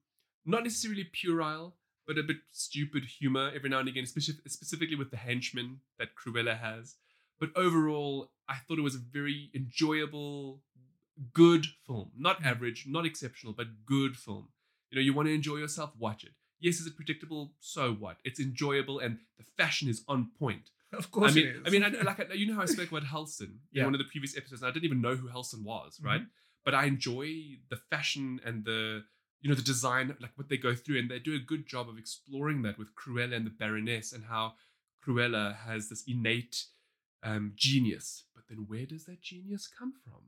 not 0.44 0.64
necessarily 0.64 1.04
puerile, 1.04 1.76
but 2.06 2.18
a 2.18 2.22
bit 2.22 2.38
stupid 2.52 3.04
humor 3.06 3.50
every 3.54 3.70
now 3.70 3.78
and 3.78 3.88
again, 3.88 4.04
especially 4.04 4.34
specifically 4.46 4.96
with 4.96 5.11
the 5.11 5.16
henchman 5.16 5.80
that 5.98 6.11
Cruella 6.14 6.58
has. 6.58 6.96
But 7.40 7.50
overall, 7.56 8.32
I 8.48 8.56
thought 8.56 8.78
it 8.78 8.82
was 8.82 8.96
a 8.96 8.98
very 8.98 9.50
enjoyable, 9.54 10.61
good 11.33 11.66
film. 11.87 12.11
Not 12.16 12.44
average, 12.44 12.87
not 12.88 13.07
exceptional, 13.07 13.52
but 13.52 13.85
good 13.87 14.16
film. 14.16 14.48
You 14.90 14.96
know, 14.96 15.02
you 15.02 15.12
want 15.12 15.28
to 15.28 15.35
enjoy 15.35 15.57
yourself, 15.57 15.92
watch 15.98 16.24
it. 16.24 16.33
Yes, 16.61 16.81
is 16.81 16.87
it 16.87 16.96
predictable? 16.96 17.52
So 17.61 17.92
what? 17.92 18.16
It's 18.24 18.40
enjoyable, 18.40 18.98
and 18.98 19.18
the 19.38 19.44
fashion 19.57 19.88
is 19.88 20.02
on 20.09 20.31
point. 20.38 20.70
Of 20.92 21.11
course 21.11 21.33
I 21.33 21.35
mean, 21.35 21.46
it 21.46 21.57
is. 21.57 21.62
I 21.66 21.70
mean, 21.70 21.85
I, 21.85 21.88
like 22.02 22.18
I- 22.18 22.35
you 22.35 22.46
know 22.46 22.54
how 22.54 22.62
I 22.62 22.66
spoke 22.66 22.90
about 22.90 23.04
Halston 23.04 23.59
Yeah. 23.72 23.83
in 23.83 23.88
one 23.88 23.94
of 23.94 23.98
the 23.98 24.07
previous 24.11 24.37
episodes. 24.37 24.62
And 24.62 24.70
I 24.70 24.72
didn't 24.72 24.87
even 24.87 25.00
know 25.00 25.16
who 25.16 25.28
Halston 25.28 25.62
was, 25.62 25.96
mm-hmm. 25.96 26.07
right? 26.07 26.22
But 26.64 26.74
I 26.74 26.85
enjoy 26.85 27.59
the 27.68 27.76
fashion 27.90 28.40
and 28.44 28.64
the 28.64 29.04
you 29.40 29.48
know 29.48 29.54
the 29.54 29.62
design, 29.62 30.16
like 30.20 30.33
what 30.37 30.48
they 30.48 30.57
go 30.57 30.74
through, 30.74 30.98
and 30.98 31.11
they 31.11 31.18
do 31.18 31.35
a 31.35 31.38
good 31.38 31.66
job 31.66 31.88
of 31.88 31.98
exploring 31.98 32.62
that 32.62 32.78
with 32.78 32.88
Cruella 32.96 33.35
and 33.35 33.46
the 33.46 33.50
Baroness, 33.50 34.12
and 34.12 34.24
how 34.24 34.54
Cruella 35.07 35.57
has 35.57 35.88
this 35.88 36.02
innate 36.09 36.64
um, 37.22 37.52
genius. 37.57 38.24
But 38.35 38.44
then, 38.48 38.64
where 38.68 38.87
does 38.87 39.04
that 39.07 39.20
genius 39.20 39.66
come 39.68 39.92
from? 40.04 40.22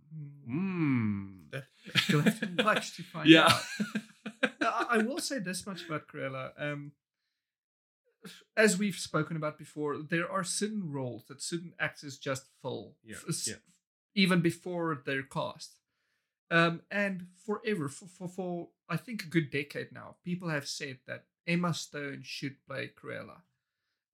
Mm. 0.50 1.50
Mm. 1.53 1.62
You'll 2.09 2.22
have 2.22 2.40
to 2.40 2.62
watch 2.64 2.96
to 2.96 3.03
find 3.12 3.29
yeah. 3.29 3.46
out. 3.46 4.53
Now, 4.61 4.87
I 4.88 4.98
will 4.98 5.18
say 5.18 5.38
this 5.38 5.66
much 5.66 5.85
about 5.87 6.07
Cruella. 6.09 6.50
Um, 6.59 6.92
as 8.57 8.79
we've 8.79 8.96
spoken 8.96 9.37
about 9.37 9.59
before, 9.59 9.96
there 9.98 10.31
are 10.31 10.44
certain 10.44 10.90
roles 10.92 11.24
that 11.29 11.40
certain 11.40 11.72
actors 11.81 12.18
just 12.18 12.44
fill, 12.61 12.96
Yeah, 13.03 13.16
f- 13.26 13.46
yeah. 13.46 13.55
even 14.14 14.40
before 14.40 15.03
they're 15.07 15.22
cast. 15.22 15.76
Um, 16.50 16.83
and 16.90 17.29
forever, 17.46 17.88
for, 17.88 18.07
for, 18.07 18.29
for 18.29 18.68
I 18.88 18.96
think 18.96 19.22
a 19.22 19.29
good 19.29 19.50
decade 19.50 19.92
now, 19.92 20.16
people 20.24 20.48
have 20.50 20.66
said 20.66 20.98
that 21.07 21.24
Emma 21.46 21.72
Stone 21.72 22.22
should 22.24 22.57
play 22.68 22.90
Cruella. 22.94 23.42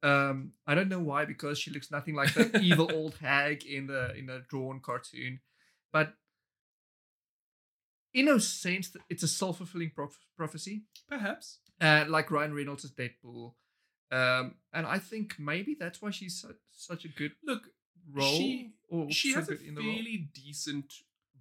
Um, 0.07 0.53
I 0.67 0.75
don't 0.77 0.89
know 0.89 1.01
why, 1.01 1.25
because 1.25 1.59
she 1.59 1.71
looks 1.71 1.91
nothing 1.91 2.15
like 2.15 2.33
the 2.35 2.59
evil 2.63 2.89
old 2.93 3.15
hag 3.21 3.65
in 3.65 3.87
the 3.87 4.15
in 4.17 4.27
the 4.27 4.45
drawn 4.49 4.81
cartoon, 4.81 5.41
but 5.93 6.15
in 8.15 8.29
a 8.29 8.41
sense, 8.41 8.95
it's 9.11 9.23
a 9.23 9.29
self 9.29 9.59
fulfilling 9.59 9.91
prof- 9.95 10.19
prophecy 10.37 10.83
Perhaps. 11.09 11.59
uh, 11.81 12.05
like 12.09 12.31
Ryan 12.31 12.55
Reynolds 12.55 12.85
as 12.85 12.93
Deadpool. 12.93 13.55
Um, 14.11 14.55
and 14.73 14.87
I 14.87 14.99
think 14.99 15.35
maybe 15.39 15.77
that's 15.79 16.01
why 16.01 16.11
she's 16.11 16.41
su- 16.41 16.55
such 16.71 17.05
a 17.05 17.09
good 17.09 17.33
Look, 17.45 17.65
role. 18.13 18.37
she- 18.39 18.73
she 19.11 19.33
so 19.33 19.41
has 19.41 19.49
a 19.51 19.59
in 19.67 19.75
the 19.75 19.83
role. 19.83 19.93
fairly 19.95 20.29
decent 20.33 20.93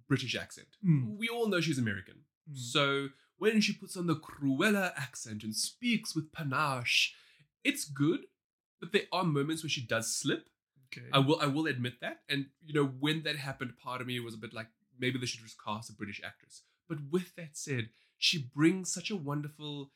British 0.08 0.34
accent. 0.34 0.68
Mm. 0.84 1.16
We 1.16 1.28
all 1.28 1.48
know 1.48 1.60
she's 1.60 1.78
American. 1.78 2.24
Mm. 2.50 2.56
So 2.58 3.08
when 3.38 3.60
she 3.60 3.72
puts 3.72 3.96
on 3.96 4.06
the 4.08 4.16
Cruella 4.16 4.92
accent 4.96 5.44
and 5.44 5.54
speaks 5.54 6.14
with 6.16 6.32
panache, 6.32 7.14
it's 7.62 7.84
good. 7.84 8.26
But 8.80 8.92
there 8.92 9.02
are 9.12 9.24
moments 9.24 9.62
where 9.62 9.70
she 9.70 9.80
does 9.86 10.14
slip. 10.14 10.48
Okay. 10.92 11.06
I 11.12 11.18
will 11.18 11.38
I 11.40 11.46
will 11.46 11.66
admit 11.66 11.94
that. 12.00 12.20
And 12.28 12.46
you 12.64 12.74
know, 12.74 12.86
when 12.86 13.22
that 13.24 13.36
happened, 13.36 13.72
part 13.82 14.00
of 14.00 14.06
me 14.06 14.20
was 14.20 14.34
a 14.34 14.38
bit 14.38 14.54
like 14.54 14.68
maybe 14.98 15.18
they 15.18 15.26
should 15.26 15.42
just 15.42 15.62
cast 15.62 15.90
a 15.90 15.92
British 15.92 16.20
actress. 16.24 16.62
But 16.88 16.98
with 17.10 17.34
that 17.36 17.56
said, 17.56 17.88
she 18.18 18.38
brings 18.54 18.92
such 18.92 19.10
a 19.10 19.16
wonderful 19.16 19.90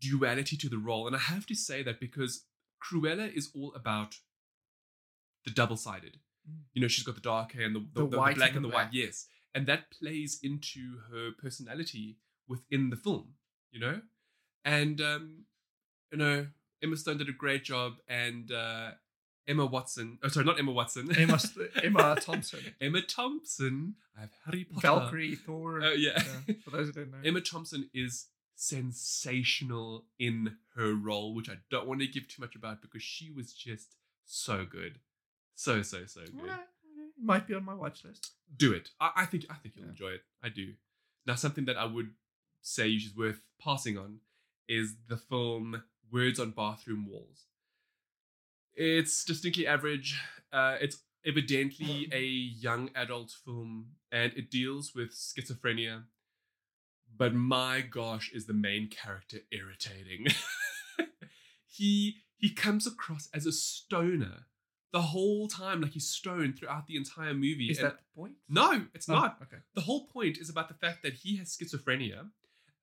duality 0.00 0.56
to 0.56 0.68
the 0.68 0.78
role. 0.78 1.06
And 1.06 1.14
I 1.14 1.20
have 1.20 1.46
to 1.46 1.54
say 1.54 1.82
that 1.84 2.00
because 2.00 2.44
Cruella 2.82 3.32
is 3.32 3.50
all 3.54 3.72
about 3.74 4.16
the 5.44 5.52
double-sided. 5.52 6.18
Mm. 6.48 6.62
You 6.74 6.82
know, 6.82 6.88
she's 6.88 7.04
got 7.04 7.14
the 7.14 7.20
dark 7.20 7.52
hair 7.52 7.66
and 7.66 7.76
the, 7.76 7.80
the, 7.80 8.00
The 8.02 8.08
the- 8.08 8.16
black 8.16 8.36
and 8.36 8.56
and 8.56 8.64
the 8.64 8.68
the 8.68 8.74
white, 8.74 8.88
yes. 8.92 9.26
And 9.54 9.66
that 9.66 9.90
plays 9.90 10.40
into 10.42 10.98
her 11.10 11.30
personality 11.30 12.16
within 12.48 12.90
the 12.90 12.96
film, 12.96 13.34
you 13.70 13.80
know? 13.80 14.00
And 14.64 15.00
um, 15.00 15.44
you 16.10 16.18
know, 16.18 16.46
Emma 16.82 16.96
Stone 16.96 17.18
did 17.18 17.28
a 17.28 17.32
great 17.32 17.64
job 17.64 17.94
and 18.08 18.50
uh 18.52 18.90
Emma 19.48 19.66
Watson. 19.66 20.18
Oh, 20.22 20.28
sorry, 20.28 20.46
not 20.46 20.58
Emma 20.58 20.70
Watson. 20.72 21.14
Emma, 21.16 21.38
Emma 21.82 22.16
Thompson, 22.20 22.60
Emma 22.80 23.02
Thompson. 23.02 23.96
I 24.16 24.20
have 24.20 24.30
Harry 24.46 24.64
Potter. 24.64 24.86
Valkyrie, 24.86 25.34
Thor. 25.34 25.80
Oh 25.82 25.92
yeah. 25.92 26.22
yeah, 26.46 26.54
for 26.64 26.70
those 26.70 26.86
who 26.88 26.92
don't 26.92 27.10
know. 27.10 27.18
Emma 27.24 27.40
Thompson 27.40 27.90
is 27.92 28.26
sensational 28.54 30.04
in 30.18 30.56
her 30.76 30.94
role, 30.94 31.34
which 31.34 31.48
I 31.48 31.54
don't 31.70 31.86
want 31.86 32.00
to 32.00 32.06
give 32.06 32.28
too 32.28 32.40
much 32.40 32.54
about 32.54 32.82
because 32.82 33.02
she 33.02 33.30
was 33.30 33.52
just 33.52 33.96
so 34.24 34.64
good, 34.64 34.98
so 35.54 35.82
so 35.82 36.06
so 36.06 36.20
good. 36.20 36.40
Alright, 36.40 36.60
Might 37.20 37.46
be 37.46 37.54
on 37.54 37.64
my 37.64 37.74
watch 37.74 38.04
list. 38.04 38.32
Do 38.56 38.72
it. 38.72 38.90
I, 39.00 39.10
I 39.16 39.24
think 39.26 39.46
I 39.50 39.54
think 39.54 39.74
you'll 39.76 39.86
Yeah. 39.86 39.90
enjoy 39.90 40.08
it. 40.10 40.22
I 40.42 40.48
do. 40.48 40.74
Now, 41.26 41.34
something 41.36 41.66
that 41.66 41.76
I 41.76 41.84
would 41.84 42.10
say 42.62 42.90
is 42.90 43.14
worth 43.16 43.44
passing 43.60 43.96
on 43.96 44.18
is 44.68 44.94
the 45.08 45.16
film 45.16 45.82
Words 46.12 46.38
on 46.38 46.50
Bathroom 46.50 47.08
Walls. 47.10 47.46
It's 48.74 49.24
distinctly 49.24 49.66
average. 49.66 50.20
Uh, 50.52 50.76
it's 50.80 50.98
evidently 51.24 52.08
a 52.12 52.22
young 52.22 52.90
adult 52.94 53.30
film 53.44 53.92
and 54.10 54.32
it 54.34 54.50
deals 54.50 54.92
with 54.94 55.12
schizophrenia. 55.14 56.04
But 57.16 57.34
my 57.34 57.80
gosh, 57.82 58.30
is 58.34 58.46
the 58.46 58.52
main 58.54 58.88
character 58.88 59.38
irritating. 59.50 60.26
he 61.66 62.16
he 62.38 62.50
comes 62.50 62.86
across 62.86 63.28
as 63.34 63.46
a 63.46 63.52
stoner 63.52 64.46
the 64.92 65.00
whole 65.02 65.48
time, 65.48 65.80
like 65.80 65.92
he's 65.92 66.08
stoned 66.08 66.58
throughout 66.58 66.86
the 66.86 66.96
entire 66.96 67.32
movie. 67.34 67.68
Is 67.70 67.78
and- 67.78 67.86
that 67.88 67.98
the 67.98 68.20
point? 68.20 68.34
no, 68.48 68.86
it's 68.94 69.08
Oh, 69.08 69.14
not. 69.14 69.38
Okay. 69.42 69.58
The 69.74 69.82
whole 69.82 70.06
point 70.06 70.38
is 70.38 70.48
about 70.50 70.68
the 70.68 70.74
fact 70.74 71.02
that 71.02 71.14
he 71.14 71.36
has 71.36 71.56
schizophrenia 71.56 72.30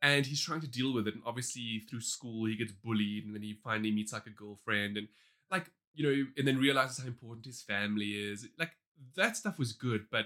and 0.01 0.25
he's 0.25 0.41
trying 0.41 0.61
to 0.61 0.67
deal 0.67 0.93
with 0.93 1.07
it. 1.07 1.13
And 1.13 1.23
obviously, 1.25 1.83
through 1.89 2.01
school, 2.01 2.45
he 2.45 2.55
gets 2.55 2.71
bullied 2.71 3.25
and 3.25 3.35
then 3.35 3.41
he 3.43 3.55
finally 3.63 3.91
meets 3.91 4.13
like 4.13 4.25
a 4.27 4.31
girlfriend 4.31 4.97
and, 4.97 5.07
like, 5.51 5.71
you 5.93 6.03
know, 6.05 6.25
and 6.37 6.47
then 6.47 6.57
realizes 6.57 6.99
how 6.99 7.07
important 7.07 7.45
his 7.45 7.61
family 7.61 8.11
is. 8.11 8.47
Like, 8.57 8.71
that 9.15 9.37
stuff 9.37 9.57
was 9.59 9.73
good, 9.73 10.05
but 10.11 10.25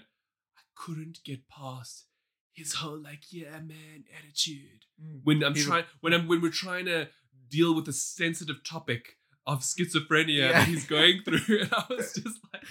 I 0.58 0.62
couldn't 0.76 1.20
get 1.24 1.48
past 1.48 2.06
his 2.54 2.76
whole, 2.76 3.00
like, 3.02 3.24
yeah, 3.32 3.60
man, 3.60 4.06
attitude. 4.18 4.86
Mm. 5.02 5.22
When 5.24 5.44
I'm 5.44 5.56
trying, 5.56 5.86
when 6.02 6.14
I'm, 6.14 6.28
when 6.28 6.42
we're 6.42 6.52
trying 6.52 6.86
to 6.86 7.08
deal 7.50 7.76
with 7.76 7.88
a 7.88 7.94
sensitive 7.94 8.64
topic 8.64 9.18
of 9.46 9.62
schizophrenia 9.62 10.38
Yeah. 10.38 10.52
that 10.54 10.68
he's 10.68 10.86
going 10.86 11.22
through, 11.26 11.40
and 11.62 11.74
I 11.74 11.86
was 11.90 12.14
just 12.24 12.40
like, 12.54 12.64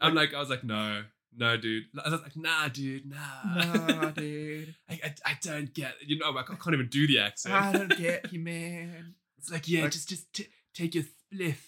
I'm 0.00 0.14
like, 0.14 0.34
I 0.34 0.40
was 0.40 0.50
like, 0.50 0.64
no, 0.64 1.04
no, 1.36 1.56
dude. 1.56 1.84
I 2.04 2.08
was 2.10 2.20
like, 2.22 2.36
nah, 2.36 2.68
dude, 2.68 3.06
nah. 3.08 3.16
Nah, 3.44 4.10
dude. 4.16 4.74
I, 4.88 5.00
I, 5.04 5.14
I 5.26 5.38
don't 5.40 5.72
get 5.74 5.94
you 6.06 6.18
know 6.18 6.36
I 6.36 6.42
can't 6.42 6.60
can't 6.60 6.74
even 6.74 6.88
do 6.88 7.06
the 7.06 7.18
accent. 7.20 7.54
I 7.54 7.72
don't 7.72 7.96
get 7.96 8.32
you, 8.32 8.40
man. 8.40 9.14
it's 9.38 9.50
like 9.50 9.68
yeah, 9.68 9.82
Like- 9.82 9.92
just 9.92 10.08
just 10.08 10.32
t- 10.32 10.48
take 10.74 10.94
your 10.94 11.04
spliff 11.04 11.58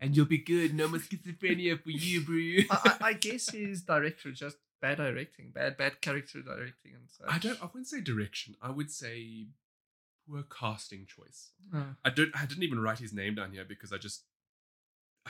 and 0.00 0.16
you'll 0.16 0.26
be 0.26 0.38
good. 0.38 0.74
No 0.74 0.88
more 0.88 0.98
schizophrenia 0.98 1.80
for 1.82 1.90
you, 1.90 2.20
bro. 2.22 2.64
I, 2.70 2.96
I, 3.00 3.08
I 3.08 3.12
guess 3.26 3.50
his 3.50 3.82
director 3.82 4.32
just 4.32 4.56
bad 4.80 4.96
directing, 4.96 5.50
bad 5.54 5.76
bad 5.76 6.00
character 6.00 6.40
directing, 6.42 6.92
and 6.94 7.08
such. 7.10 7.26
I 7.28 7.38
don't. 7.38 7.60
I 7.62 7.66
wouldn't 7.66 7.86
say 7.88 8.00
direction. 8.00 8.56
I 8.62 8.70
would 8.70 8.90
say 8.90 9.46
poor 10.28 10.42
casting 10.44 11.06
choice. 11.06 11.50
I 12.04 12.10
don't. 12.10 12.30
I 12.34 12.46
didn't 12.46 12.62
even 12.64 12.80
write 12.80 12.98
his 12.98 13.12
name 13.12 13.34
down 13.34 13.52
here 13.52 13.64
because 13.68 13.92
I 13.92 13.98
just 13.98 14.22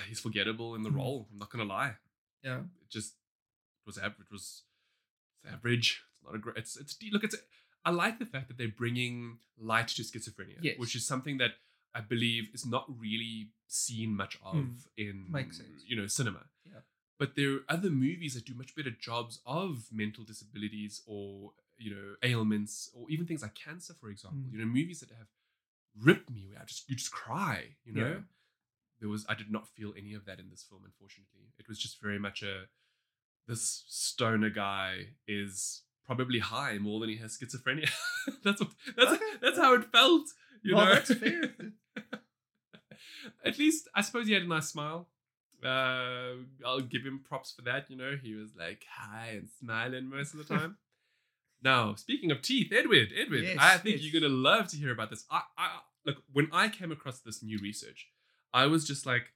he's 0.09 0.21
forgettable 0.21 0.75
in 0.77 0.83
the 0.83 0.91
Hmm. 0.91 0.97
role. 0.97 1.29
I'm 1.33 1.39
not 1.39 1.51
gonna 1.51 1.65
lie. 1.65 1.95
yeah. 2.45 2.59
It 2.83 2.91
just 2.91 3.15
was 3.91 3.99
average. 3.99 4.31
Was 4.31 4.47
it's 5.45 5.53
average. 5.55 5.89
It's 6.15 6.25
not 6.25 6.35
a 6.35 6.39
great. 6.45 6.57
It's 6.63 6.77
it's 6.83 6.93
look. 7.13 7.25
It's. 7.25 7.37
I 7.89 7.91
like 8.05 8.17
the 8.19 8.27
fact 8.35 8.47
that 8.49 8.59
they're 8.59 8.77
bringing 8.83 9.17
light 9.73 9.89
to 9.97 10.03
schizophrenia, 10.03 10.59
Yes. 10.61 10.79
which 10.83 10.95
is 10.99 11.07
something 11.13 11.39
that 11.43 11.53
I 11.99 12.01
believe 12.15 12.45
is 12.57 12.65
not 12.67 12.85
really 13.05 13.37
seen 13.67 14.11
much 14.23 14.35
of 14.51 14.55
Mm. 14.57 14.77
in 15.05 15.15
Makes 15.39 15.57
sense. 15.63 15.79
you 15.91 15.97
know 15.99 16.07
cinema. 16.07 16.43
Yeah. 16.73 16.83
But 17.21 17.35
there 17.37 17.51
are 17.57 17.65
other 17.77 17.91
movies 18.07 18.33
that 18.35 18.45
do 18.51 18.55
much 18.63 18.73
better 18.79 18.91
jobs 19.09 19.35
of 19.47 19.71
mental 20.03 20.25
disabilities 20.25 20.95
or 21.07 21.53
you 21.85 21.91
know 21.95 22.07
ailments 22.31 22.75
or 22.95 23.03
even 23.13 23.25
things 23.27 23.43
like 23.43 23.55
cancer, 23.67 23.95
for 23.95 24.09
example. 24.11 24.41
Mm. 24.47 24.53
You 24.53 24.59
know 24.61 24.67
movies 24.81 25.01
that 25.01 25.11
have 25.21 25.31
ripped 26.09 26.31
me 26.37 26.43
where 26.51 26.61
I 26.63 26.65
just 26.73 26.89
you 26.91 26.97
just 26.97 27.13
cry. 27.25 27.59
You 27.87 27.93
know 27.95 28.09
Yeah. 28.11 28.23
there 29.01 29.09
was 29.15 29.25
I 29.33 29.35
did 29.35 29.51
not 29.57 29.65
feel 29.77 29.95
any 30.03 30.13
of 30.19 30.23
that 30.27 30.39
in 30.43 30.51
this 30.51 30.63
film, 30.69 30.83
unfortunately. 30.85 31.47
It 31.59 31.67
was 31.69 31.79
just 31.85 31.97
very 32.07 32.19
much 32.27 32.43
a 32.43 32.55
this 33.51 33.85
stoner 33.89 34.49
guy 34.51 35.09
is 35.29 35.83
probably 36.07 36.39
high 36.39 36.79
more 36.79 36.99
than 37.01 37.09
he 37.11 37.17
has 37.17 37.37
schizophrenia. 37.37 37.91
that's 38.45 38.61
what 38.61 38.71
that's 38.97 39.13
Okay. 39.13 39.25
that's 39.43 39.59
how 39.59 39.75
it 39.75 39.85
felt. 39.93 40.27
You 40.63 40.77
Well, 40.77 40.87
know. 40.95 41.01
At 43.45 43.59
least 43.59 43.89
I 43.95 44.01
suppose 44.03 44.27
he 44.27 44.33
had 44.35 44.43
a 44.43 44.49
nice 44.49 44.69
smile. 44.69 45.09
Uh, 45.65 46.37
I'll 46.67 46.81
give 46.81 47.03
him 47.05 47.21
props 47.29 47.53
for 47.53 47.63
that. 47.63 47.91
You 47.91 47.97
know, 47.97 48.17
he 48.23 48.35
was 48.35 48.51
like 48.59 48.85
high 48.91 49.33
and 49.35 49.49
smiling 49.61 50.09
most 50.09 50.33
of 50.35 50.39
the 50.39 50.45
time. 50.57 50.79
now, 51.63 51.95
speaking 51.95 52.31
of 52.31 52.41
teeth, 52.43 52.73
Edward, 52.73 53.09
Edward, 53.17 53.43
Yes, 53.45 53.57
I 53.61 53.77
think 53.79 53.97
yes. 54.01 54.05
you're 54.05 54.21
gonna 54.21 54.33
love 54.35 54.69
to 54.69 54.77
hear 54.77 54.91
about 54.93 55.11
this. 55.11 55.25
I, 55.31 55.43
I 55.59 55.79
look 56.07 56.23
when 56.33 56.49
I 56.53 56.69
came 56.69 56.91
across 56.93 57.21
this 57.21 57.43
new 57.43 57.59
research, 57.63 58.09
I 58.55 58.67
was 58.67 58.87
just 58.87 59.05
like, 59.07 59.33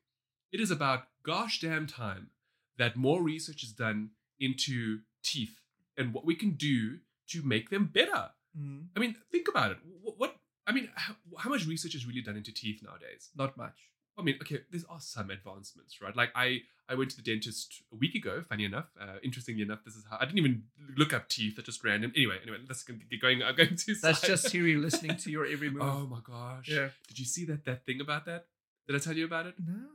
it 0.53 0.61
is 0.61 0.71
about 0.71 1.05
gosh 1.25 1.61
damn 1.61 1.87
time 1.87 2.31
that 2.79 2.97
more 2.97 3.23
research 3.23 3.63
is 3.63 3.73
done 3.73 4.11
into 4.41 5.01
teeth 5.23 5.61
and 5.97 6.13
what 6.13 6.25
we 6.25 6.35
can 6.35 6.53
do 6.53 6.99
to 7.29 7.43
make 7.43 7.71
them 7.71 7.91
better. 7.93 8.31
Mm, 8.59 8.87
I 8.97 9.01
mean, 9.01 9.17
think 9.31 9.49
about 9.49 9.73
it. 9.73 9.79
What, 10.03 10.19
what 10.19 10.37
I 10.67 10.73
mean, 10.73 10.89
how, 10.95 11.15
how 11.39 11.51
much 11.51 11.67
research 11.67 11.95
is 11.95 12.07
really 12.07 12.23
done 12.23 12.37
into 12.37 12.53
teeth 12.53 12.83
nowadays? 12.83 13.31
not 13.37 13.57
much. 13.57 13.91
I 14.17 14.23
mean, 14.23 14.37
okay, 14.43 14.61
there 14.71 14.81
are 14.89 15.01
some 15.01 15.31
advancements, 15.31 16.01
right? 16.01 16.15
Like 16.15 16.31
I, 16.37 16.61
I 16.89 16.95
went 16.95 17.11
to 17.11 17.17
the 17.17 17.23
dentist 17.23 17.83
a 17.93 17.97
week 17.97 18.15
ago. 18.15 18.43
Funny 18.49 18.65
enough, 18.65 18.87
uh, 19.01 19.17
interestingly 19.25 19.63
enough, 19.63 19.81
this 19.85 19.97
is 19.97 20.05
how 20.09 20.19
I 20.21 20.25
didn't 20.25 20.39
even 20.39 20.65
look 20.97 21.13
up 21.13 21.29
teeth. 21.29 21.57
That's 21.57 21.67
just 21.67 21.83
random. 21.83 22.13
Anyway, 22.15 22.39
anyway, 22.43 22.59
let's 22.69 22.85
get 22.85 22.97
going. 23.21 23.43
I'm 23.43 23.57
going 23.57 23.75
to. 23.75 23.95
That's 23.97 24.21
side. 24.21 24.27
just 24.29 24.51
Siri 24.51 24.77
listening 24.77 25.17
to 25.17 25.31
your 25.31 25.47
every 25.47 25.69
move. 25.69 25.83
Oh 25.83 26.07
my 26.09 26.21
gosh! 26.23 26.69
yeah. 26.69 26.91
Did 27.09 27.19
you 27.19 27.25
see 27.25 27.45
that 27.47 27.65
that 27.65 27.85
thing 27.87 28.01
about 28.01 28.25
that? 28.27 28.47
Did 28.87 28.95
I 28.95 28.99
tell 29.01 29.15
you 29.15 29.25
about 29.25 29.47
it? 29.47 29.55
No. 29.67 29.87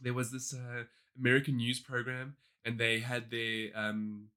There 0.00 0.14
was 0.14 0.32
this 0.32 0.52
uh, 0.52 0.84
American 1.18 1.56
news 1.56 1.80
program, 1.80 2.36
and 2.64 2.78
they 2.78 3.00
had 3.00 3.30
their 3.30 3.70
um, 3.74 4.28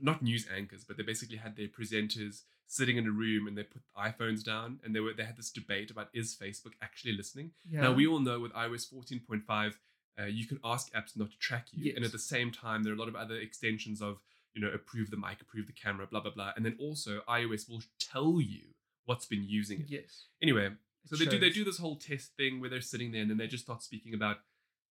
not 0.00 0.22
news 0.22 0.46
anchors, 0.54 0.84
but 0.84 0.96
they 0.96 1.02
basically 1.02 1.36
had 1.36 1.56
their 1.56 1.68
presenters 1.68 2.42
sitting 2.66 2.96
in 2.96 3.06
a 3.06 3.10
room, 3.10 3.46
and 3.46 3.56
they 3.56 3.62
put 3.62 3.82
iPhones 3.96 4.44
down, 4.44 4.80
and 4.84 4.94
they 4.94 5.00
were 5.00 5.12
they 5.12 5.24
had 5.24 5.36
this 5.36 5.50
debate 5.50 5.90
about 5.90 6.08
is 6.12 6.36
Facebook 6.36 6.72
actually 6.82 7.12
listening. 7.12 7.52
Yeah. 7.68 7.82
Now 7.82 7.92
we 7.92 8.06
all 8.06 8.20
know 8.20 8.40
with 8.40 8.52
iOS 8.52 8.92
14.5, 8.92 9.74
uh, 10.18 10.24
you 10.24 10.46
can 10.46 10.58
ask 10.64 10.92
apps 10.92 11.16
not 11.16 11.30
to 11.30 11.38
track 11.38 11.66
you, 11.72 11.92
and 11.94 12.04
at 12.04 12.12
the 12.12 12.18
same 12.18 12.50
time, 12.50 12.82
there 12.82 12.92
are 12.92 12.96
a 12.96 12.98
lot 12.98 13.08
of 13.08 13.16
other 13.16 13.36
extensions 13.36 14.02
of 14.02 14.18
you 14.54 14.62
know 14.62 14.70
approve 14.72 15.10
the 15.10 15.16
mic, 15.16 15.40
approve 15.40 15.66
the 15.66 15.72
camera, 15.72 16.06
blah 16.06 16.20
blah 16.20 16.32
blah, 16.32 16.52
and 16.56 16.64
then 16.64 16.76
also 16.80 17.20
iOS 17.28 17.68
will 17.68 17.82
tell 17.98 18.40
you 18.40 18.62
what's 19.04 19.26
been 19.26 19.44
using 19.46 19.80
it. 19.80 19.86
Yes. 19.88 20.26
Anyway, 20.42 20.70
so 21.06 21.14
It 21.14 21.18
they 21.20 21.26
do 21.26 21.38
they 21.38 21.50
do 21.50 21.64
this 21.64 21.78
whole 21.78 21.96
test 21.96 22.36
thing 22.36 22.60
where 22.60 22.68
they're 22.68 22.80
sitting 22.80 23.12
there 23.12 23.22
and 23.22 23.30
then 23.30 23.38
they 23.38 23.46
just 23.46 23.64
start 23.64 23.82
speaking 23.82 24.12
about 24.12 24.38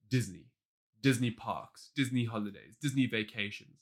Disney, 0.09 0.45
Disney 1.07 1.31
parks, 1.31 1.91
Disney 1.95 2.25
holidays, 2.25 2.73
Disney 2.81 3.05
vacations, 3.05 3.77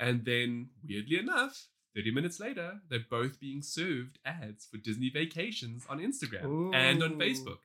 and 0.00 0.24
then 0.24 0.70
weirdly 0.88 1.18
enough. 1.18 1.54
30 1.94 2.10
minutes 2.18 2.40
later, 2.40 2.68
they're 2.88 3.06
both 3.10 3.38
being 3.38 3.60
served 3.60 4.18
ads 4.24 4.62
for 4.70 4.78
Disney 4.78 5.10
vacations 5.10 5.84
on 5.90 5.98
Instagram 6.08 6.74
and 6.74 7.02
on 7.02 7.12
Facebook. 7.18 7.58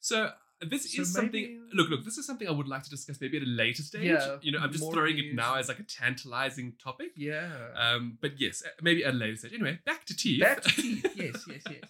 So 0.00 0.32
this 0.60 0.82
So 0.94 1.00
is 1.02 1.12
something. 1.14 1.32
maybe- 1.32 1.60
Look, 1.78 1.88
look. 1.88 2.04
This 2.04 2.18
is 2.18 2.26
something 2.26 2.46
I 2.46 2.50
would 2.50 2.68
like 2.68 2.82
to 2.88 2.90
discuss 2.90 3.18
maybe 3.22 3.38
at 3.38 3.42
a 3.44 3.46
later 3.64 3.82
stage. 3.82 4.04
Yeah, 4.04 4.36
you 4.42 4.52
know, 4.52 4.58
I'm 4.58 4.72
just 4.72 4.84
throwing 4.92 5.16
it 5.22 5.34
now 5.34 5.54
as 5.60 5.68
like 5.68 5.78
a 5.78 5.88
tantalizing 6.00 6.74
topic. 6.86 7.12
Yeah. 7.16 7.50
Um, 7.84 8.18
but 8.20 8.32
yes, 8.38 8.62
uh, 8.66 8.68
maybe 8.82 9.02
at 9.08 9.14
a 9.14 9.16
later 9.16 9.36
stage. 9.36 9.54
Anyway, 9.54 9.78
back 9.86 10.04
to 10.10 10.14
teeth. 10.14 10.40
Back 10.42 10.60
to 10.64 10.70
teeth. 10.82 11.06
Yes, 11.16 11.44
yes, 11.48 11.62
yes. 11.74 11.84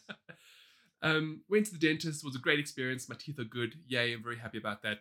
um, 1.02 1.42
went 1.48 1.66
to 1.66 1.72
the 1.72 1.78
dentist. 1.78 2.24
Was 2.24 2.36
a 2.36 2.38
great 2.38 2.60
experience. 2.60 3.08
My 3.08 3.16
teeth 3.18 3.38
are 3.40 3.50
good. 3.58 3.74
Yay! 3.88 4.12
I'm 4.14 4.22
very 4.22 4.38
happy 4.38 4.58
about 4.58 4.82
that. 4.82 4.98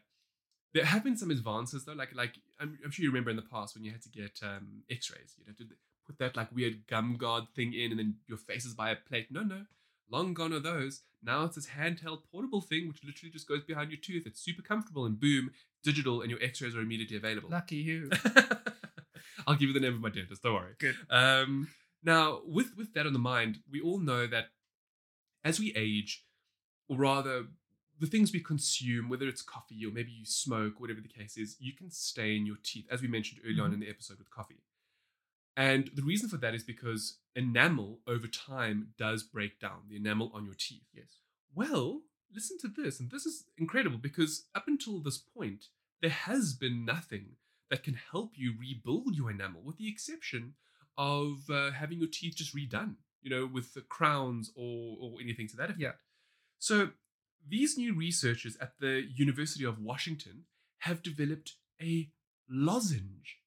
There 0.74 0.86
have 0.86 1.04
been 1.04 1.18
some 1.18 1.32
advances 1.32 1.86
though. 1.86 1.94
Like, 1.94 2.16
like 2.16 2.36
I'm, 2.60 2.78
I'm 2.84 2.92
sure 2.92 3.04
you 3.04 3.10
remember 3.10 3.32
in 3.32 3.36
the 3.36 3.42
past 3.42 3.76
when 3.76 3.84
you 3.84 3.92
had 3.92 4.02
to 4.04 4.10
get 4.10 4.40
um, 4.44 4.84
X-rays. 4.90 5.36
You'd 5.38 5.48
have 5.48 5.58
to 5.58 5.66
put 6.06 6.20
that 6.20 6.36
like 6.36 6.56
weird 6.56 6.88
gum 6.88 7.18
guard 7.18 7.46
thing 7.56 7.74
in, 7.74 7.92
and 7.92 8.00
then 8.00 8.16
your 8.28 8.38
face 8.38 8.66
is 8.66 8.74
by 8.74 8.92
a 8.92 8.96
plate. 8.96 9.28
No, 9.32 9.42
no, 9.42 9.64
long 10.10 10.34
gone 10.34 10.54
are 10.54 10.60
those. 10.60 11.02
Now 11.22 11.44
it's 11.44 11.56
this 11.56 11.68
handheld 11.68 12.20
portable 12.32 12.62
thing 12.62 12.88
which 12.88 13.04
literally 13.04 13.32
just 13.32 13.48
goes 13.48 13.64
behind 13.64 13.92
your 13.92 14.00
tooth. 14.00 14.24
It's 14.26 14.42
super 14.42 14.62
comfortable 14.62 15.06
and 15.06 15.20
boom, 15.20 15.52
digital, 15.84 16.22
and 16.22 16.30
your 16.30 16.42
X-rays 16.42 16.76
are 16.76 16.82
immediately 16.82 17.18
available. 17.18 17.50
Lucky 17.50 17.78
you. 17.78 18.10
I'll 19.48 19.56
give 19.56 19.70
you 19.70 19.74
the 19.74 19.80
name 19.80 19.96
of 19.96 20.02
my 20.02 20.10
dentist. 20.10 20.44
Don't 20.44 20.54
worry. 20.54 20.74
Good. 20.80 20.96
Um, 21.10 21.70
now, 22.04 22.42
with 22.46 22.78
with 22.78 22.94
that 22.94 23.06
on 23.06 23.14
the 23.14 23.20
mind, 23.20 23.60
we 23.70 23.82
all 23.82 24.00
know 24.00 24.28
that 24.28 24.46
as 25.44 25.60
we 25.60 25.74
age, 25.76 26.24
or 26.88 26.98
rather, 26.98 27.46
the 28.00 28.08
things 28.08 28.32
we 28.32 28.40
consume, 28.40 29.10
whether 29.10 29.28
it's 29.28 29.42
coffee 29.42 29.86
or 29.86 29.92
maybe 29.92 30.12
you 30.12 30.26
smoke, 30.26 30.80
whatever 30.80 31.02
the 31.02 31.08
case 31.08 31.38
is, 31.38 31.58
you 31.60 31.74
can 31.74 31.92
stain 31.92 32.46
your 32.46 32.58
teeth, 32.64 32.88
as 32.90 33.02
we 33.02 33.08
mentioned 33.08 33.42
earlier 33.46 33.64
on 33.64 33.72
Mhm. 33.72 33.76
in 33.76 33.80
the 33.82 33.90
episode 33.90 34.20
with 34.20 34.30
coffee. 34.30 34.64
And 35.58 35.90
the 35.94 36.04
reason 36.04 36.30
for 36.30 36.38
that 36.38 36.56
is 36.56 36.64
because 36.64 37.20
enamel 37.36 38.02
over 38.08 38.28
time 38.28 38.94
does 38.98 39.24
break 39.24 39.60
down 39.60 39.88
the 39.90 39.98
enamel 39.98 40.32
on 40.34 40.46
your 40.46 40.56
teeth. 40.56 40.88
Yes. 40.94 41.20
Well, 41.54 42.04
listen 42.32 42.58
to 42.60 42.68
this, 42.70 43.00
and 43.00 43.12
this 43.12 43.26
is 43.26 43.46
incredible 43.58 43.98
because 43.98 44.48
up 44.56 44.68
until 44.68 45.00
this 45.02 45.18
point, 45.18 45.68
there 46.02 46.10
has 46.12 46.54
been 46.54 46.86
nothing 46.86 47.36
that 47.70 47.84
can 47.84 47.96
help 47.96 48.38
you 48.38 48.56
rebuild 48.58 49.16
your 49.16 49.30
enamel, 49.30 49.62
with 49.62 49.78
the 49.78 49.90
exception 49.90 50.56
of 50.98 51.50
uh, 51.50 51.72
having 51.72 52.00
your 52.00 52.08
teeth 52.10 52.36
just 52.36 52.56
redone, 52.56 52.96
you 53.22 53.30
know, 53.30 53.46
with 53.46 53.74
the 53.74 53.82
crowns 53.82 54.52
or 54.56 54.98
or 55.00 55.22
anything 55.22 55.48
to 55.50 55.58
that 55.58 55.66
effect. 55.70 55.80
Yeah. 55.82 55.94
So 56.60 56.94
these 57.48 57.78
new 57.78 57.96
researchers 57.96 58.58
at 58.62 58.74
the 58.80 59.04
University 59.16 59.64
of 59.66 59.80
Washington 59.80 60.44
have 60.80 61.02
developed 61.04 61.54
a 61.82 62.10
lozenge. 62.50 63.38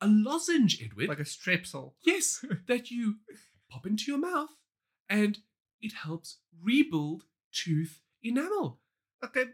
A 0.00 0.06
lozenge, 0.06 0.82
Edward. 0.82 1.08
Like 1.08 1.20
a 1.20 1.24
strepsil. 1.24 1.92
Yes, 2.02 2.44
that 2.66 2.90
you 2.90 3.16
pop 3.70 3.86
into 3.86 4.04
your 4.10 4.18
mouth 4.18 4.50
and 5.08 5.38
it 5.80 5.92
helps 5.92 6.38
rebuild 6.62 7.24
tooth 7.52 8.00
enamel. 8.22 8.80
Okay. 9.24 9.44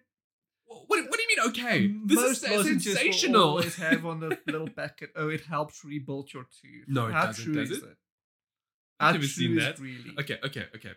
What, 0.66 0.88
what 0.88 1.14
do 1.14 1.22
you 1.22 1.28
mean? 1.28 1.48
Okay, 1.50 1.94
this 2.06 2.16
Most 2.16 2.42
is 2.44 2.50
lozenges 2.50 2.86
will 2.86 2.94
sensational. 2.96 3.42
always 3.50 3.76
have 3.76 4.04
on 4.04 4.18
the 4.20 4.36
little 4.46 4.68
packet. 4.68 5.10
Oh, 5.14 5.28
it 5.28 5.42
helps 5.42 5.84
rebuild 5.84 6.32
your 6.32 6.44
tooth. 6.44 6.84
No, 6.88 7.06
it 7.06 7.12
How 7.12 7.26
doesn't, 7.26 7.44
true 7.44 7.54
does 7.54 7.70
is 7.70 7.78
it? 7.78 7.84
it? 7.84 7.96
I've 8.98 9.14
never 9.14 9.26
seen 9.26 9.56
that. 9.56 9.78
really? 9.78 10.14
Okay, 10.18 10.38
okay, 10.44 10.64
okay. 10.74 10.92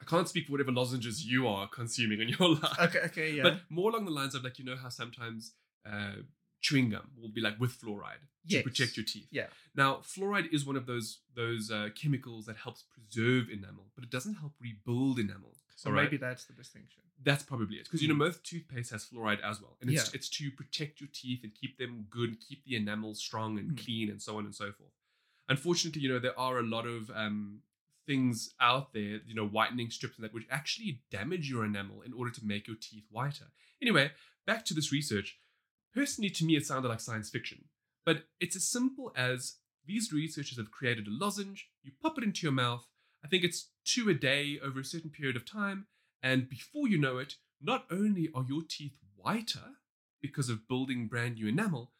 I 0.00 0.04
can't 0.04 0.28
speak 0.28 0.46
for 0.46 0.52
whatever 0.52 0.72
lozenges 0.72 1.24
you 1.24 1.48
are 1.48 1.66
consuming 1.68 2.20
in 2.20 2.28
your 2.28 2.48
life. 2.62 2.78
Okay. 2.80 3.00
Okay. 3.06 3.30
Yeah. 3.32 3.42
But 3.44 3.60
more 3.70 3.90
along 3.90 4.04
the 4.04 4.10
lines 4.10 4.34
of 4.34 4.44
like, 4.44 4.58
you 4.58 4.64
know 4.64 4.76
how 4.76 4.88
sometimes 4.90 5.52
uh, 5.90 6.16
chewing 6.60 6.90
gum 6.90 7.10
will 7.20 7.28
be 7.30 7.40
like 7.40 7.58
with 7.58 7.72
fluoride 7.80 8.22
to 8.50 8.62
protect 8.62 8.96
your 8.96 9.04
teeth. 9.06 9.28
Yeah. 9.30 9.46
Now, 9.74 9.96
fluoride 9.96 10.52
is 10.52 10.64
one 10.66 10.76
of 10.76 10.86
those 10.86 11.20
those 11.34 11.70
uh, 11.70 11.88
chemicals 12.00 12.46
that 12.46 12.56
helps 12.56 12.84
preserve 12.94 13.48
enamel, 13.50 13.86
but 13.94 14.04
it 14.04 14.10
doesn't 14.10 14.34
help 14.34 14.52
rebuild 14.60 15.18
enamel. 15.18 15.54
so 15.76 15.90
right? 15.90 16.04
maybe 16.04 16.16
that's 16.16 16.44
the 16.44 16.52
distinction. 16.52 17.02
That's 17.24 17.42
probably 17.42 17.76
it. 17.76 17.84
Because 17.84 18.02
you 18.02 18.08
know 18.08 18.14
Mm. 18.14 18.18
most 18.28 18.44
toothpaste 18.44 18.90
has 18.92 19.04
fluoride 19.06 19.40
as 19.42 19.60
well, 19.62 19.76
and 19.80 19.90
it's 19.90 20.04
Yeah. 20.08 20.16
it's 20.16 20.28
to 20.38 20.50
protect 20.50 21.00
your 21.00 21.08
teeth 21.12 21.40
and 21.42 21.52
keep 21.54 21.78
them 21.78 22.06
good, 22.10 22.38
keep 22.46 22.64
the 22.64 22.76
enamel 22.76 23.14
strong 23.14 23.58
and 23.58 23.70
Mm. 23.72 23.84
clean, 23.84 24.10
and 24.10 24.20
so 24.20 24.36
on 24.38 24.44
and 24.44 24.54
so 24.54 24.72
forth. 24.72 24.92
Unfortunately, 25.48 26.02
you 26.02 26.08
know 26.08 26.18
there 26.18 26.38
are 26.38 26.58
a 26.58 26.62
lot 26.62 26.86
of 26.86 27.10
um, 27.10 27.60
things 28.06 28.54
out 28.60 28.92
there, 28.92 29.20
you 29.26 29.34
know, 29.34 29.46
whitening 29.46 29.90
strips 29.90 30.16
and 30.16 30.24
that, 30.24 30.34
which 30.34 30.46
actually 30.50 31.00
damage 31.10 31.50
your 31.50 31.64
enamel 31.64 32.02
in 32.02 32.12
order 32.12 32.30
to 32.30 32.44
make 32.44 32.66
your 32.66 32.76
teeth 32.80 33.04
whiter. 33.10 33.46
Anyway, 33.82 34.10
back 34.46 34.64
to 34.64 34.74
this 34.74 34.92
research. 34.92 35.38
Personally, 35.94 36.30
to 36.30 36.44
me, 36.44 36.56
it 36.56 36.66
sounded 36.66 36.88
like 36.88 37.00
science 37.00 37.30
fiction, 37.30 37.64
but 38.04 38.24
it's 38.40 38.56
as 38.56 38.64
simple 38.64 39.12
as 39.16 39.56
these 39.86 40.12
researchers 40.12 40.58
have 40.58 40.70
created 40.70 41.06
a 41.06 41.10
lozenge. 41.10 41.68
You 41.82 41.92
pop 42.02 42.18
it 42.18 42.24
into 42.24 42.44
your 42.44 42.52
mouth. 42.52 42.86
I 43.24 43.28
think 43.28 43.44
it's 43.44 43.70
two 43.84 44.08
a 44.08 44.14
day 44.14 44.58
over 44.62 44.80
a 44.80 44.84
certain 44.84 45.10
period 45.10 45.36
of 45.36 45.44
time. 45.50 45.86
And 46.22 46.48
before 46.48 46.88
you 46.88 46.98
know 46.98 47.18
it, 47.18 47.34
not 47.62 47.86
only 47.90 48.28
are 48.34 48.44
your 48.46 48.62
teeth 48.68 48.98
whiter 49.16 49.76
because 50.20 50.48
of 50.48 50.68
building 50.68 51.06
brand 51.06 51.36
new 51.36 51.48
enamel, 51.48 51.92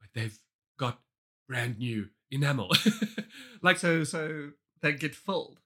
but 0.00 0.08
they've 0.14 0.38
got 0.78 1.00
brand 1.48 1.78
new 1.78 2.08
enamel. 2.30 2.70
like, 3.62 3.78
So 3.78 4.04
so 4.04 4.50
they 4.80 4.92
get 4.92 5.14
filled. 5.14 5.60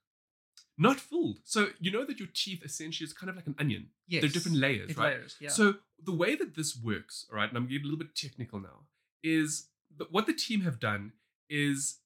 not 0.79 0.99
fooled. 0.99 1.39
So, 1.45 1.69
you 1.81 1.91
know 1.93 2.05
that 2.05 2.19
your 2.19 2.29
teeth 2.33 2.65
essentially 2.65 3.07
is 3.07 3.13
kind 3.13 3.29
of 3.31 3.37
like 3.37 3.47
an 3.47 3.55
onion. 3.59 3.89
Yes. 4.09 4.23
They're 4.23 4.31
different 4.31 4.57
layers, 4.59 4.97
right? 4.97 5.17
layers. 5.17 5.37
Yeah. 5.41 5.51
So, 5.51 5.75
the 6.03 6.13
way 6.13 6.35
that 6.35 6.57
this 6.57 6.77
works, 6.77 7.27
all 7.31 7.37
right, 7.37 7.49
and 7.49 7.57
I'm 7.57 7.67
getting 7.67 7.83
a 7.83 7.85
little 7.85 7.99
bit 7.99 8.15
technical 8.17 8.59
now, 8.59 8.87
is 9.23 9.69
that 9.99 10.11
what 10.11 10.27
the 10.27 10.33
team 10.33 10.63
have 10.63 10.81
done 10.81 11.13
is 11.49 11.99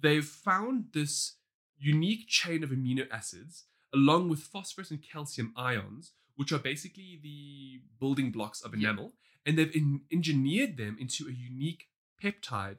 they've 0.00 0.24
found 0.24 0.86
this 0.92 1.34
unique 1.78 2.26
chain 2.26 2.64
of 2.64 2.70
amino 2.70 3.06
acids 3.12 3.64
along 3.94 4.28
with 4.30 4.40
phosphorus 4.40 4.90
and 4.90 5.02
calcium 5.02 5.52
ions, 5.56 6.12
which 6.36 6.50
are 6.52 6.58
basically 6.58 7.20
the 7.22 7.80
building 8.00 8.30
blocks 8.32 8.60
of 8.62 8.72
Yeah. 8.74 8.90
enamel, 8.90 9.12
and 9.44 9.56
they've 9.58 9.76
en- 9.76 10.04
engineered 10.10 10.76
them 10.78 10.96
into 10.98 11.28
a 11.28 11.32
unique 11.32 11.88
peptide, 12.20 12.78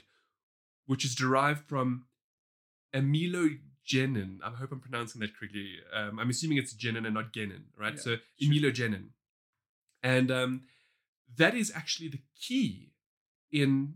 which 0.88 1.06
is 1.06 1.16
derived 1.16 1.64
from 1.70 2.06
amelogenin. 2.94 4.40
I 4.44 4.50
hope 4.52 4.72
I'm 4.72 4.80
pronouncing 4.80 5.22
that 5.22 5.36
correctly. 5.38 5.76
Um, 5.94 6.20
I'm 6.20 6.30
assuming 6.30 6.58
it's 6.58 6.74
genin 6.76 7.06
and 7.06 7.14
not 7.14 7.34
genin, 7.34 7.64
right? 7.78 7.94
Yeah, 7.96 8.00
so 8.02 8.16
sure. 8.40 9.02
and 10.04 10.32
um, 10.32 10.62
that 11.38 11.56
is 11.56 11.72
actually 11.76 12.10
the 12.10 12.22
key 12.40 12.92
in 13.52 13.96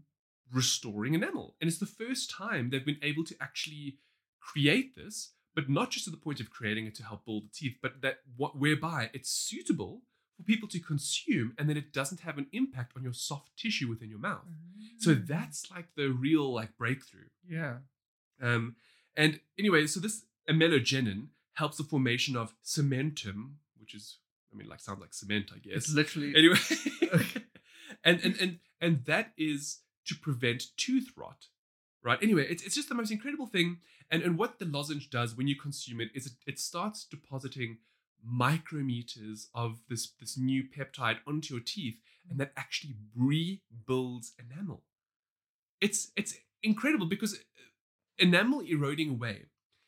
restoring 0.53 1.13
enamel. 1.13 1.55
And 1.61 1.67
it's 1.69 1.79
the 1.79 1.85
first 1.85 2.29
time 2.29 2.69
they've 2.69 2.85
been 2.85 2.99
able 3.01 3.23
to 3.25 3.35
actually 3.41 3.97
create 4.39 4.95
this, 4.95 5.31
but 5.55 5.69
not 5.69 5.91
just 5.91 6.05
to 6.05 6.11
the 6.11 6.17
point 6.17 6.39
of 6.39 6.49
creating 6.49 6.85
it 6.87 6.95
to 6.95 7.03
help 7.03 7.25
build 7.25 7.45
the 7.45 7.49
teeth, 7.53 7.77
but 7.81 8.01
that 8.01 8.19
what 8.35 8.57
whereby 8.57 9.09
it's 9.13 9.29
suitable 9.29 10.01
for 10.37 10.43
people 10.43 10.67
to 10.69 10.79
consume 10.79 11.53
and 11.57 11.69
then 11.69 11.77
it 11.77 11.93
doesn't 11.93 12.21
have 12.21 12.37
an 12.37 12.47
impact 12.51 12.93
on 12.97 13.03
your 13.03 13.13
soft 13.13 13.55
tissue 13.57 13.87
within 13.87 14.09
your 14.09 14.19
mouth. 14.19 14.45
So 14.97 15.13
Mm. 15.15 15.27
that's 15.27 15.69
like 15.71 15.87
the 15.95 16.09
real 16.09 16.51
like 16.53 16.77
breakthrough. 16.77 17.29
yeah. 17.47 17.77
Um, 18.41 18.75
and 19.15 19.39
anyway, 19.57 19.87
so 19.87 19.99
this 19.99 20.23
amelogenin 20.49 21.27
helps 21.53 21.77
the 21.77 21.83
formation 21.83 22.35
of 22.35 22.53
cementum, 22.63 23.53
which 23.79 23.93
is, 23.93 24.17
I 24.51 24.57
mean, 24.57 24.67
like 24.67 24.79
sounds 24.79 25.01
like 25.01 25.13
cement, 25.13 25.51
I 25.53 25.59
guess. 25.59 25.77
It's 25.77 25.93
literally 25.93 26.33
anyway, 26.35 26.57
and 28.03 28.19
and 28.23 28.35
and 28.39 28.59
and 28.79 29.05
that 29.05 29.31
is 29.37 29.79
to 30.07 30.15
prevent 30.15 30.75
tooth 30.77 31.11
rot, 31.15 31.47
right? 32.03 32.19
Anyway, 32.21 32.47
it's 32.49 32.63
it's 32.63 32.75
just 32.75 32.89
the 32.89 32.95
most 32.95 33.11
incredible 33.11 33.47
thing. 33.47 33.77
And 34.09 34.23
and 34.23 34.37
what 34.37 34.59
the 34.59 34.65
lozenge 34.65 35.09
does 35.09 35.37
when 35.37 35.47
you 35.47 35.55
consume 35.55 36.01
it 36.01 36.09
is 36.13 36.25
it, 36.25 36.33
it 36.45 36.59
starts 36.59 37.05
depositing 37.05 37.77
micrometers 38.27 39.47
of 39.53 39.79
this 39.89 40.11
this 40.19 40.37
new 40.37 40.63
peptide 40.63 41.17
onto 41.27 41.53
your 41.53 41.63
teeth, 41.63 41.97
and 42.29 42.39
that 42.39 42.51
actually 42.57 42.95
rebuilds 43.15 44.33
enamel. 44.39 44.83
It's 45.79 46.11
it's 46.15 46.35
incredible 46.63 47.07
because 47.07 47.39
enamel 48.21 48.61
eroding 48.61 49.09
away 49.09 49.45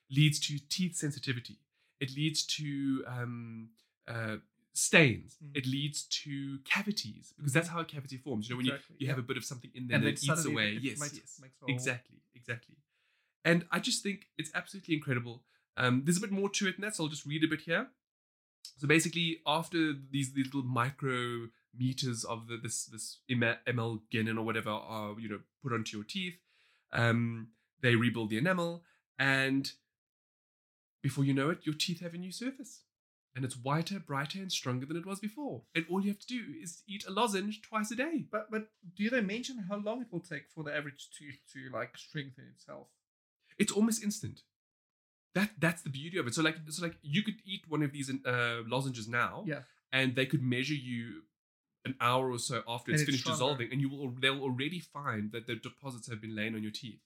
leads 0.10 0.40
to 0.48 0.60
teeth 0.70 0.96
sensitivity. 0.96 1.58
It 2.00 2.16
leads 2.16 2.44
to 2.58 3.04
um, 3.08 3.70
uh, 4.08 4.38
stains. 4.74 5.38
Mm. 5.44 5.58
It 5.58 5.66
leads 5.66 6.04
to 6.24 6.60
cavities 6.66 7.34
because 7.38 7.54
that's 7.54 7.70
how 7.70 7.80
a 7.80 7.86
cavity 7.86 8.18
forms. 8.18 8.50
You 8.50 8.56
know, 8.56 8.58
when 8.58 8.66
Exactly, 8.68 8.96
you, 9.00 9.06
you 9.06 9.10
have 9.10 9.20
a 9.20 9.28
bit 9.28 9.38
of 9.38 9.46
something 9.46 9.72
in 9.74 9.88
there 9.88 9.98
And 9.98 10.06
that 10.08 10.20
then 10.22 10.38
eats 10.38 10.46
away. 10.46 10.70
it 10.78 10.84
yes, 10.84 11.00
makes- 11.00 11.16
yes, 11.16 11.40
makes 11.42 11.56
exactly, 11.68 12.18
exactly. 12.36 12.76
And 13.46 13.66
I 13.72 13.80
just 13.80 14.04
think 14.04 14.28
it's 14.38 14.52
absolutely 14.56 14.96
incredible. 14.96 15.44
Um, 15.76 16.04
there's 16.06 16.18
a 16.18 16.22
bit 16.22 16.32
more 16.32 16.50
to 16.50 16.68
it 16.68 16.74
than 16.78 16.82
that, 16.82 16.96
so 16.96 17.04
I'll 17.04 17.10
just 17.10 17.26
read 17.26 17.44
a 17.44 17.48
bit 17.48 17.62
here. 17.62 17.88
So 18.78 18.88
basically, 18.88 19.40
after 19.46 19.94
these, 19.94 20.34
these 20.34 20.46
little 20.46 20.64
micrometers 20.64 22.26
of 22.26 22.48
the, 22.48 22.58
this 22.62 22.86
this 22.86 23.20
amelogenin 23.30 24.38
or 24.38 24.44
whatever 24.44 24.70
are 24.70 25.20
you 25.20 25.30
know 25.30 25.40
put 25.62 25.74
onto 25.74 25.98
your 25.98 26.06
teeth, 26.06 26.36
um, 26.92 27.50
they 27.84 27.96
rebuild 27.96 28.32
the 28.32 28.40
enamel, 28.40 28.84
and 29.20 29.72
before 31.04 31.24
you 31.26 31.34
know 31.34 31.50
it, 31.52 31.60
your 31.64 31.76
teeth 31.76 32.00
have 32.00 32.14
a 32.14 32.18
new 32.18 32.32
surface, 32.32 32.84
and 33.36 33.44
it's 33.44 33.56
whiter, 33.58 34.00
brighter, 34.00 34.40
and 34.40 34.52
stronger 34.52 34.86
than 34.86 34.98
it 34.98 35.06
was 35.06 35.20
before. 35.20 35.64
And 35.76 35.86
all 35.90 36.02
you 36.02 36.10
have 36.10 36.20
to 36.20 36.28
do 36.28 36.42
is 36.62 36.82
eat 36.88 37.06
a 37.08 37.12
lozenge 37.12 37.62
twice 37.62 37.92
a 37.92 37.96
day. 37.96 38.26
But 38.32 38.50
but 38.50 38.70
do 38.96 39.10
they 39.10 39.22
mention 39.22 39.66
how 39.70 39.78
long 39.78 40.02
it 40.02 40.08
will 40.12 40.22
take 40.22 40.46
for 40.54 40.64
the 40.64 40.76
average 40.76 41.10
tooth 41.18 41.40
to 41.54 41.70
like 41.78 41.98
strengthen 41.98 42.46
itself? 42.54 42.88
It's 43.60 43.72
almost 43.72 44.04
instant. 44.04 44.42
That 45.36 45.52
that's 45.60 45.82
the 45.82 45.90
beauty 45.90 46.18
of 46.18 46.28
it. 46.28 46.36
So 46.36 46.42
like 46.42 46.58
so 46.70 46.84
like 46.84 46.98
you 47.02 47.24
could 47.24 47.36
eat 47.46 47.64
one 47.68 47.84
of 47.84 47.92
these 47.92 48.10
uh, 48.26 48.62
lozenges 48.68 49.08
now, 49.08 49.44
Yeah. 49.46 49.64
and 49.92 50.16
they 50.16 50.26
could 50.26 50.44
measure 50.44 50.74
you 50.76 51.24
an 51.86 51.96
hour 52.00 52.32
or 52.32 52.40
so 52.40 52.62
after 52.68 52.92
it's 52.92 53.02
it's 53.02 53.08
finished 53.08 53.24
stronger. 53.24 53.36
dissolving, 53.40 53.72
and 53.74 53.82
you 53.82 53.90
will 53.90 54.12
they'll 54.22 54.42
already 54.42 54.80
find 54.80 55.32
that 55.34 55.48
the 55.48 55.56
deposits 55.56 56.08
have 56.08 56.22
been 56.22 56.34
laying 56.36 56.56
on 56.56 56.62
your 56.64 56.72
teeth, 56.72 57.02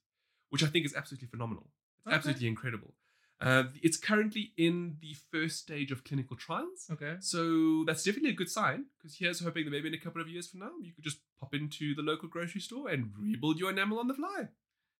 which 0.49 0.63
I 0.63 0.67
think 0.67 0.85
is 0.85 0.95
absolutely 0.95 1.27
phenomenal. 1.27 1.67
It's 1.99 2.07
Okay. 2.07 2.15
absolutely 2.15 2.47
incredible. 2.47 2.93
Uh, 3.39 3.65
it's 3.83 3.97
currently 3.97 4.51
in 4.57 4.97
the 4.99 5.15
first 5.31 5.59
stage 5.59 5.91
of 5.91 6.03
clinical 6.03 6.35
trials. 6.35 6.87
Okay. 6.91 7.17
So 7.19 7.83
that's 7.85 8.03
definitely 8.03 8.31
a 8.31 8.33
good 8.33 8.49
sign 8.49 8.85
because 8.97 9.15
here's 9.17 9.41
hoping 9.41 9.65
that 9.65 9.71
maybe 9.71 9.89
in 9.89 9.93
a 9.93 9.99
couple 9.99 10.21
of 10.21 10.27
years 10.27 10.47
from 10.49 10.61
now, 10.61 10.71
you 10.81 10.91
could 10.93 11.03
just 11.03 11.19
pop 11.39 11.53
into 11.53 11.93
the 11.93 12.01
local 12.01 12.27
grocery 12.29 12.61
store 12.61 12.89
and 12.89 13.11
rebuild 13.15 13.59
your 13.59 13.69
enamel 13.69 13.99
on 13.99 14.07
the 14.07 14.15
fly. 14.15 14.47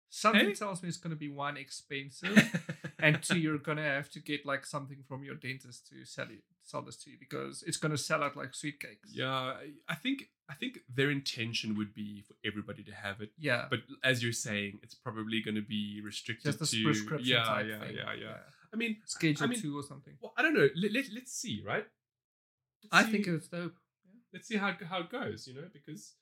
Something 0.10 0.48
Hey? 0.48 0.54
tells 0.54 0.82
me 0.82 0.88
it's 0.90 0.98
going 0.98 1.12
to 1.12 1.20
be 1.20 1.30
one 1.30 1.58
expensive, 1.66 2.38
and 3.00 3.22
two 3.22 3.38
you're 3.38 3.58
going 3.58 3.78
to 3.78 3.84
have 3.84 4.10
to 4.12 4.20
get 4.22 4.46
like 4.46 4.66
something 4.66 5.00
from 5.08 5.24
your 5.24 5.36
dentist 5.36 5.88
to 5.90 6.06
sell 6.06 6.26
it, 6.30 6.44
sell 6.64 6.82
this 6.82 6.96
to 7.04 7.12
you 7.12 7.18
because 7.20 7.62
it's 7.68 7.78
going 7.78 7.92
to 7.92 7.98
sell 7.98 8.24
out 8.24 8.38
like 8.38 8.54
sweet 8.56 8.80
cakes. 8.80 9.10
Yeah, 9.14 9.56
I- 9.90 9.96
think 9.96 10.30
I 10.50 10.54
think 10.54 10.80
their 10.94 11.12
intention 11.12 11.76
would 11.78 11.94
be 11.94 12.22
for 12.26 12.36
everybody 12.46 12.82
to 12.84 12.94
have 12.94 13.20
it, 13.20 13.32
Yeah. 13.38 13.66
but 13.70 13.80
as 14.02 14.24
you're 14.24 14.32
saying, 14.32 14.80
it's 14.82 14.96
probably 14.96 15.42
going 15.42 15.56
to 15.56 15.62
be 15.62 16.00
restricted 16.02 16.58
Just 16.58 16.74
a 16.74 16.78
to 16.78 16.84
prescription 16.86 17.28
Yeah, 17.28 17.44
type 17.44 17.66
yeah, 17.70 17.80
thing. 17.82 17.96
yeah, 17.98 18.14
yeah, 18.14 18.38
I 18.74 18.78
mean, 18.78 18.96
Schedule 19.06 19.44
I 19.44 19.48
mean- 19.48 19.62
two 19.62 19.78
or 19.78 19.84
something. 19.84 20.14
well, 20.22 20.32
I 20.38 20.42
don't 20.42 20.54
know. 20.54 20.70
Let, 20.74 20.94
let, 20.94 21.06
let's 21.14 21.34
see, 21.34 21.62
right? 21.66 21.86
Let's 22.84 22.94
I 22.94 23.04
see- 23.06 23.12
think 23.12 23.28
it's 23.28 23.50
dope. 23.50 23.76
let's 24.34 24.48
see 24.48 24.56
how 24.56 24.74
how 24.90 25.00
it 25.02 25.10
goes. 25.10 25.48
You 25.48 25.56
know, 25.56 25.68
because 25.74 26.16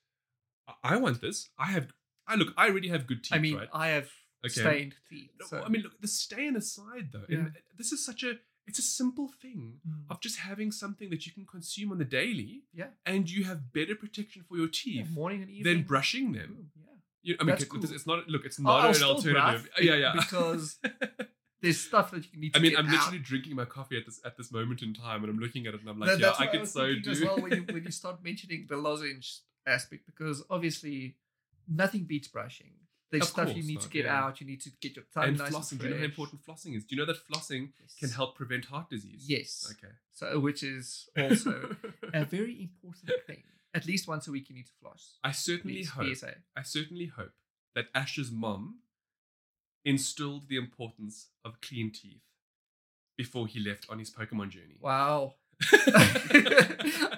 I- 0.66 0.74
I 0.94 0.96
want 0.96 1.20
this. 1.20 1.48
I 1.56 1.66
have. 1.66 1.92
I 2.28 2.34
look. 2.36 2.52
I 2.56 2.68
already 2.68 2.88
have 2.88 3.06
good 3.06 3.22
teeth. 3.24 3.32
I 3.32 3.38
mean, 3.38 3.56
right? 3.56 3.68
I 3.72 3.88
have 3.88 4.10
Okay. 4.44 4.60
stained 4.60 4.94
teeth. 5.10 5.30
No, 5.40 5.46
so- 5.46 5.62
I 5.62 5.68
mean, 5.68 5.82
look. 5.82 6.00
The 6.00 6.08
staying 6.08 6.56
aside, 6.56 7.10
though, 7.12 7.24
and 7.28 7.52
this 7.76 7.92
is 7.92 8.04
such 8.04 8.22
a. 8.22 8.38
It's 8.68 8.80
a 8.80 8.82
simple 8.82 9.28
thing 9.40 9.80
Mm. 9.88 10.10
of 10.10 10.20
just 10.20 10.38
having 10.38 10.72
something 10.72 11.08
that 11.10 11.24
you 11.24 11.30
can 11.32 11.46
consume 11.46 11.92
on 11.92 11.98
the 11.98 12.04
daily, 12.04 12.64
Yeah. 12.74 12.88
and 13.04 13.30
you 13.30 13.44
have 13.44 13.72
better 13.72 13.94
protection 13.94 14.42
for 14.42 14.56
your 14.56 14.66
Yeah, 14.66 14.72
teeth 15.04 15.10
morning 15.10 15.42
and 15.42 15.50
evening. 15.50 15.76
than 15.76 15.82
brushing 15.84 16.32
them. 16.32 16.54
Boom, 16.54 16.70
Yeah. 16.74 16.92
You, 17.22 17.36
I 17.38 17.44
mean, 17.44 17.56
cool. 17.58 17.84
it's 17.84 18.06
not. 18.06 18.28
Look, 18.28 18.44
it's 18.44 18.58
not 18.58 18.80
I'll 18.84 18.96
an 18.96 19.02
alternative. 19.04 19.68
yeah, 19.80 19.94
yeah. 19.94 20.12
because 20.16 20.78
There's 21.62 21.80
stuff 21.80 22.10
that 22.10 22.30
you 22.32 22.38
need 22.40 22.52
to 22.54 22.58
I 22.58 22.62
mean, 22.62 22.76
I'm 22.76 22.86
out. 22.86 22.92
literally 22.92 23.18
drinking 23.20 23.56
my 23.56 23.64
coffee 23.64 23.96
at 23.96 24.04
this 24.04 24.20
at 24.24 24.36
this 24.36 24.52
moment 24.52 24.82
in 24.82 24.92
time, 24.94 25.22
and 25.24 25.30
I'm 25.32 25.38
looking 25.38 25.66
at 25.66 25.74
it, 25.74 25.80
and 25.80 25.88
I'm 25.88 25.98
like, 25.98 26.10
That- 26.10 26.20
yeah, 26.20 26.30
I 26.38 26.44
what 26.44 26.50
could 26.52 26.68
so 26.68 26.94
do. 26.94 27.10
as 27.10 27.20
well 27.22 27.40
when 27.40 27.52
you 27.52 27.62
when 27.62 27.82
you 27.84 27.90
start 28.02 28.22
mentioning 28.22 28.66
the 28.68 28.76
lozenge 28.76 29.40
aspect 29.66 30.06
because 30.06 30.42
obviously 30.50 31.16
nothing 31.68 32.04
beats 32.04 32.28
brushing. 32.28 32.72
There's 33.10 33.22
Of 33.22 33.28
stuff 33.28 33.56
you 33.56 33.62
need 33.62 33.80
to 33.82 33.88
get 33.88 34.04
yeah. 34.04 34.24
out. 34.24 34.40
You 34.40 34.46
need 34.48 34.60
to 34.62 34.70
get 34.80 34.96
your 34.96 35.04
tongue 35.14 35.28
and 35.28 35.38
nice 35.38 35.52
flossing. 35.52 35.72
and 35.72 35.80
Do 35.80 35.86
you 35.86 35.90
know 35.92 35.98
how 35.98 36.04
important 36.04 36.44
flossing 36.44 36.76
is? 36.76 36.84
Do 36.84 36.96
you 36.96 37.00
know 37.00 37.06
that 37.06 37.24
flossing 37.28 37.68
can 38.00 38.10
help 38.10 38.34
prevent 38.34 38.64
heart 38.64 38.90
disease? 38.90 39.24
Yes. 39.28 39.72
Okay. 39.78 39.92
So, 40.12 40.36
uh, 40.36 40.40
which 40.40 40.62
is 40.64 41.08
also 41.18 41.76
a 42.12 42.24
very 42.24 42.62
important 42.62 43.24
thing. 43.26 43.44
At 43.74 43.86
least 43.86 44.08
once 44.08 44.26
a 44.26 44.32
week, 44.32 44.48
you 44.48 44.56
need 44.56 44.66
to 44.66 44.72
floss. 44.82 45.18
I 45.22 45.30
certainly 45.32 45.76
Please, 45.76 45.90
hope. 45.90 46.14
PSA. 46.16 46.34
I 46.56 46.62
certainly 46.62 47.06
hope 47.06 47.32
that 47.76 47.86
Ash's 47.94 48.32
mom 48.32 48.78
instilled 49.84 50.48
the 50.48 50.56
importance 50.56 51.28
of 51.44 51.60
clean 51.60 51.92
teeth 51.92 52.22
before 53.16 53.46
he 53.46 53.60
left 53.60 53.86
on 53.88 54.00
his 54.00 54.10
Pokemon 54.10 54.48
journey. 54.50 54.78
Wow. 54.80 55.34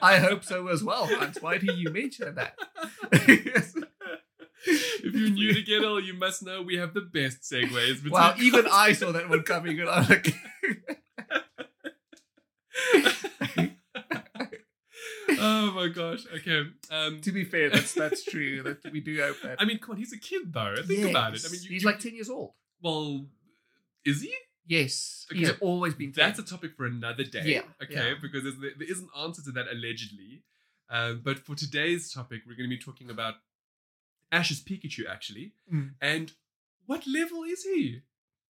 I 0.03 0.19
hope 0.21 0.45
so 0.45 0.69
as 0.69 0.85
well, 0.85 1.07
Hans. 1.07 1.39
Why 1.41 1.59
do 1.59 1.73
you 1.73 1.91
mention 1.91 2.35
that? 2.35 2.59
If 4.69 5.15
you're 5.15 5.31
new 5.31 5.55
to 5.55 5.63
Gettle, 5.71 6.05
you 6.05 6.15
must 6.15 6.43
know 6.43 6.63
we 6.63 6.77
have 6.77 6.95
the 6.95 7.01
best 7.01 7.43
segues. 7.43 8.09
wow, 8.11 8.35
even 8.39 8.67
I 8.71 8.93
saw 8.93 9.13
that 9.13 9.29
one 9.29 9.43
coming, 9.43 9.81
and 9.81 9.89
I'm 9.89 10.09
like, 10.09 10.35
oh 15.31 15.73
my 15.75 15.89
gosh. 15.89 16.21
Okay. 16.37 16.65
Um, 16.91 17.21
to 17.23 17.33
be 17.33 17.45
fair, 17.45 17.71
that's 17.71 17.95
that's 17.95 18.25
true. 18.25 18.63
That 18.63 18.93
we 18.93 19.01
do 19.01 19.21
hope 19.21 19.37
that. 19.43 19.61
I 19.61 19.65
mean, 19.65 19.79
come 19.79 19.93
on, 19.93 19.97
he's 19.99 20.13
a 20.13 20.19
kid 20.19 20.53
though. 20.53 20.75
Think 20.87 21.11
about 21.11 21.35
it. 21.35 21.45
I 21.47 21.51
mean, 21.53 21.61
you, 21.63 21.69
he's 21.71 21.83
you- 21.83 21.89
like 21.89 21.99
ten 22.01 22.15
years 22.15 22.31
old. 22.31 22.53
well, 22.83 23.25
is 24.05 24.23
he? 24.23 24.33
Yes, 24.67 25.25
he's 25.33 25.51
always 25.63 25.95
been. 25.95 26.13
10. 26.13 26.27
That's 26.27 26.39
a 26.41 26.43
topic 26.43 26.73
for 26.77 26.85
another 26.85 27.25
day. 27.25 27.41
Yeah, 27.47 27.63
Okay, 27.83 27.95
yeah. 28.11 28.15
because 28.21 28.43
there's, 28.43 28.59
there 28.59 28.87
is 28.87 28.99
an 28.99 29.09
answer 29.19 29.41
to 29.45 29.51
that 29.53 29.65
allegedly. 29.73 30.43
Um, 30.91 31.23
but 31.25 31.39
for 31.39 31.55
today's 31.55 32.13
topic, 32.13 32.43
we're 32.47 32.55
going 32.55 32.69
to 32.69 32.77
be 32.77 32.79
talking 32.79 33.09
about 33.09 33.37
Ash's 34.31 34.61
Pikachu 34.63 35.09
actually, 35.09 35.53
Mm. 35.73 35.95
and 36.01 36.33
what 36.87 37.07
level 37.07 37.45
is 37.45 37.63
he? 37.65 38.03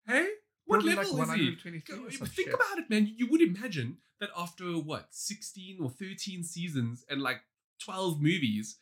Hey, 0.08 0.28
what 0.66 0.78
Probably 0.82 0.96
level 0.96 1.14
like 1.18 1.28
is 1.30 1.34
he? 1.36 1.46
123 1.46 1.96
Go- 1.98 2.06
or 2.06 2.12
some 2.12 2.28
Think 2.28 2.50
shit. 2.50 2.56
about 2.56 2.80
it, 2.80 2.90
man. 2.90 3.12
You 3.16 3.28
would 3.28 3.42
imagine 3.42 3.98
that 4.20 4.30
after 4.38 4.66
what, 4.78 5.08
16 5.12 5.80
or 5.82 5.90
13 5.90 6.44
seasons 6.44 7.04
and 7.10 7.22
like 7.22 7.42
12 7.80 8.22
movies, 8.22 8.78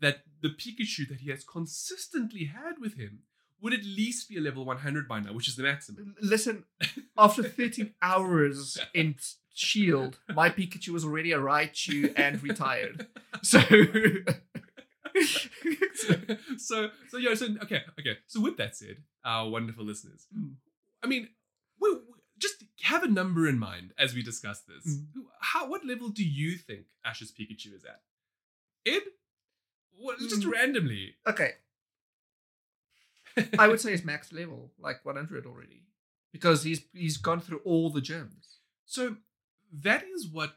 that 0.00 0.22
the 0.40 0.48
Pikachu 0.48 1.08
that 1.08 1.20
he 1.20 1.30
has 1.30 1.44
consistently 1.44 2.44
had 2.44 2.78
with 2.80 2.94
him 2.94 3.20
would 3.60 3.72
at 3.74 3.84
least 3.84 4.28
be 4.28 4.36
a 4.36 4.40
level 4.40 4.64
100 4.64 5.08
by 5.08 5.18
now, 5.20 5.32
which 5.32 5.48
is 5.48 5.56
the 5.56 5.62
maximum. 5.64 6.14
Listen, 6.22 6.64
after 7.16 7.42
13 7.42 7.94
hours 8.02 8.78
in 8.94 9.16
Shield, 9.52 10.20
my 10.32 10.48
Pikachu 10.50 10.90
was 10.90 11.04
already 11.04 11.32
a 11.32 11.38
Raichu 11.38 12.12
and 12.16 12.42
retired. 12.42 13.06
So, 13.42 13.60
so, 16.58 16.90
so 17.08 17.16
yeah, 17.18 17.34
so 17.34 17.46
okay, 17.62 17.82
okay. 17.98 18.18
So 18.26 18.40
with 18.40 18.56
that 18.58 18.76
said, 18.76 18.98
our 19.24 19.48
wonderful 19.48 19.84
listeners, 19.84 20.26
Mm. 20.36 20.54
I 21.02 21.06
mean, 21.06 21.28
we, 21.80 21.90
we- 21.92 22.00
just 22.38 22.62
have 22.82 23.02
a 23.02 23.08
number 23.08 23.48
in 23.48 23.58
mind 23.58 23.92
as 23.98 24.14
we 24.14 24.22
discuss 24.22 24.60
this. 24.60 24.86
Mm. 24.98 25.06
How, 25.40 25.68
what 25.68 25.84
level 25.84 26.08
do 26.08 26.24
you 26.24 26.56
think 26.56 26.82
Ash's 27.04 27.32
Pikachu 27.32 27.74
is 27.74 27.84
at? 27.84 28.00
Ed, 28.86 29.02
what, 29.98 30.18
just 30.20 30.42
Mm. 30.42 30.52
randomly. 30.52 31.14
okay, 31.26 31.52
I 33.58 33.68
would 33.68 33.80
say 33.80 33.92
it's 33.92 34.04
max 34.04 34.32
level, 34.32 34.70
like 34.78 35.04
100 35.04 35.46
already, 35.46 35.82
because 36.32 36.62
he's 36.64 36.82
he's 36.92 37.16
gone 37.16 37.40
through 37.40 37.60
all 37.64 37.90
the 37.90 38.00
gyms. 38.00 38.56
So 38.84 39.16
that 39.72 40.04
is 40.14 40.26
what 40.28 40.56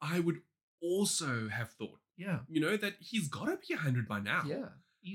I 0.00 0.20
would 0.20 0.40
also 0.82 1.48
have 1.48 1.70
thought. 1.70 2.00
Yeah, 2.18 2.40
You 2.48 2.60
know 2.60 2.76
that 2.76 2.94
he's 3.00 3.28
got 3.28 3.44
to 3.46 3.56
be 3.66 3.74
hundred 3.74 4.06
by 4.08 4.18
now. 4.20 4.42
yeah. 4.46 4.66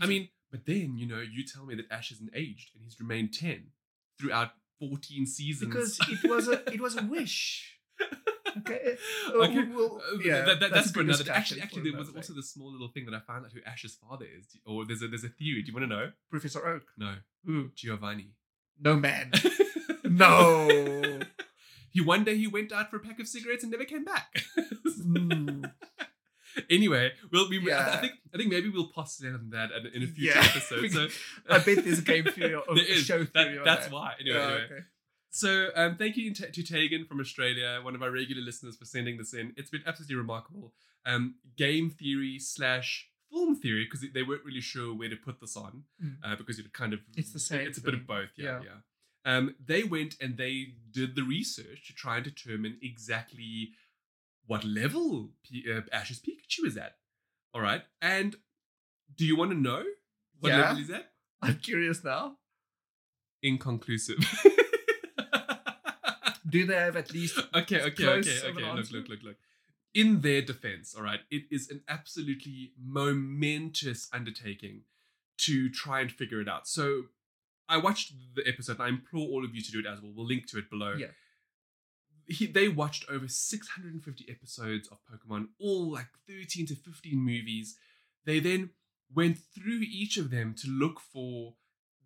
I 0.01 0.05
mean, 0.07 0.29
but 0.51 0.65
then 0.65 0.97
you 0.97 1.05
know, 1.05 1.19
you 1.19 1.43
tell 1.45 1.65
me 1.65 1.75
that 1.75 1.85
Ash 1.91 2.09
hasn't 2.09 2.31
aged 2.33 2.71
and 2.73 2.83
he's 2.83 2.97
remained 2.99 3.33
ten 3.33 3.67
throughout 4.19 4.51
fourteen 4.79 5.25
seasons. 5.25 5.69
because 5.73 5.99
it 6.23 6.29
was 6.29 6.47
a 6.47 6.63
it 6.73 6.79
was 6.81 6.95
a 6.97 7.03
wish. 7.15 7.77
Okay, 8.57 8.95
uh, 9.29 9.31
Okay, 9.43 9.63
we- 9.63 9.75
we'll- 9.75 9.97
uh, 10.13 10.19
yeah, 10.23 10.41
that- 10.45 10.45
that- 10.45 10.59
that's 10.59 10.73
that's, 10.73 10.87
for 10.91 11.03
good 11.03 11.07
another. 11.15 11.31
Actually, 11.31 11.61
actually, 11.61 11.89
there 11.89 11.99
was 11.99 12.09
also 12.15 12.33
the 12.33 12.43
small 12.43 12.71
little 12.71 12.87
thing 12.87 13.05
that 13.05 13.13
I 13.15 13.19
found 13.19 13.45
out 13.45 13.51
who 13.51 13.59
Ash's 13.65 13.95
father 13.95 14.25
is. 14.25 14.45
Or 14.65 14.85
there's 14.85 15.01
a 15.01 15.07
there's 15.07 15.23
a 15.23 15.29
theory. 15.29 15.61
Do 15.63 15.71
you 15.71 15.73
want 15.77 15.89
to 15.89 15.95
know? 15.95 16.11
Professor 16.31 16.65
Oak. 16.65 16.83
No, 16.97 17.15
Who? 17.45 17.71
Giovanni. 17.75 18.31
No 18.79 18.95
man. 18.95 19.31
No. 20.05 21.19
he 21.91 22.01
one 22.01 22.23
day 22.23 22.37
he 22.37 22.45
went 22.45 22.71
out 22.71 22.91
for 22.91 22.97
a 22.97 22.99
pack 22.99 23.19
of 23.19 23.27
cigarettes 23.27 23.63
and 23.63 23.71
never 23.71 23.85
came 23.85 24.05
back. 24.05 24.43
Mm. 25.03 25.69
Anyway, 26.69 27.11
well, 27.31 27.47
we 27.49 27.71
I- 27.71 27.95
I 27.95 27.97
think 28.01 28.13
I 28.33 28.37
think 28.37 28.49
maybe 28.51 28.69
we'll 28.69 28.87
postulate 28.87 29.33
on 29.35 29.49
that 29.51 29.71
in, 29.71 29.85
in 29.87 30.03
a 30.03 30.07
future 30.07 30.37
Yeah. 30.37 30.45
episode. 30.45 30.91
So 30.91 31.07
I 31.49 31.59
bet 31.59 31.83
there's 31.83 31.99
a 31.99 32.03
game 32.03 32.25
theory 32.25 32.55
or 32.67 32.75
there 32.75 32.83
a 32.85 32.87
is. 32.87 33.05
show 33.05 33.19
That- 33.23 33.33
theory. 33.33 33.59
on 33.59 33.65
that's 33.65 33.85
that. 33.85 33.93
why. 33.93 34.13
Anyway, 34.19 34.37
Yeah, 34.37 34.43
anyway. 34.45 34.63
okay. 34.65 34.81
So, 35.35 35.69
um, 35.75 35.95
thank 35.97 36.15
you 36.15 36.31
to, 36.35 36.51
to 36.51 36.61
Tegan 36.63 37.05
from 37.05 37.19
Australia, 37.19 37.79
one 37.81 37.95
of 37.95 38.03
our 38.03 38.11
regular 38.11 38.43
listeners, 38.43 38.75
for 38.77 38.85
sending 38.85 39.17
this 39.17 39.33
in. 39.33 39.53
It's 39.57 39.71
been 39.71 39.81
absolutely 39.83 40.15
remarkable. 40.17 40.73
Um, 41.07 41.35
game 41.57 41.89
theory 41.89 42.37
slash 42.37 43.09
film 43.31 43.55
theory, 43.55 43.85
because 43.85 44.05
they 44.13 44.21
weren't 44.21 44.45
really 44.45 44.61
sure 44.61 44.93
where 44.93 45.09
to 45.09 45.15
put 45.15 45.41
this 45.41 45.57
on, 45.57 45.85
Mm. 46.03 46.17
uh, 46.23 46.35
because 46.35 46.59
it 46.59 46.71
kind 46.71 46.93
of 46.93 46.99
It's 47.17 47.33
the 47.33 47.39
same 47.39 47.65
It's 47.67 47.79
a 47.79 47.81
bit 47.81 47.95
of 47.95 48.05
both. 48.05 48.29
Yeah, 48.35 48.59
Yeah. 48.59 48.63
yeah. 49.25 49.35
Um, 49.37 49.55
they 49.65 49.83
went 49.83 50.17
and 50.21 50.37
they 50.37 50.75
did 50.91 51.15
the 51.15 51.23
research 51.23 51.87
to 51.87 51.93
try 51.95 52.17
and 52.17 52.23
determine 52.25 52.77
exactly 52.83 53.71
what 54.47 54.63
level 54.63 55.31
P- 55.43 55.65
uh, 55.71 55.81
Ash's 55.91 56.19
Pikachu 56.19 56.65
is 56.65 56.77
at. 56.77 56.95
All 57.53 57.61
right, 57.61 57.83
and 58.01 58.35
do 59.15 59.25
you 59.25 59.35
want 59.35 59.51
to 59.51 59.57
know 59.57 59.83
what 60.39 60.49
Yeah. 60.49 60.61
level 60.61 60.75
he's 60.77 60.89
at? 60.89 61.11
I'm 61.41 61.57
curious 61.59 62.03
now. 62.03 62.37
Inconclusive. 63.41 64.17
Do 66.49 66.65
they 66.65 66.75
have 66.75 66.95
at 66.95 67.11
least 67.13 67.37
okay, 67.55 67.81
okay, 67.81 68.05
okay, 68.07 68.39
okay. 68.47 68.71
Look, 68.73 68.91
look, 68.91 69.07
look, 69.09 69.23
look. 69.23 69.37
In 69.93 70.21
their 70.21 70.41
defense, 70.41 70.93
all 70.95 71.03
right, 71.03 71.19
it 71.31 71.43
is 71.51 71.69
an 71.69 71.81
absolutely 71.87 72.73
momentous 72.83 74.07
undertaking 74.13 74.81
to 75.39 75.69
try 75.69 76.01
and 76.01 76.11
figure 76.11 76.41
it 76.41 76.47
out. 76.49 76.67
So 76.67 77.03
I 77.69 77.77
watched 77.77 78.13
the 78.35 78.47
episode. 78.47 78.73
and 78.73 78.83
I 78.83 78.89
implore 78.89 79.27
all 79.29 79.43
of 79.45 79.55
you 79.55 79.61
to 79.61 79.71
do 79.71 79.79
it 79.79 79.85
as 79.85 80.01
well. 80.01 80.11
We'll 80.15 80.25
link 80.27 80.47
to 80.51 80.57
it 80.57 80.69
below. 80.69 80.93
Yeah. 80.97 81.07
He, 82.27 82.45
they 82.47 82.67
watched 82.69 83.05
over 83.09 83.27
650 83.27 84.25
episodes 84.29 84.87
of 84.89 84.99
Pokemon, 85.11 85.47
all 85.59 85.91
like 85.91 86.07
13 86.27 86.65
to 86.67 86.75
15 86.75 87.17
movies. 87.19 87.77
They 88.25 88.39
then 88.39 88.69
went 89.13 89.37
through 89.37 89.81
each 89.81 90.17
of 90.17 90.31
them 90.31 90.55
to 90.61 90.67
look 90.69 90.99
for 90.99 91.55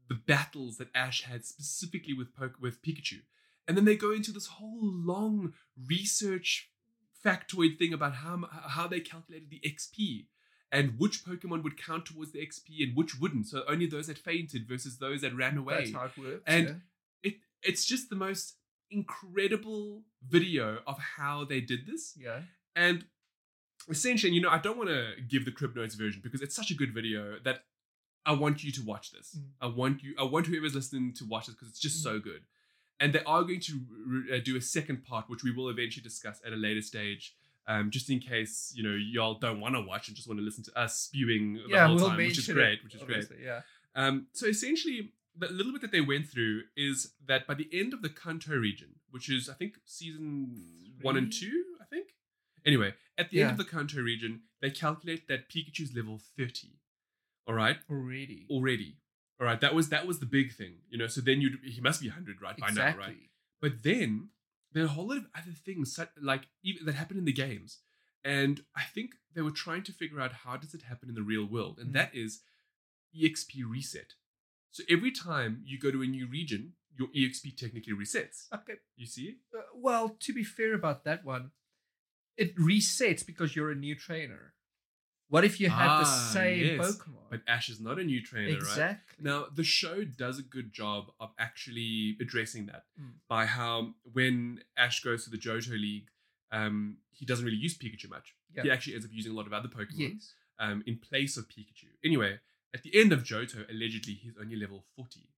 the 0.09 0.15
battles 0.15 0.77
that 0.77 0.87
Ash 0.95 1.23
had 1.23 1.45
specifically 1.45 2.13
with 2.13 2.33
Poke- 2.33 2.59
with 2.61 2.81
Pikachu. 2.81 3.21
And 3.67 3.75
then 3.77 3.85
they 3.85 3.95
go 3.97 4.11
into 4.11 4.31
this 4.31 4.47
whole 4.47 4.79
long 4.81 5.53
research 5.87 6.69
factoid 7.23 7.77
thing 7.77 7.93
about 7.93 8.15
how 8.15 8.47
how 8.51 8.87
they 8.87 8.99
calculated 8.99 9.49
the 9.49 9.59
XP 9.65 10.27
and 10.71 10.97
which 10.99 11.23
Pokemon 11.25 11.63
would 11.63 11.77
count 11.81 12.05
towards 12.05 12.31
the 12.31 12.39
XP 12.39 12.83
and 12.83 12.95
which 12.95 13.19
wouldn't. 13.19 13.47
So 13.47 13.63
only 13.67 13.85
those 13.85 14.07
that 14.07 14.17
fainted 14.17 14.67
versus 14.67 14.97
those 14.97 15.21
that 15.21 15.35
ran 15.35 15.57
away. 15.57 15.77
That's 15.77 15.93
how 15.93 16.05
it 16.05 16.17
works. 16.17 16.43
And- 16.45 16.67
yeah. 16.67 16.73
It 17.23 17.35
it's 17.63 17.85
just 17.85 18.09
the 18.09 18.15
most 18.15 18.55
incredible 18.91 20.01
video 20.27 20.79
of 20.87 20.97
how 20.99 21.43
they 21.45 21.61
did 21.61 21.85
this. 21.87 22.13
yeah. 22.19 22.41
And 22.75 23.05
essentially, 23.89 24.33
you 24.33 24.41
know, 24.41 24.49
I 24.49 24.59
don't 24.59 24.77
want 24.77 24.89
to 24.89 25.13
give 25.27 25.45
the 25.45 25.51
Crib 25.51 25.75
Notes 25.75 25.95
version 25.95 26.21
because 26.23 26.41
it's 26.41 26.55
such 26.55 26.69
a 26.71 26.75
good 26.75 26.93
video 26.93 27.37
that 27.43 27.63
I 28.25 28.33
want 28.33 28.63
you 28.63 28.71
to 28.73 28.81
watch 28.83 29.11
this. 29.11 29.35
Mm. 29.37 29.43
I 29.61 29.67
want 29.67 30.03
you, 30.03 30.13
I 30.19 30.23
want 30.23 30.47
whoever's 30.47 30.75
listening 30.75 31.13
to 31.15 31.25
watch 31.25 31.47
this 31.47 31.55
because 31.55 31.69
it's 31.69 31.79
just 31.79 31.99
Mm. 31.99 32.03
so 32.03 32.19
good. 32.19 32.41
And 32.99 33.13
they 33.13 33.23
are 33.25 33.43
going 33.43 33.59
to 33.61 33.79
re- 34.05 34.37
uh, 34.37 34.41
do 34.43 34.57
a 34.57 34.61
second 34.61 35.03
part, 35.05 35.29
which 35.29 35.43
we 35.43 35.51
will 35.51 35.69
eventually 35.69 36.03
discuss 36.03 36.41
at 36.45 36.51
a 36.53 36.55
later 36.55 36.81
stage. 36.81 37.35
Um, 37.69 37.91
just 37.91 38.09
in 38.09 38.19
case 38.19 38.71
you 38.75 38.81
know 38.83 38.95
y'all 38.95 39.33
don't 39.33 39.59
want 39.59 39.75
to 39.75 39.81
watch 39.81 40.07
and 40.07 40.15
just 40.15 40.27
want 40.27 40.39
to 40.39 40.43
listen 40.43 40.63
to 40.63 40.79
us 40.79 40.97
spewing 40.99 41.55
the 41.55 41.63
yeah, 41.67 41.85
whole 41.87 41.97
we'll 41.97 42.07
time, 42.09 42.17
which 42.17 42.37
is 42.37 42.47
great, 42.47 42.73
it, 42.79 42.83
which 42.83 42.95
is 42.95 43.03
great. 43.03 43.25
Yeah. 43.43 43.61
Um, 43.93 44.27
so 44.31 44.45
essentially, 44.47 45.11
the 45.39 45.49
little 45.49 45.71
bit 45.71 45.81
that 45.81 45.91
they 45.91 46.01
went 46.01 46.27
through 46.29 46.63
is 46.75 47.13
that 47.27 47.45
by 47.47 47.53
the 47.53 47.69
end 47.71 47.93
of 47.93 48.01
the 48.01 48.09
Kanto 48.09 48.55
region, 48.55 48.95
which 49.11 49.29
is 49.29 49.49
I 49.49 49.53
think 49.53 49.75
season 49.85 50.93
one 51.01 51.17
and 51.17 51.31
two, 51.31 51.63
I 51.81 51.85
think. 51.85 52.09
Anyway, 52.65 52.93
at 53.17 53.29
the 53.29 53.41
end 53.41 53.51
of 53.51 53.57
the 53.57 53.63
Kanto 53.63 54.01
region, 54.01 54.41
they 54.61 54.69
calculate 54.71 55.27
that 55.27 55.49
Pikachu's 55.49 55.95
level 55.95 56.19
thirty. 56.37 56.79
All 57.47 57.53
right, 57.55 57.77
Already. 57.89 58.45
already. 58.49 58.97
All 59.39 59.45
right, 59.47 59.61
that 59.61 59.73
was 59.75 59.89
that 59.89 60.05
was 60.07 60.19
the 60.19 60.25
big 60.25 60.53
thing, 60.53 60.79
you 60.89 60.97
know. 60.97 61.07
So 61.07 61.21
then 61.21 61.39
you 61.41 61.51
he 61.63 61.79
must 61.79 62.01
be 62.01 62.09
hundred 62.09 62.41
right 62.41 62.57
by 62.57 62.69
now, 62.71 62.81
right? 62.81 62.89
exactly. 62.89 63.29
But 63.61 63.83
then 63.83 64.29
there 64.73 64.83
are 64.83 64.87
a 64.87 64.89
whole 64.89 65.07
lot 65.07 65.17
of 65.17 65.27
other 65.35 65.51
things 65.65 65.97
like 66.21 66.47
even 66.63 66.85
that 66.85 66.95
happen 66.95 67.17
in 67.17 67.25
the 67.25 67.31
games, 67.31 67.79
and 68.25 68.61
I 68.75 68.83
think 68.83 69.11
they 69.33 69.41
were 69.41 69.51
trying 69.51 69.83
to 69.83 69.93
figure 69.93 70.19
out 70.19 70.33
how 70.43 70.57
does 70.57 70.73
it 70.73 70.81
happen 70.83 71.07
in 71.09 71.15
the 71.15 71.21
real 71.23 71.45
world, 71.45 71.77
and 71.79 71.91
Mm. 71.91 71.93
that 71.93 72.13
is 72.15 72.41
EXP 73.15 73.63
reset. 73.63 74.13
So 74.71 74.83
every 74.89 75.11
time 75.11 75.61
you 75.65 75.79
go 75.79 75.91
to 75.91 76.01
a 76.01 76.05
new 76.05 76.27
region, 76.27 76.73
your 76.97 77.07
EXP 77.09 77.55
technically 77.57 77.93
resets. 77.93 78.47
Okay. 78.53 78.73
You 78.95 79.05
see? 79.05 79.37
Uh, 79.55 79.61
well, 79.75 80.15
to 80.19 80.33
be 80.33 80.43
fair 80.43 80.73
about 80.73 81.03
that 81.05 81.23
one, 81.25 81.51
it 82.37 82.55
resets 82.57 83.25
because 83.25 83.55
you're 83.55 83.71
a 83.71 83.75
new 83.75 83.95
trainer. 83.95 84.53
What 85.29 85.43
if 85.43 85.59
you 85.59 85.69
had 85.69 85.99
the 85.99 86.05
Ah, 86.07 86.29
same 86.33 86.77
yes. 86.77 86.79
Pokemon? 86.79 87.29
But 87.29 87.41
Ash 87.47 87.67
is 87.69 87.81
not 87.81 87.99
a 87.99 88.03
new 88.03 88.21
trainer, 88.23 88.53
right? 88.53 88.57
exactly. 88.57 89.25
Now, 89.25 89.47
the 89.53 89.63
show 89.63 90.05
does 90.05 90.39
a 90.39 90.43
good 90.43 90.71
job 90.71 91.11
of 91.19 91.31
actually 91.37 92.15
addressing 92.21 92.67
that 92.67 92.85
Mm. 92.99 93.13
by 93.27 93.45
how 93.45 93.95
when 94.03 94.63
Ash 94.77 95.01
goes 95.01 95.25
to 95.25 95.29
the 95.29 95.37
Johto 95.37 95.71
League, 95.71 96.09
um, 96.51 96.99
he 97.11 97.25
doesn't 97.25 97.43
really 97.43 97.57
use 97.57 97.77
Pikachu 97.77 98.09
much. 98.09 98.35
Yeah. 98.55 98.63
He 98.63 98.71
actually 98.71 98.93
ends 98.93 99.05
up 99.05 99.11
using 99.11 99.33
a 99.33 99.35
lot 99.35 99.47
of 99.47 99.53
other 99.53 99.67
Pokemon 99.67 100.13
yes. 100.13 100.33
um, 100.59 100.81
in 100.87 100.97
place 100.97 101.35
of 101.35 101.49
Pikachu. 101.49 101.89
Anyway, 102.05 102.39
at 102.73 102.83
the 102.83 102.97
end 102.99 103.11
of 103.13 103.23
Johto, 103.23 103.69
allegedly, 103.69 104.13
he's 104.13 104.33
only 104.39 104.55
level 104.55 104.83
40. 104.95 105.29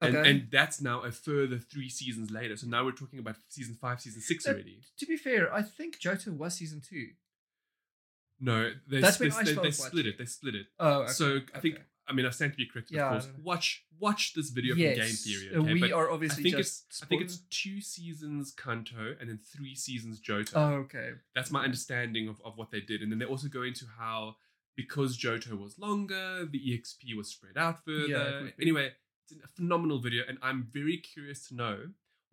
And, 0.00 0.16
Okay. 0.16 0.30
and 0.30 0.48
that's 0.50 0.80
now 0.80 1.00
a 1.02 1.12
further 1.12 1.58
three 1.58 1.88
seasons 1.88 2.30
later. 2.30 2.56
So 2.56 2.66
now 2.66 2.84
we're 2.84 2.90
talking 2.92 3.18
about 3.20 3.36
season 3.48 3.76
five, 3.80 4.00
season 4.00 4.20
six 4.20 4.46
already. 4.46 4.80
To 4.98 5.06
be 5.06 5.16
fair, 5.16 5.52
I 5.54 5.62
think 5.62 6.00
Johto 6.00 6.36
was 6.36 6.54
season 6.54 6.80
two. 6.80 7.10
No, 8.40 8.72
they, 8.88 9.00
That's 9.00 9.18
they, 9.18 9.28
when 9.28 9.36
I 9.38 9.42
they, 9.44 9.54
they 9.54 9.70
split 9.70 10.06
it. 10.06 10.18
They 10.18 10.24
split 10.24 10.56
it. 10.56 10.66
Oh, 10.80 11.02
okay, 11.02 11.12
so 11.12 11.38
I 11.54 11.60
think 11.60 11.76
okay. 11.76 11.84
I 12.08 12.12
mean 12.12 12.26
I 12.26 12.30
stand 12.30 12.50
to 12.52 12.56
be 12.56 12.66
corrected, 12.66 12.96
Yeah, 12.96 13.14
of 13.14 13.22
course. 13.22 13.28
Watch 13.40 13.84
watch 14.00 14.32
this 14.34 14.50
video 14.50 14.74
yes. 14.74 14.96
from 14.96 15.06
Game 15.06 15.14
Theory. 15.14 15.54
uh, 15.54 15.58
Okay? 15.62 15.72
we 15.74 15.80
But 15.82 15.92
are 15.92 16.10
I 16.10 16.12
obviously 16.14 16.42
think 16.42 16.56
just. 16.56 16.86
it's 16.88 17.02
I 17.04 17.06
think 17.06 17.22
it's 17.22 17.38
two 17.50 17.80
seasons 17.80 18.52
Kanto 18.56 19.14
and 19.20 19.30
then 19.30 19.38
three 19.56 19.76
seasons 19.76 20.20
Johto. 20.20 20.52
Oh, 20.56 20.72
okay. 20.86 21.10
That's 21.36 21.52
my 21.52 21.62
understanding 21.62 22.26
of, 22.28 22.40
of 22.44 22.58
what 22.58 22.72
they 22.72 22.80
did. 22.80 23.02
And 23.02 23.12
then 23.12 23.20
they 23.20 23.24
also 23.26 23.46
go 23.46 23.62
into 23.62 23.84
how 23.96 24.34
because 24.76 25.18
Johto 25.18 25.58
was 25.58 25.78
longer, 25.78 26.46
the 26.50 26.58
EXP 26.58 27.16
was 27.16 27.28
spread 27.28 27.56
out 27.56 27.84
further. 27.84 28.06
Yeah, 28.06 28.22
it 28.22 28.42
would 28.42 28.56
be. 28.56 28.62
anyway, 28.62 28.92
it's 29.30 29.44
a 29.44 29.48
phenomenal 29.48 29.98
video, 29.98 30.22
and 30.28 30.38
I'm 30.42 30.62
very 30.70 30.96
curious 30.96 31.46
to 31.48 31.54
know 31.54 31.78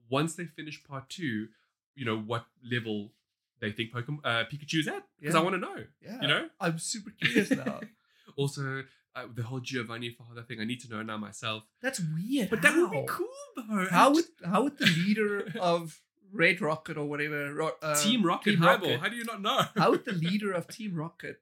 once 0.09 0.35
they 0.35 0.45
finish 0.45 0.83
part 0.83 1.09
two, 1.09 1.47
you 1.95 2.05
know, 2.05 2.17
what 2.17 2.45
level 2.69 3.11
they 3.59 3.71
think 3.71 3.91
Pokemon 3.91 4.19
uh, 4.23 4.45
Pikachu 4.45 4.79
is 4.79 4.87
at. 4.87 5.03
Because 5.19 5.35
I 5.35 5.41
want 5.41 5.55
to 5.55 5.59
know. 5.59 5.83
Yeah. 6.01 6.21
You 6.21 6.27
know? 6.27 6.49
I'm 6.59 6.79
super 6.79 7.11
curious 7.11 7.51
now. 7.51 7.81
Also, 8.35 8.83
uh, 9.15 9.23
the 9.35 9.43
whole 9.43 9.59
Giovanni 9.59 10.11
father 10.11 10.43
thing, 10.43 10.61
I 10.61 10.63
need 10.63 10.79
to 10.81 10.89
know 10.89 11.01
now 11.01 11.17
myself. 11.17 11.63
That's 11.81 11.99
weird. 11.99 12.49
But 12.49 12.61
that 12.61 12.73
would 12.73 12.89
be 12.91 13.03
cool 13.05 13.27
though. 13.57 13.87
How 13.89 14.13
would 14.13 14.23
how 14.45 14.63
would 14.63 14.77
the 14.77 14.85
leader 14.85 15.51
of 15.59 15.99
Red 16.31 16.61
Rocket 16.61 16.95
or 16.97 17.03
whatever 17.05 17.73
uh, 17.81 17.95
Team 17.95 18.23
Rocket 18.23 18.51
Team 18.51 18.59
Highball? 18.59 18.91
Rocket, 18.91 19.01
How 19.01 19.09
do 19.09 19.15
you 19.17 19.25
not 19.25 19.41
know? 19.41 19.61
how 19.75 19.89
would 19.91 20.05
the 20.05 20.13
leader 20.29 20.53
of 20.53 20.67
Team 20.69 20.95
Rocket 20.95 21.41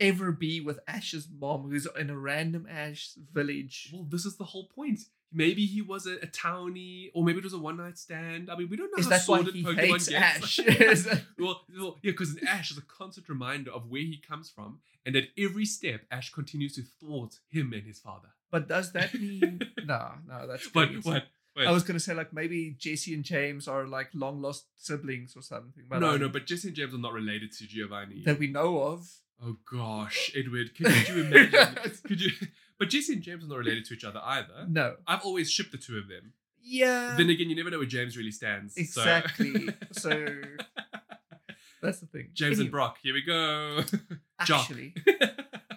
ever 0.00 0.32
be 0.32 0.60
with 0.60 0.80
Ash's 0.88 1.28
mom, 1.30 1.68
who's 1.70 1.86
in 1.98 2.10
a 2.10 2.18
random 2.18 2.66
Ash 2.70 3.10
village? 3.32 3.90
Well, 3.92 4.06
this 4.08 4.24
is 4.24 4.36
the 4.36 4.44
whole 4.44 4.66
point. 4.74 5.00
Maybe 5.32 5.64
he 5.66 5.80
was 5.80 6.06
a, 6.06 6.14
a 6.16 6.26
townie, 6.26 7.10
or 7.14 7.22
maybe 7.24 7.38
it 7.38 7.44
was 7.44 7.52
a 7.52 7.58
one 7.58 7.76
night 7.76 7.98
stand. 7.98 8.50
I 8.50 8.56
mean, 8.56 8.68
we 8.68 8.76
don't 8.76 8.90
know 8.90 8.98
Is 8.98 9.04
how 9.04 9.10
that 9.10 9.22
why 9.26 9.36
sordid 9.38 9.54
he 9.54 9.62
Pokemon 9.62 9.78
hates 9.78 10.08
gets. 10.08 10.58
Ash? 10.58 11.16
Well, 11.38 11.60
well, 11.78 11.98
yeah, 12.02 12.10
because 12.10 12.36
Ash 12.46 12.70
is 12.72 12.78
a 12.78 12.82
constant 12.82 13.28
reminder 13.28 13.70
of 13.70 13.88
where 13.88 14.00
he 14.02 14.16
comes 14.18 14.50
from, 14.50 14.80
and 15.06 15.14
at 15.14 15.24
every 15.38 15.64
step, 15.66 16.00
Ash 16.10 16.32
continues 16.32 16.74
to 16.74 16.82
thwart 16.82 17.38
him 17.48 17.72
and 17.72 17.84
his 17.86 18.00
father. 18.00 18.28
but 18.50 18.66
does 18.68 18.90
that 18.92 19.14
mean 19.20 19.60
no? 19.86 20.12
No, 20.28 20.46
that's 20.48 20.74
What? 20.74 20.88
crazy. 20.88 21.08
What? 21.08 21.24
Wait. 21.56 21.66
I 21.66 21.72
was 21.72 21.82
gonna 21.82 22.00
say 22.00 22.14
like 22.14 22.32
maybe 22.32 22.74
Jesse 22.78 23.12
and 23.14 23.24
James 23.24 23.66
are 23.68 23.86
like 23.86 24.08
long 24.14 24.40
lost 24.40 24.66
siblings 24.76 25.34
or 25.36 25.42
something. 25.42 25.84
But 25.88 25.98
no, 26.00 26.10
I- 26.10 26.16
no, 26.16 26.28
but 26.28 26.46
Jesse 26.46 26.68
and 26.68 26.76
James 26.76 26.94
are 26.94 26.98
not 26.98 27.12
related 27.12 27.52
to 27.58 27.66
Giovanni. 27.66 28.22
that 28.24 28.38
we 28.38 28.46
know 28.48 28.80
of. 28.82 29.08
Oh 29.42 29.56
gosh, 29.70 30.30
Edward, 30.36 30.74
could, 30.76 31.08
you 31.08 31.24
imagine? 31.24 31.74
could 32.06 32.20
you? 32.20 32.30
But 32.78 32.90
Jesse 32.90 33.14
and 33.14 33.22
James 33.22 33.44
are 33.44 33.48
not 33.48 33.58
related 33.58 33.86
to 33.86 33.94
each 33.94 34.04
other 34.04 34.20
either. 34.22 34.66
No. 34.68 34.96
I've 35.06 35.22
always 35.22 35.50
shipped 35.50 35.72
the 35.72 35.78
two 35.78 35.96
of 35.96 36.08
them. 36.08 36.32
Yeah. 36.62 37.14
then 37.16 37.30
again, 37.30 37.48
you 37.48 37.56
never 37.56 37.70
know 37.70 37.78
where 37.78 37.86
James 37.86 38.16
really 38.16 38.32
stands. 38.32 38.76
Exactly. 38.76 39.68
So, 39.92 40.10
that's 41.82 42.00
the 42.00 42.06
thing. 42.06 42.30
James 42.34 42.58
and 42.58 42.70
Brock, 42.70 42.98
here 43.02 43.14
we 43.14 43.22
go. 43.22 43.82
Actually, 44.38 44.94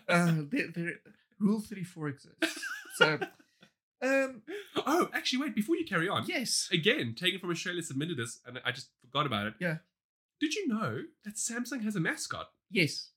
uh, 0.10 0.34
there, 0.52 0.68
there, 0.76 0.94
Rule 1.40 1.62
Thirty 1.62 1.84
Four 1.84 2.10
exists. 2.10 2.60
So, 2.96 3.20
um, 4.02 4.42
oh, 4.76 5.10
actually, 5.14 5.40
wait, 5.40 5.56
before 5.56 5.76
you 5.76 5.86
carry 5.86 6.08
on. 6.08 6.26
yes, 6.28 6.70
Again, 6.72 7.16
Tegan 7.18 7.40
from 7.40 7.50
Australia 7.50 7.82
submitted 7.82 8.18
this, 8.18 8.40
and 8.46 8.60
I 8.66 8.72
just 8.72 8.90
forgot 9.02 9.26
about 9.26 9.48
it. 9.48 9.54
Yeah. 9.60 9.78
Did 10.40 10.54
you 10.54 10.68
know 10.68 11.04
that 11.24 11.36
Samsung 11.36 11.84
has 11.84 11.96
a 11.96 12.00
mascot? 12.00 12.50
yes, 12.70 13.10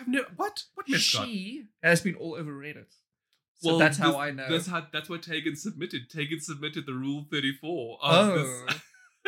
I've 0.00 0.08
no 0.08 0.24
what? 0.36 0.64
What 0.74 0.88
mascot? 0.88 1.26
she 1.26 1.64
has 1.82 2.00
been 2.00 2.14
all 2.14 2.34
over 2.34 2.52
Reddit. 2.52 2.92
So 3.58 3.70
Well, 3.70 3.78
that's 3.78 3.98
how 3.98 4.08
this- 4.12 4.16
I 4.16 4.30
know. 4.30 4.46
That's 4.50 4.66
how. 4.66 4.86
That's 4.92 5.08
what 5.08 5.22
Tegan 5.22 5.56
submitted. 5.56 6.08
Tegan 6.10 6.40
submitted 6.40 6.86
the 6.86 6.94
Rule 6.94 7.26
Thirty 7.30 7.52
Four. 7.52 7.98
oh, 8.02 8.66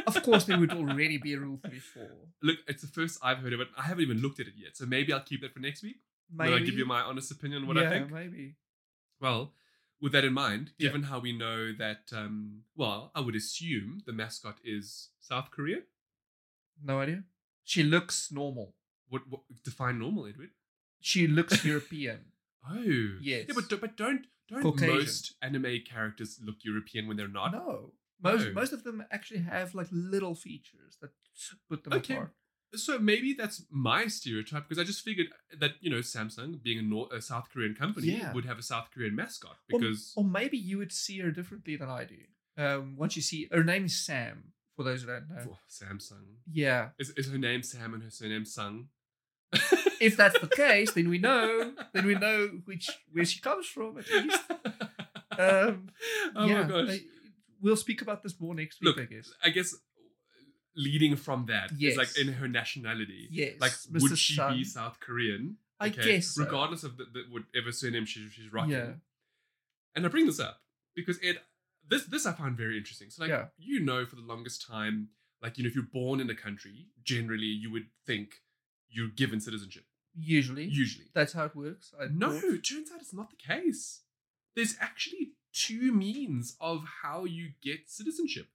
of 0.07 0.23
course 0.23 0.45
there 0.45 0.59
would 0.59 0.73
already 0.81 1.19
be 1.19 1.35
a 1.35 1.39
Rule 1.39 1.61
Thirty 1.63 1.79
Four. 1.81 2.09
Look, 2.43 2.59
it's 2.67 2.83
the 2.83 2.89
first 2.89 3.19
I've 3.23 3.39
heard 3.39 3.53
of 3.53 3.61
it. 3.61 3.69
I 3.77 3.83
haven't 3.83 4.03
even 4.05 4.19
looked 4.23 4.41
at 4.41 4.47
it 4.47 4.55
yet, 4.57 4.77
so 4.77 4.87
maybe 4.87 5.13
I'll 5.13 5.21
keep 5.21 5.43
that 5.43 5.53
for 5.53 5.61
next 5.61 5.83
week. 5.83 5.97
Maybe 6.35 6.51
Will 6.51 6.59
I 6.59 6.63
give 6.63 6.79
you 6.79 6.87
my 6.87 7.01
honest 7.03 7.31
opinion 7.31 7.63
on 7.63 7.69
what 7.69 7.77
yeah, 7.77 7.89
I 7.89 7.91
think? 7.91 8.11
maybe. 8.11 8.55
Well, 9.21 9.53
with 10.01 10.13
that 10.13 10.25
in 10.25 10.33
mind, 10.33 10.71
Yeah. 10.79 10.89
given 10.89 11.03
how 11.05 11.19
we 11.21 11.37
know 11.37 11.73
that, 11.75 12.11
um, 12.13 12.63
well, 12.75 13.13
I 13.15 13.21
would 13.21 13.37
assume 13.37 14.01
the 14.07 14.13
mascot 14.15 14.57
is 14.65 15.11
South 15.21 15.51
Korea. 15.51 15.83
No 16.83 17.01
idea. 17.01 17.25
She 17.65 17.83
looks 17.83 18.33
normal. 18.33 18.75
What, 19.11 19.29
what 19.29 19.43
define 19.63 19.99
normal, 19.99 20.27
Edward? 20.27 20.51
She 21.03 21.27
looks 21.27 21.65
European. 21.65 22.21
Oh, 22.65 22.81
Yes. 23.21 23.47
Yeah, 23.49 23.55
but 23.57 23.69
do- 23.69 23.77
but 23.77 23.97
don't 23.97 24.25
don't 24.49 24.63
Caucasian. 24.63 24.95
most 24.99 25.35
anime 25.43 25.79
characters 25.85 26.39
look 26.41 26.59
European 26.63 27.09
when 27.09 27.17
they're 27.17 27.27
not? 27.41 27.51
No. 27.53 27.95
Most 28.23 28.47
No. 28.47 28.53
most 28.53 28.73
of 28.73 28.85
them 28.85 29.03
actually 29.11 29.41
have 29.41 29.75
like 29.75 29.89
little 29.91 30.37
features 30.37 30.97
that 31.01 31.11
put 31.69 31.83
them 31.83 31.93
Okay. 31.95 32.15
apart. 32.15 32.31
So 32.77 32.99
maybe 33.01 33.35
that's 33.35 33.65
my 33.69 34.07
stereotype 34.07 34.69
because 34.69 34.81
I 34.81 34.85
just 34.85 35.03
figured 35.03 35.27
that 35.59 35.73
you 35.81 35.91
know 35.91 35.99
Samsung, 35.99 36.63
being 36.63 36.79
a, 36.79 36.83
North, 36.83 37.13
a 37.13 37.21
South 37.21 37.49
Korean 37.53 37.75
company, 37.75 38.07
Yeah. 38.13 38.33
would 38.33 38.45
have 38.45 38.61
a 38.61 38.63
South 38.63 38.89
Korean 38.95 39.17
mascot 39.17 39.57
Or- 39.73 39.81
because 39.81 40.13
or, 40.17 40.25
maybe 40.25 40.57
you 40.57 40.79
would 40.79 40.93
see 40.93 41.19
her 41.19 41.33
differently 41.33 41.75
than 41.77 41.89
I 41.89 42.05
do. 42.05 42.21
Um, 42.57 42.97
once 42.97 43.17
you 43.17 43.23
see 43.23 43.49
her 43.51 43.65
name 43.65 43.87
is 43.87 43.97
Sam. 44.07 44.53
For 44.77 44.85
those 44.85 45.03
who 45.03 45.09
don't 45.09 45.29
know, 45.29 45.45
Oh, 45.51 45.59
Samsung 45.69 46.27
yeah. 46.51 46.91
is, 46.99 47.11
is 47.11 47.27
her 47.33 47.39
name 47.39 47.63
Sam 47.65 47.93
and 47.93 48.03
her 48.05 48.11
surname 48.11 48.45
Sung. 48.47 48.89
If 50.03 50.17
that's 50.17 50.39
the 50.41 50.49
case, 50.49 50.93
then 50.93 51.09
we 51.09 51.19
know. 51.19 51.73
Then 51.93 52.07
we 52.07 52.15
know 52.15 52.49
which 52.65 52.91
where 53.13 53.25
she 53.25 53.41
comes 53.41 53.67
from 53.67 53.99
at 53.99 54.11
least. 54.11 54.41
Um, 55.39 55.89
oh 56.37 56.47
yeah, 56.47 56.63
my 56.63 56.69
gosh! 56.69 56.87
they- 56.89 57.05
we'll 57.63 57.77
speak 57.77 58.03
about 58.03 58.23
this 58.23 58.39
more 58.41 58.55
next 58.55 58.81
week, 58.81 58.97
Look, 58.97 59.01
I 59.01 59.05
guess. 59.15 59.33
I 59.45 59.51
guess 59.51 59.75
leading 60.75 61.17
from 61.17 61.47
that 61.47 61.71
is 61.73 61.79
Yes. 61.81 61.97
like 61.97 62.19
in 62.19 62.33
her 62.35 62.49
nationality. 62.49 63.29
Yes, 63.31 63.55
Like, 63.61 63.73
Mr. 63.73 64.03
would 64.03 64.19
she 64.19 64.35
Sun. 64.35 64.55
be 64.57 64.65
South 64.65 64.99
Korean? 65.01 65.57
I 65.79 65.89
guess 65.91 66.35
so. 66.35 66.45
regardless 66.45 66.83
of 66.85 66.97
the, 66.97 67.05
the 67.13 67.23
whatever 67.31 67.73
surname 67.73 68.07
she, 68.07 68.29
she's 68.31 68.53
rocking. 68.53 68.71
Yeah. 68.73 68.93
And 69.95 70.07
I 70.07 70.09
bring 70.09 70.27
this 70.27 70.41
up 70.41 70.61
because 70.95 71.19
it 71.23 71.39
this 71.89 72.05
this 72.07 72.25
I 72.27 72.33
found 72.33 72.57
very 72.57 72.79
interesting. 72.79 73.11
So 73.11 73.23
like 73.25 73.31
Yeah. 73.31 73.47
you 73.59 73.81
know, 73.81 74.07
for 74.07 74.17
the 74.17 74.23
longest 74.23 74.67
time, 74.67 75.09
like 75.43 75.59
you 75.59 75.65
know, 75.65 75.69
if 75.69 75.75
you're 75.75 75.85
born 75.85 76.21
in 76.21 76.31
a 76.31 76.35
country, 76.37 76.87
generally 77.03 77.47
you 77.47 77.71
would 77.73 77.87
think 78.07 78.29
you're 78.89 79.09
given 79.09 79.41
citizenship. 79.41 79.85
Usually, 80.15 80.65
Usually, 80.65 81.07
that's 81.15 81.33
how 81.33 81.45
it 81.47 81.57
works. 81.57 81.93
I 81.99 82.07
no. 82.13 82.31
thought. 82.33 82.63
Turns 82.65 82.91
out 82.93 83.01
it's 83.01 83.15
not 83.15 83.31
the 83.31 83.37
case. 83.37 84.01
There's 84.55 84.77
actually 84.81 85.33
two 85.55 85.91
means 85.93 86.55
of 86.61 86.85
how 87.03 87.25
you 87.25 87.53
get 87.63 87.89
citizenship. 87.89 88.49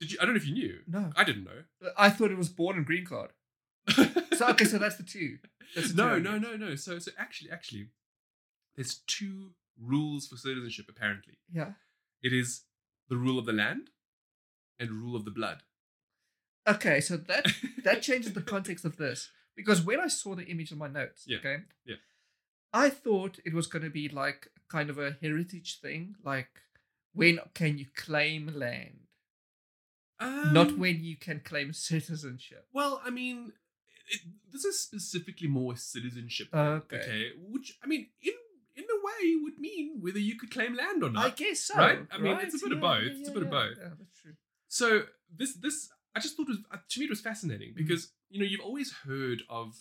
Did 0.00 0.12
you? 0.12 0.18
I 0.20 0.24
don't 0.24 0.34
know 0.34 0.38
if 0.40 0.46
you 0.46 0.54
knew. 0.54 0.78
no. 0.86 1.10
I 1.16 1.24
didn't 1.24 1.44
know. 1.44 1.64
Uh, 1.84 1.90
I 1.98 2.08
thought 2.08 2.30
it 2.30 2.38
was 2.38 2.48
born 2.48 2.76
and 2.78 2.86
green 2.86 3.04
card. 3.04 3.30
So 4.36 4.48
okay, 4.50 4.64
so 4.64 4.78
that's 4.78 4.96
the 4.96 5.02
two. 5.02 5.36
That's 5.76 5.92
the 5.92 6.02
no, 6.02 6.14
two, 6.16 6.22
no, 6.22 6.38
no, 6.38 6.56
no. 6.56 6.74
So, 6.76 6.98
so 6.98 7.10
actually, 7.18 7.50
actually, 7.50 7.88
there's 8.76 9.00
two 9.06 9.50
rules 9.78 10.26
for 10.28 10.36
citizenship. 10.36 10.86
Apparently, 10.88 11.34
Yeah. 11.52 11.72
it 12.22 12.32
is 12.32 12.62
the 13.10 13.16
rule 13.18 13.38
of 13.38 13.44
the 13.44 13.52
land 13.52 13.90
and 14.78 14.90
rule 14.90 15.14
of 15.16 15.26
the 15.26 15.30
blood. 15.30 15.62
Okay, 16.66 17.00
so 17.00 17.16
that 17.18 17.46
that 17.84 18.00
changes 18.00 18.32
the 18.32 18.40
context 18.54 18.84
of 18.86 18.96
this 18.96 19.30
because 19.56 19.82
when 19.82 20.00
I 20.00 20.08
saw 20.08 20.34
the 20.34 20.44
image 20.44 20.72
in 20.72 20.78
my 20.78 20.88
notes, 20.88 21.24
Yeah, 21.26 21.38
okay, 21.38 21.56
yeah. 21.84 21.96
I 22.72 22.88
thought 22.90 23.38
it 23.44 23.52
was 23.54 23.66
going 23.66 23.82
to 23.84 23.90
be 23.90 24.08
like 24.08 24.48
kind 24.68 24.90
of 24.90 24.98
a 24.98 25.16
heritage 25.20 25.80
thing, 25.80 26.14
like 26.24 26.48
when 27.12 27.40
can 27.54 27.78
you 27.78 27.86
claim 27.96 28.46
land, 28.54 29.00
not 30.20 30.68
Um, 30.68 30.78
when 30.78 31.02
you 31.02 31.16
can 31.16 31.40
claim 31.40 31.72
citizenship. 31.72 32.66
Well, 32.72 33.00
I 33.04 33.10
mean, 33.10 33.52
it, 34.08 34.20
this 34.52 34.64
is 34.64 34.80
specifically 34.80 35.48
more 35.48 35.76
citizenship. 35.76 36.50
thing, 36.50 36.60
Okay. 36.60 37.30
Which 37.38 37.78
I 37.82 37.86
mean, 37.86 38.08
in 38.22 38.34
in 38.76 38.84
a 38.84 38.98
way, 39.04 39.36
would 39.42 39.58
mean 39.58 39.98
whether 40.00 40.18
you 40.18 40.36
could 40.38 40.50
claim 40.50 40.74
land 40.74 41.02
or 41.02 41.10
not. 41.10 41.26
I 41.26 41.30
guess 41.30 41.60
so. 41.60 41.74
right? 41.76 41.98
I 42.10 42.18
mean, 42.18 42.32
right? 42.34 42.44
it's 42.44 42.54
a 42.62 42.64
bit 42.68 42.72
of 42.76 42.80
both. 42.80 43.02
yeah, 43.02 43.10
It's 43.10 43.28
a 43.28 43.32
yeah, 43.32 43.34
bit 43.34 43.42
of 43.42 43.50
both. 43.50 43.76
Yeah, 43.78 43.88
that's 43.98 44.20
true. 44.20 44.32
So 44.68 45.02
this 45.36 45.54
this 45.54 45.88
I 46.14 46.20
just 46.20 46.36
thought 46.36 46.48
was 46.48 46.58
uh, 46.70 46.78
to 46.88 47.00
me 47.00 47.06
it 47.06 47.10
was 47.10 47.20
fascinating 47.20 47.72
Mm. 47.74 47.76
You 48.30 48.38
know 48.40 48.46
you've 48.46 48.60
always 48.60 48.92
heard 49.06 49.42
of 49.48 49.76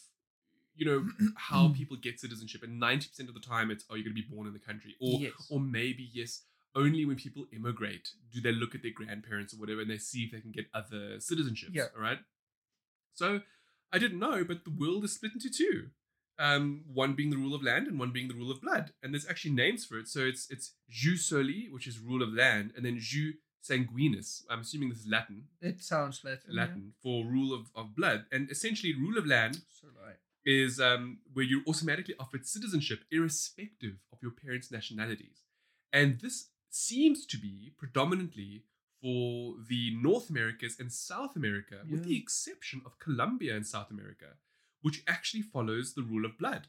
you 0.76 0.86
know 0.86 1.06
how 1.50 1.68
Mm. 1.68 1.76
people 1.76 1.98
get 1.98 2.20
citizenship 2.20 2.64
and 2.64 2.82
90% 2.82 3.28
of 3.28 3.34
the 3.34 3.40
time 3.40 3.70
it's 3.72 3.86
oh 3.90 3.96
you're 3.96 4.04
going 4.04 4.16
to 4.16 4.22
be 4.22 4.28
born 4.36 4.48
in 4.48 4.54
the 4.54 4.60
country 4.60 4.96
or 5.00 5.20
Yes. 5.20 5.34
or 5.50 5.60
maybe 5.60 6.10
yes 6.14 6.44
only 6.76 7.04
when 7.06 7.16
people 7.18 7.48
immigrate 7.52 8.10
do 8.34 8.40
they 8.42 8.52
look 8.52 8.76
at 8.76 8.82
their 8.84 8.92
grandparents 9.00 9.54
or 9.54 9.58
whatever 9.58 9.82
and 9.82 9.90
they 9.90 9.98
see 9.98 10.24
if 10.26 10.32
they 10.32 10.40
can 10.42 10.52
get 10.52 10.66
other 10.74 11.18
citizenships 11.18 11.74
Yeah. 11.74 11.88
all 11.96 12.02
right 12.02 12.20
so 13.14 13.42
I 13.92 13.98
didn't 14.00 14.20
know 14.20 14.44
but 14.44 14.64
the 14.66 14.72
world 14.72 15.04
is 15.04 15.14
split 15.16 15.34
into 15.34 15.50
two 15.50 15.90
um, 16.38 16.86
one 16.94 17.14
being 17.16 17.32
the 17.32 17.38
rule 17.38 17.54
of 17.54 17.62
land 17.64 17.88
and 17.88 18.00
one 18.00 18.12
being 18.12 18.30
the 18.30 18.34
rule 18.34 18.50
of 18.50 18.62
blood. 18.62 18.94
And 19.04 19.14
there's 19.14 19.28
actually 19.28 19.52
names 19.56 19.84
for 19.86 20.00
it. 20.00 20.08
So 20.08 20.22
it's 20.22 20.50
it's 20.50 20.72
jus 20.90 21.26
soli, 21.26 21.68
which 21.70 21.86
is 21.86 22.00
rule 22.00 22.24
of 22.24 22.32
land, 22.34 22.72
and 22.78 22.86
then 22.86 22.98
jus 22.98 23.34
sanguinis. 23.64 24.44
I'm 24.50 24.62
assuming 24.62 24.90
this 24.90 25.00
is 25.00 25.08
Latin. 25.08 25.44
It 25.62 25.82
sounds 25.82 26.22
Latin. 26.24 26.52
yeah. 26.52 26.62
Latin 26.62 26.94
for 27.02 27.26
rule 27.26 27.54
of, 27.54 27.72
of 27.76 27.96
blood. 27.96 28.26
And 28.32 28.50
essentially, 28.50 28.94
rule 28.94 29.18
of 29.18 29.26
land 29.26 29.62
So 29.82 29.88
right. 30.06 30.16
is 30.46 30.80
um, 30.80 31.20
where 31.34 31.46
you're 31.46 31.64
automatically 31.68 32.16
offered 32.20 32.46
citizenship 32.46 33.00
irrespective 33.12 33.98
of 34.12 34.20
your 34.22 34.32
parents' 34.32 34.72
nationalities. 34.72 35.44
And 35.92 36.20
this 36.20 36.50
seems 36.70 37.26
to 37.26 37.38
be 37.38 37.74
predominantly 37.78 38.64
for 39.02 39.56
the 39.70 39.96
North 39.96 40.30
Americas 40.30 40.78
and 40.80 40.92
South 40.92 41.36
America, 41.36 41.78
with 41.90 42.04
the 42.04 42.18
exception 42.18 42.82
of 42.86 43.00
Colombia 43.00 43.56
and 43.56 43.66
South 43.66 43.90
America, 43.90 44.36
which 44.82 45.04
actually 45.08 45.42
follows 45.42 45.94
the 45.94 46.04
rule 46.04 46.26
of 46.26 46.38
blood, 46.38 46.68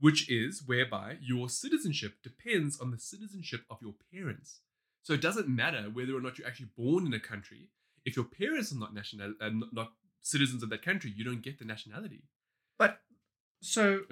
which 0.00 0.28
is 0.30 0.62
whereby 0.66 1.18
your 1.20 1.48
citizenship 1.48 2.14
depends 2.22 2.80
on 2.80 2.90
the 2.90 2.98
citizenship 2.98 3.64
of 3.70 3.78
your 3.82 3.94
parents. 4.12 4.60
So 5.06 5.12
it 5.14 5.20
doesn't 5.20 5.46
matter 5.48 5.82
whether 5.92 6.16
or 6.16 6.20
not 6.20 6.36
you're 6.36 6.48
actually 6.48 6.70
born 6.76 7.06
in 7.06 7.14
a 7.14 7.20
country. 7.20 7.70
If 8.04 8.16
your 8.16 8.24
parents 8.24 8.72
are 8.72 8.78
not 8.84 8.92
national, 8.92 9.34
uh, 9.40 9.50
not- 9.72 9.92
citizens 10.20 10.64
of 10.64 10.70
that 10.70 10.82
country, 10.82 11.12
you 11.16 11.22
don't 11.22 11.42
get 11.42 11.60
the 11.60 11.64
nationality. 11.64 12.24
But 12.76 13.00
so 13.60 14.00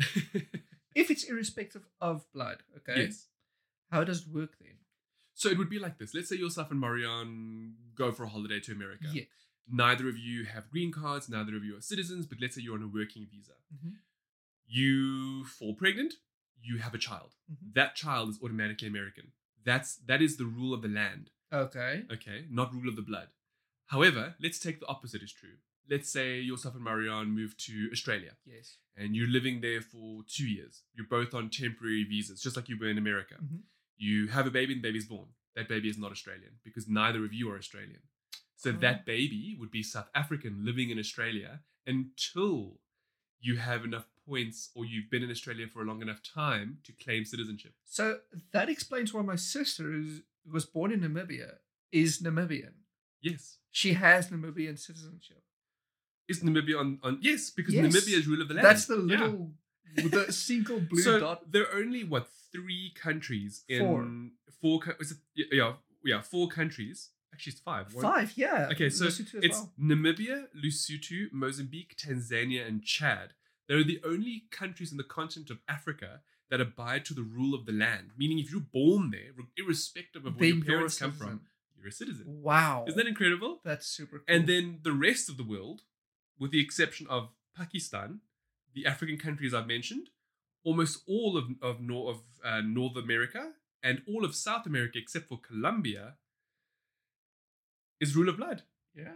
if 0.94 1.10
it's 1.10 1.24
irrespective 1.24 1.84
of 2.00 2.30
blood, 2.32 2.58
okay, 2.76 3.00
Yes. 3.06 3.26
how 3.90 4.04
does 4.04 4.20
it 4.22 4.28
work 4.32 4.52
then? 4.60 4.76
So 5.34 5.48
it 5.48 5.58
would 5.58 5.68
be 5.68 5.80
like 5.80 5.98
this. 5.98 6.14
Let's 6.14 6.28
say 6.28 6.36
yourself 6.36 6.70
and 6.70 6.78
Marion 6.78 7.74
go 7.96 8.12
for 8.12 8.22
a 8.22 8.28
holiday 8.28 8.60
to 8.60 8.70
America. 8.72 9.06
Yes. 9.12 9.26
Neither 9.68 10.08
of 10.08 10.16
you 10.16 10.44
have 10.44 10.70
green 10.70 10.92
cards, 10.92 11.28
neither 11.28 11.56
of 11.56 11.64
you 11.64 11.76
are 11.76 11.80
citizens, 11.80 12.24
but 12.26 12.38
let's 12.40 12.54
say 12.54 12.62
you're 12.62 12.76
on 12.76 12.84
a 12.84 12.86
working 13.00 13.26
visa. 13.28 13.54
Mhm. 13.74 13.94
You 14.66 15.44
fall 15.46 15.74
pregnant, 15.74 16.14
you 16.62 16.78
have 16.78 16.94
a 16.94 16.98
child. 16.98 17.34
Mhm. 17.50 17.74
That 17.74 17.96
child 17.96 18.28
is 18.30 18.38
automatically 18.40 18.86
American. 18.86 19.32
That's 19.64 19.96
that 20.06 20.20
is 20.22 20.36
the 20.36 20.44
rule 20.46 20.72
of 20.74 20.82
the 20.82 20.88
land, 20.88 21.30
Okay. 21.52 22.04
okay? 22.12 22.46
Not 22.50 22.72
rule 22.74 22.88
of 22.88 22.96
the 22.96 23.02
blood. 23.02 23.28
However, 23.86 24.34
let's 24.40 24.58
take 24.58 24.80
the 24.80 24.86
opposite 24.86 25.22
is 25.22 25.32
true. 25.32 25.56
Let's 25.88 26.10
say 26.10 26.40
yourself 26.40 26.74
and 26.74 26.84
Marianne 26.84 27.30
moved 27.30 27.58
to 27.66 27.88
Australia 27.92 28.32
Yes. 28.46 28.78
and 28.96 29.14
you're 29.14 29.28
living 29.28 29.60
there 29.60 29.82
for 29.82 30.22
two 30.26 30.48
years. 30.48 30.84
You're 30.94 31.06
both 31.06 31.34
on 31.34 31.50
temporary 31.50 32.04
visas, 32.04 32.40
just 32.40 32.56
like 32.56 32.68
you 32.70 32.78
were 32.78 32.88
in 32.88 32.98
America. 32.98 33.36
Mhm. 33.42 33.62
You 33.96 34.28
have 34.28 34.46
a 34.46 34.50
baby 34.50 34.72
and 34.72 34.82
the 34.82 34.88
baby's 34.88 35.06
born. 35.06 35.28
That 35.54 35.68
baby 35.68 35.88
is 35.88 35.98
not 35.98 36.10
Australian 36.10 36.58
because 36.64 36.88
neither 36.88 37.24
of 37.24 37.32
you 37.32 37.50
are 37.50 37.58
Australian. 37.58 38.02
So 38.56 38.70
Oh. 38.70 38.76
that 38.78 39.04
baby 39.04 39.56
would 39.58 39.70
be 39.70 39.82
South 39.82 40.08
African 40.14 40.64
living 40.64 40.88
in 40.90 40.98
Australia 40.98 41.62
until 41.86 42.80
you 43.40 43.56
have 43.58 43.84
enough 43.84 44.08
points 44.28 44.70
or 44.74 44.84
you've 44.84 45.10
been 45.10 45.22
in 45.22 45.30
Australia 45.30 45.66
for 45.72 45.82
a 45.82 45.84
long 45.84 46.02
enough 46.02 46.20
time 46.22 46.78
to 46.84 46.92
claim 46.92 47.24
citizenship. 47.24 47.72
So 47.84 48.18
that 48.52 48.68
explains 48.68 49.12
why 49.12 49.22
my 49.22 49.36
sister, 49.36 49.84
who 49.84 50.20
was 50.50 50.64
born 50.64 50.92
in 50.92 51.00
Namibia, 51.00 51.56
is 51.92 52.20
Namibian. 52.22 52.72
Yes. 53.20 53.58
She 53.70 53.94
has 53.94 54.28
Namibian 54.30 54.78
citizenship. 54.78 55.42
Is 56.28 56.42
Namibia 56.42 56.78
on, 56.80 56.98
on 57.02 57.18
yes, 57.20 57.50
because 57.50 57.74
Yes. 57.74 57.84
Namibia 57.86 58.18
is 58.18 58.26
rule 58.26 58.40
of 58.42 58.48
the 58.48 58.54
land. 58.54 58.66
That's 58.66 58.86
the 58.86 58.96
Yeah. 58.96 59.02
little, 59.20 59.52
the 59.96 60.32
single 60.48 60.80
blue 60.80 61.02
so 61.02 61.20
dot. 61.20 61.50
there 61.52 61.64
are 61.64 61.74
only 61.76 62.02
what 62.04 62.28
three 62.52 62.92
countries 63.00 63.64
in 63.68 63.80
Four. 63.80 64.08
four 64.60 64.96
is 65.00 65.12
it, 65.12 65.18
yeah 65.52 65.72
yeah 66.04 66.20
four 66.20 66.48
countries 66.48 67.10
actually 67.32 67.50
it's 67.52 67.60
five. 67.60 67.88
Five? 67.92 68.32
yeah. 68.36 68.68
Okay, 68.72 68.88
so 68.88 69.06
it's 69.06 69.20
well. 69.60 69.72
Namibia, 69.80 70.46
Lesotho, 70.56 71.32
Mozambique, 71.32 71.96
Tanzania, 71.96 72.66
and 72.66 72.82
Chad. 72.84 73.34
They're 73.68 73.84
the 73.84 74.00
only 74.04 74.44
countries 74.50 74.90
in 74.92 74.98
the 74.98 75.04
continent 75.04 75.50
of 75.50 75.58
Africa 75.68 76.20
that 76.50 76.60
abide 76.60 77.04
to 77.06 77.14
the 77.14 77.22
rule 77.22 77.54
of 77.54 77.64
the 77.66 77.72
land. 77.72 78.10
Meaning, 78.16 78.38
if 78.38 78.52
you're 78.52 78.60
born 78.60 79.10
there, 79.10 79.30
irrespective 79.56 80.26
of 80.26 80.38
where 80.38 80.50
your 80.50 80.64
parents 80.64 80.98
come 80.98 81.12
from, 81.12 81.40
you're 81.76 81.88
a 81.88 81.92
citizen. 81.92 82.24
Wow. 82.26 82.84
Isn't 82.86 82.98
that 82.98 83.06
incredible? 83.06 83.60
That's 83.64 83.86
super 83.86 84.18
cool. 84.18 84.34
And 84.34 84.46
then 84.46 84.80
the 84.82 84.92
rest 84.92 85.28
of 85.28 85.36
the 85.36 85.44
world, 85.44 85.82
with 86.38 86.50
the 86.50 86.60
exception 86.60 87.06
of 87.08 87.30
Pakistan, 87.56 88.20
the 88.74 88.86
African 88.86 89.16
countries 89.16 89.54
I've 89.54 89.66
mentioned, 89.66 90.10
almost 90.64 91.02
all 91.06 91.36
of 91.36 91.44
of, 91.62 91.80
Nor- 91.80 92.10
of 92.10 92.20
uh, 92.44 92.60
North 92.60 92.96
America 92.96 93.52
and 93.82 94.02
all 94.08 94.24
of 94.24 94.34
South 94.34 94.66
America, 94.66 94.98
except 94.98 95.28
for 95.28 95.38
Colombia, 95.38 96.14
is 98.00 98.14
rule 98.16 98.28
of 98.28 98.36
blood. 98.36 98.62
yeah. 98.94 99.12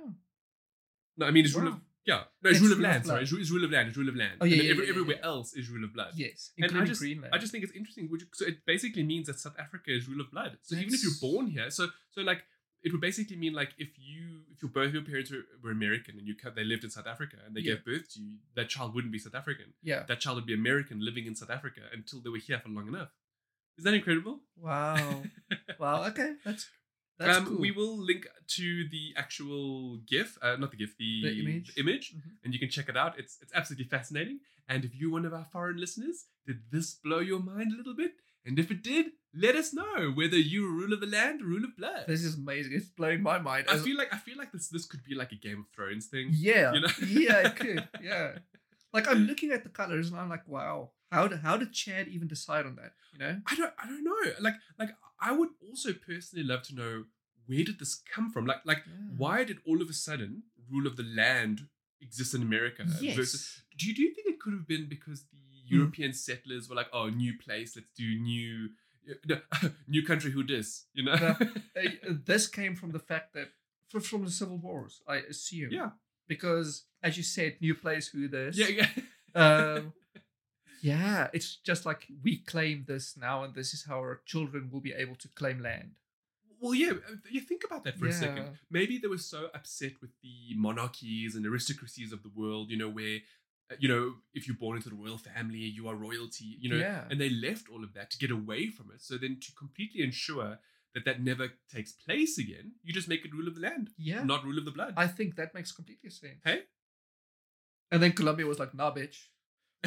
No, 1.16 1.26
I 1.26 1.30
mean 1.32 1.44
it's 1.44 1.55
rule 1.55 1.68
of 1.68 1.80
yeah. 2.09 2.22
No, 2.42 2.50
it's, 2.50 2.59
It's 2.59 2.61
rule 2.64 2.72
of 2.76 2.80
land. 2.86 3.06
Sorry, 3.06 3.22
it's, 3.22 3.32
rule 3.54 3.64
of 3.68 3.70
land. 3.76 3.88
It's 3.88 3.96
rule 4.02 4.09
of 4.12 4.16
land. 4.22 4.36
Oh, 4.40 4.44
yeah, 4.46 4.54
And 4.56 4.62
yeah, 4.64 4.70
every- 4.72 4.84
yeah, 4.86 4.90
everywhere 4.94 5.20
else 5.32 5.48
is 5.59 5.64
rule 5.74 5.84
of 5.88 5.92
blood. 5.96 6.12
Yes, 6.16 6.52
And 6.59 6.70
I 6.76 6.84
just, 6.84 7.00
Greenland. 7.00 7.32
I 7.34 7.38
just 7.38 7.52
think 7.52 7.62
it's 7.64 7.76
interesting. 7.80 8.04
which- 8.12 8.24
So 8.40 8.44
it 8.52 8.59
basically 8.72 9.04
means 9.12 9.26
that 9.28 9.38
South 9.46 9.56
Africa 9.64 9.88
is 9.98 10.09
rule 10.11 10.22
of 10.24 10.28
blood. 10.34 10.52
So 10.62 10.74
even 10.76 10.92
if 10.96 11.02
you're 11.04 11.20
born 11.30 11.46
here, 11.56 11.70
so 11.78 11.82
so 12.14 12.22
like 12.30 12.42
it 12.86 12.92
would 12.92 13.00
basically 13.11 13.36
mean 13.44 13.54
like 13.61 13.72
if 13.84 13.90
you 13.98 14.24
if 14.52 14.62
your 14.62 14.70
both 14.78 14.92
your 14.96 15.02
parents 15.02 15.30
were, 15.32 15.44
were 15.62 15.72
American 15.80 16.12
and 16.18 16.26
you 16.28 16.34
they 16.59 16.64
lived 16.72 16.84
in 16.84 16.90
South 16.90 17.09
Africa 17.14 17.36
and 17.44 17.54
they 17.54 17.61
Yeah. 17.61 17.74
gave 17.74 17.84
birth 17.90 18.06
to 18.14 18.20
you, 18.20 18.32
that 18.59 18.68
child 18.74 18.94
wouldn't 18.94 19.12
be 19.12 19.18
South 19.26 19.34
African. 19.42 19.68
yeah. 19.82 20.02
That 20.11 20.20
child 20.20 20.36
would 20.38 20.46
be 20.46 20.54
American 20.54 20.98
living 21.09 21.26
in 21.26 21.34
South 21.34 21.50
Africa 21.59 21.82
until 21.92 22.18
they 22.22 22.30
were 22.30 22.44
here 22.48 22.61
for 22.64 22.70
long 22.76 22.88
enough. 22.88 23.11
Is 23.78 23.84
that 23.84 23.94
incredible? 23.94 24.36
Wow. 24.56 25.22
wow. 25.78 26.04
Okay. 26.11 26.30
That's 26.44 26.64
that's 27.18 27.38
um, 27.38 27.46
cool. 27.46 27.58
We 27.58 27.70
will 27.72 27.96
link 27.98 28.26
to 28.58 28.88
the 28.88 29.12
actual 29.16 29.98
GIF, 30.06 30.38
uh, 30.42 30.56
not 30.56 30.70
the 30.70 30.76
GIF, 30.76 30.96
the, 30.98 31.22
The 31.22 31.40
image? 31.40 31.74
the 31.74 31.80
image, 31.80 32.14
Mhm. 32.14 32.30
and 32.44 32.54
you 32.54 32.60
can 32.60 32.70
check 32.70 32.88
it 32.88 32.96
out. 32.96 33.18
It's 33.18 33.38
it's 33.42 33.52
absolutely 33.54 33.86
fascinating. 33.96 34.40
And 34.68 34.84
if 34.84 34.94
you're 34.94 35.10
one 35.18 35.24
of 35.24 35.32
our 35.34 35.44
foreign 35.46 35.78
listeners, 35.78 36.26
did 36.46 36.58
this 36.70 36.94
blow 36.94 37.20
your 37.20 37.40
mind 37.40 37.72
a 37.72 37.76
little 37.76 37.94
bit? 37.94 38.12
And 38.46 38.58
if 38.58 38.70
it 38.70 38.82
did, 38.82 39.06
let 39.34 39.56
us 39.56 39.72
know 39.74 40.10
whether 40.14 40.38
you 40.38 40.66
rule 40.68 40.92
of 40.92 41.00
the 41.00 41.06
land 41.06 41.42
rule 41.42 41.64
of 41.64 41.76
blood. 41.76 42.04
This 42.06 42.22
is 42.24 42.34
amazing. 42.36 42.72
It's 42.74 42.88
blowing 43.00 43.22
my 43.22 43.38
mind. 43.38 43.66
I 43.68 43.74
As- 43.74 43.82
feel 43.84 43.96
like 43.96 44.12
I 44.12 44.18
feel 44.18 44.38
like 44.38 44.52
this 44.52 44.68
this 44.68 44.86
could 44.86 45.02
be 45.04 45.14
like 45.14 45.32
a 45.32 45.40
Game 45.46 45.60
of 45.60 45.68
Thrones 45.74 46.06
thing. 46.06 46.28
yeah. 46.32 46.72
you 46.74 46.80
know? 46.80 46.92
yeah, 47.06 47.38
it 47.48 47.56
could. 47.56 47.88
Yeah. 48.02 48.38
Like 48.92 49.06
I'm 49.10 49.26
looking 49.26 49.50
at 49.52 49.64
the 49.64 49.68
colors 49.80 50.08
and 50.10 50.18
I'm 50.20 50.30
like, 50.30 50.46
wow. 50.48 50.92
How 51.10 51.26
did 51.28 51.40
how 51.40 51.56
did 51.56 51.72
Chad 51.72 52.08
even 52.08 52.28
decide 52.28 52.64
on 52.66 52.76
that? 52.76 52.92
You 53.12 53.18
know? 53.22 53.34
I 53.50 53.54
don't 53.56 53.72
I 53.82 53.84
don't 53.90 54.04
know. 54.04 54.22
Like 54.40 54.54
like 54.78 54.90
I 55.20 55.32
would 55.32 55.50
also 55.68 55.92
personally 55.92 56.44
love 56.44 56.62
to 56.64 56.74
know 56.74 57.04
where 57.46 57.64
did 57.64 57.78
this 57.78 57.94
come 58.14 58.30
from? 58.30 58.46
Like 58.46 58.62
like 58.64 58.82
Yeah. 58.86 58.92
why 59.16 59.44
did 59.44 59.58
all 59.66 59.80
of 59.82 59.88
a 59.88 59.94
sudden 59.94 60.42
rule 60.70 60.86
of 60.86 60.96
the 60.96 61.02
land 61.02 61.68
exist 62.00 62.34
in 62.34 62.42
America 62.42 62.84
Yes. 63.00 63.16
versus 63.16 63.62
do 63.76 63.86
you, 63.88 63.94
do 63.94 64.02
you 64.02 64.14
think 64.14 64.28
it 64.28 64.38
could 64.40 64.52
have 64.52 64.66
been 64.68 64.88
because 64.88 65.22
the 65.32 65.38
Hmm. 65.68 65.74
European 65.74 66.12
settlers 66.14 66.66
were 66.68 66.74
like, 66.76 66.88
oh, 66.94 67.08
new 67.10 67.34
place, 67.36 67.76
let's 67.76 67.88
do 67.96 68.08
new 68.18 68.70
no, 69.26 69.40
new 69.88 70.02
country 70.04 70.30
who 70.30 70.42
dis, 70.42 70.84
you 70.94 71.02
know? 71.04 71.14
No. 71.16 71.28
Uh, 71.76 71.88
this 72.26 72.46
came 72.46 72.74
from 72.76 72.92
the 72.92 72.98
fact 72.98 73.32
that 73.34 73.48
fr- 73.88 74.00
from 74.00 74.24
the 74.24 74.30
civil 74.30 74.58
wars, 74.58 75.02
I 75.06 75.16
assume. 75.16 75.70
yeah. 75.72 75.90
Because 76.26 76.84
as 77.02 77.16
you 77.16 77.22
said, 77.22 77.56
new 77.60 77.74
place 77.74 78.08
who 78.08 78.28
this. 78.28 78.56
Yeah, 78.58 78.68
yeah. 78.68 78.88
Um, 79.34 79.92
yeah, 80.80 81.28
it's 81.32 81.56
just 81.56 81.84
like 81.86 82.06
we 82.22 82.38
claim 82.38 82.84
this 82.86 83.16
now, 83.16 83.42
and 83.44 83.54
this 83.54 83.74
is 83.74 83.84
how 83.84 83.96
our 83.98 84.20
children 84.26 84.70
will 84.72 84.80
be 84.80 84.92
able 84.92 85.16
to 85.16 85.28
claim 85.28 85.60
land. 85.60 85.92
Well, 86.60 86.74
yeah, 86.74 86.90
uh, 86.90 87.16
you 87.30 87.40
think 87.40 87.62
about 87.64 87.84
that 87.84 87.98
for 87.98 88.06
a 88.06 88.08
Yeah. 88.08 88.20
second. 88.20 88.58
Maybe 88.70 88.98
they 88.98 89.06
were 89.08 89.18
so 89.18 89.48
upset 89.54 90.00
with 90.00 90.10
the 90.22 90.54
monarchies 90.56 91.36
and 91.36 91.46
aristocracies 91.46 92.12
of 92.12 92.22
the 92.24 92.30
world, 92.30 92.70
you 92.70 92.76
know, 92.76 92.88
where, 92.88 93.20
uh, 93.70 93.76
you 93.78 93.88
know, 93.88 94.16
if 94.34 94.48
you're 94.48 94.56
born 94.56 94.76
into 94.76 94.88
the 94.88 94.96
royal 94.96 95.18
family, 95.18 95.58
you 95.60 95.86
are 95.88 95.94
royalty, 95.94 96.56
you 96.60 96.68
know, 96.70 96.78
Yeah. 96.78 97.04
and 97.10 97.20
they 97.20 97.30
left 97.30 97.68
all 97.68 97.84
of 97.84 97.92
that 97.94 98.10
to 98.10 98.18
get 98.18 98.32
away 98.32 98.66
from 98.70 98.90
it. 98.90 99.00
So 99.02 99.16
then 99.18 99.38
to 99.40 99.52
completely 99.52 100.02
ensure 100.02 100.58
that 100.94 101.04
that 101.04 101.22
never 101.22 101.52
takes 101.70 101.92
place 101.92 102.38
again, 102.38 102.72
you 102.82 102.92
just 102.92 103.06
make 103.08 103.24
it 103.24 103.32
rule 103.32 103.46
of 103.46 103.54
the 103.54 103.60
land, 103.60 103.90
Yeah, 103.96 104.24
not 104.24 104.42
rule 104.44 104.58
of 104.58 104.64
the 104.64 104.72
blood. 104.72 104.94
I 104.96 105.06
think 105.06 105.36
that 105.36 105.54
makes 105.54 105.70
completely 105.70 106.10
sense. 106.10 106.40
hey? 106.42 106.64
And 107.90 108.02
then 108.02 108.12
Colombia 108.12 108.46
was 108.46 108.58
like, 108.58 108.74
"Nah, 108.74 108.92
bitch. 108.94 109.28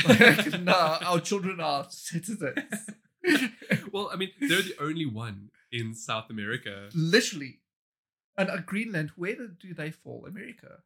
Like, 0.07 0.59
nah, 0.61 0.99
our 1.05 1.19
children 1.19 1.59
are 1.59 1.85
citizens." 1.89 2.57
well, 3.91 4.09
I 4.11 4.15
mean, 4.15 4.31
they're 4.39 4.61
the 4.61 4.75
only 4.79 5.05
one 5.05 5.49
in 5.71 5.93
South 5.93 6.29
America. 6.29 6.89
Literally. 6.93 7.59
And 8.37 8.49
uh, 8.49 8.57
Greenland, 8.65 9.11
where 9.15 9.35
do- 9.35 9.73
they 9.73 9.91
fall? 9.91 10.25
America. 10.25 10.79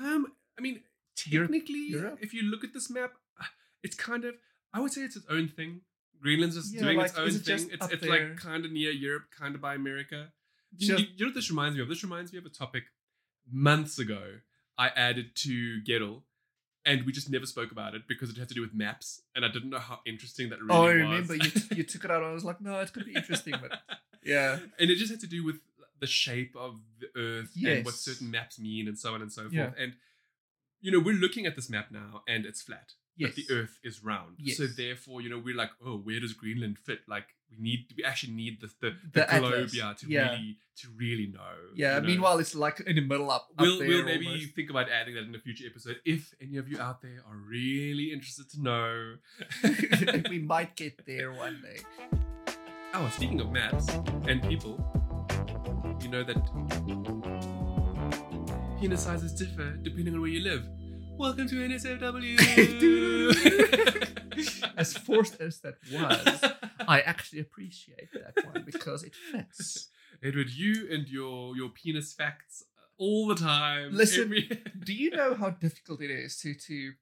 Um, 0.00 0.26
I 0.58 0.62
mean, 0.62 0.80
technically, 1.16 1.86
Europe? 1.90 2.18
if 2.20 2.32
you 2.34 2.42
look 2.42 2.64
at 2.64 2.72
this 2.72 2.90
map, 2.90 3.12
uh, 3.40 3.44
it's 3.82 3.94
kind 3.94 4.24
of 4.24 4.34
I 4.72 4.80
would 4.80 4.92
say 4.92 5.02
it's 5.02 5.16
its 5.16 5.26
own 5.30 5.48
thing. 5.48 5.82
Greenland's 6.20 6.56
just 6.56 6.72
Yeah, 6.74 6.82
doing 6.82 7.00
its 7.00 7.16
own 7.16 7.28
it 7.28 7.32
thing. 7.44 7.68
It's 7.72 7.88
it's 7.92 8.04
like 8.06 8.36
kind 8.36 8.64
of 8.64 8.72
near 8.72 8.90
Europe, 8.90 9.24
kind 9.38 9.54
of 9.54 9.60
by 9.60 9.74
America. 9.74 10.32
You- 10.76 10.88
Just- 10.88 11.00
you, 11.00 11.06
you 11.16 11.24
know 11.26 11.28
what 11.28 11.34
this 11.34 11.50
reminds 11.50 11.76
me 11.76 11.82
of? 11.82 11.88
This 11.88 12.02
reminds 12.02 12.32
me 12.32 12.38
of 12.38 12.46
a 12.46 12.50
topic 12.50 12.84
months 13.50 13.98
ago 13.98 14.22
I 14.78 14.88
added 14.88 15.36
to 15.36 15.80
Gettle, 15.86 16.22
and 16.84 17.04
we 17.06 17.12
just 17.12 17.30
never 17.30 17.46
spoke 17.46 17.70
about 17.72 17.94
it 17.94 18.02
because 18.08 18.30
it 18.30 18.36
had 18.36 18.48
to 18.48 18.54
do 18.54 18.60
with 18.60 18.74
maps, 18.74 19.22
and 19.36 19.44
I 19.44 19.48
didn't 19.48 19.70
know 19.70 19.78
how 19.78 20.00
interesting 20.06 20.48
that 20.50 20.60
really 20.60 20.68
was. 20.68 20.76
oh, 20.78 20.82
I 20.82 20.86
was. 20.86 21.28
remember 21.28 21.34
you, 21.36 21.50
you 21.76 21.82
took 21.92 22.04
it 22.04 22.10
out. 22.10 22.18
and 22.22 22.26
I 22.26 22.32
was 22.34 22.44
like, 22.44 22.60
no, 22.60 22.78
it's 22.80 22.90
going 22.90 23.06
to 23.06 23.12
be 23.12 23.16
interesting, 23.16 23.54
but 23.60 23.78
yeah. 24.24 24.58
and 24.78 24.90
it 24.90 24.96
just 24.96 25.10
had 25.10 25.20
to 25.20 25.26
do 25.26 25.44
with 25.44 25.56
the 26.00 26.06
shape 26.08 26.54
of 26.58 26.80
the 26.98 27.06
earth 27.20 27.50
and 27.64 27.84
what 27.84 27.94
certain 27.94 28.28
maps 28.30 28.58
mean 28.58 28.88
and 28.88 28.98
so 28.98 29.14
on 29.14 29.22
and 29.22 29.32
so 29.32 29.42
forth 29.42 29.52
Yeah. 29.54 29.70
and 29.78 29.92
you 30.80 30.90
know 30.90 30.98
we're 30.98 31.14
looking 31.14 31.46
at 31.46 31.54
this 31.54 31.70
map 31.70 31.92
now 31.92 32.22
and 32.26 32.44
it's 32.44 32.60
flat 32.60 32.94
Yes. 33.16 33.34
that 33.36 33.46
the 33.46 33.54
Earth 33.54 33.78
is 33.84 34.02
round. 34.02 34.38
So 34.56 34.66
therefore, 34.66 35.20
you 35.20 35.28
know, 35.28 35.38
we're 35.38 35.54
like, 35.54 35.68
oh, 35.84 35.98
where 35.98 36.18
does 36.18 36.32
Greenland 36.32 36.78
fit? 36.78 37.00
Like, 37.06 37.26
we 37.56 37.62
need, 37.62 37.86
we 37.96 38.02
actually 38.04 38.32
need 38.34 38.60
the 38.60 38.68
the, 38.80 38.90
the, 38.90 39.20
The 39.20 39.26
globe, 39.38 39.52
atlas. 39.54 39.74
yeah, 39.74 39.92
to 39.98 40.06
Yeah. 40.08 40.30
really 40.30 40.56
to 40.80 40.88
really 40.96 41.26
know. 41.26 41.54
Yeah. 41.74 41.96
you 41.96 42.00
know? 42.00 42.06
Meanwhile, 42.08 42.38
it's 42.38 42.54
like 42.54 42.80
in 42.80 42.96
the 42.96 43.02
middle 43.02 43.30
up. 43.30 43.48
up 43.58 43.60
we'll 43.60 43.78
there 43.78 43.88
we'll 43.88 44.04
maybe 44.04 44.26
almost. 44.26 44.54
think 44.54 44.70
about 44.70 44.88
adding 44.90 45.14
that 45.16 45.24
in 45.24 45.34
a 45.34 45.38
future 45.38 45.66
episode 45.66 45.96
if 46.04 46.34
any 46.40 46.56
of 46.56 46.66
you 46.68 46.80
out 46.80 47.02
there 47.02 47.20
are 47.28 47.36
really 47.36 48.10
interested 48.12 48.48
to 48.52 48.60
know. 48.62 49.16
we 50.30 50.38
might 50.38 50.74
get 50.82 51.04
there 51.06 51.30
one 51.32 51.60
day. 51.62 51.80
Oh, 52.94 53.08
speaking 53.14 53.40
of 53.40 53.50
maps 53.50 53.88
and 54.28 54.42
people, 54.48 54.76
you 56.02 56.08
know 56.08 56.22
that 56.24 56.36
penis 58.80 59.02
sizes 59.04 59.32
differ 59.34 59.76
depending 59.82 60.14
on 60.14 60.20
where 60.20 60.30
you 60.30 60.40
live. 60.40 60.66
Welcome 61.18 61.46
to 61.48 61.54
NSFW. 61.56 62.38
As 64.76 64.96
forced 64.96 65.40
as 65.40 65.60
that 65.60 65.74
was, 65.92 66.52
I 66.88 67.00
actually 67.00 67.40
appreciate 67.40 68.08
that 68.14 68.44
one 68.46 68.62
because 68.64 69.02
it 69.02 69.14
fits. 69.14 69.88
Edward, 70.22 70.50
you 70.50 70.88
and 70.90 71.08
your 71.08 71.56
your 71.56 71.68
penis 71.70 72.12
facts 72.12 72.64
all 72.98 73.26
the 73.26 73.34
time. 73.34 73.94
Listen, 73.94 74.24
every- 74.24 74.62
Do 74.84 74.92
you 74.92 75.10
know 75.10 75.34
how 75.34 75.50
difficult 75.50 76.00
it 76.00 76.10
is 76.10 76.38
to 76.40 76.54
to? 76.54 76.92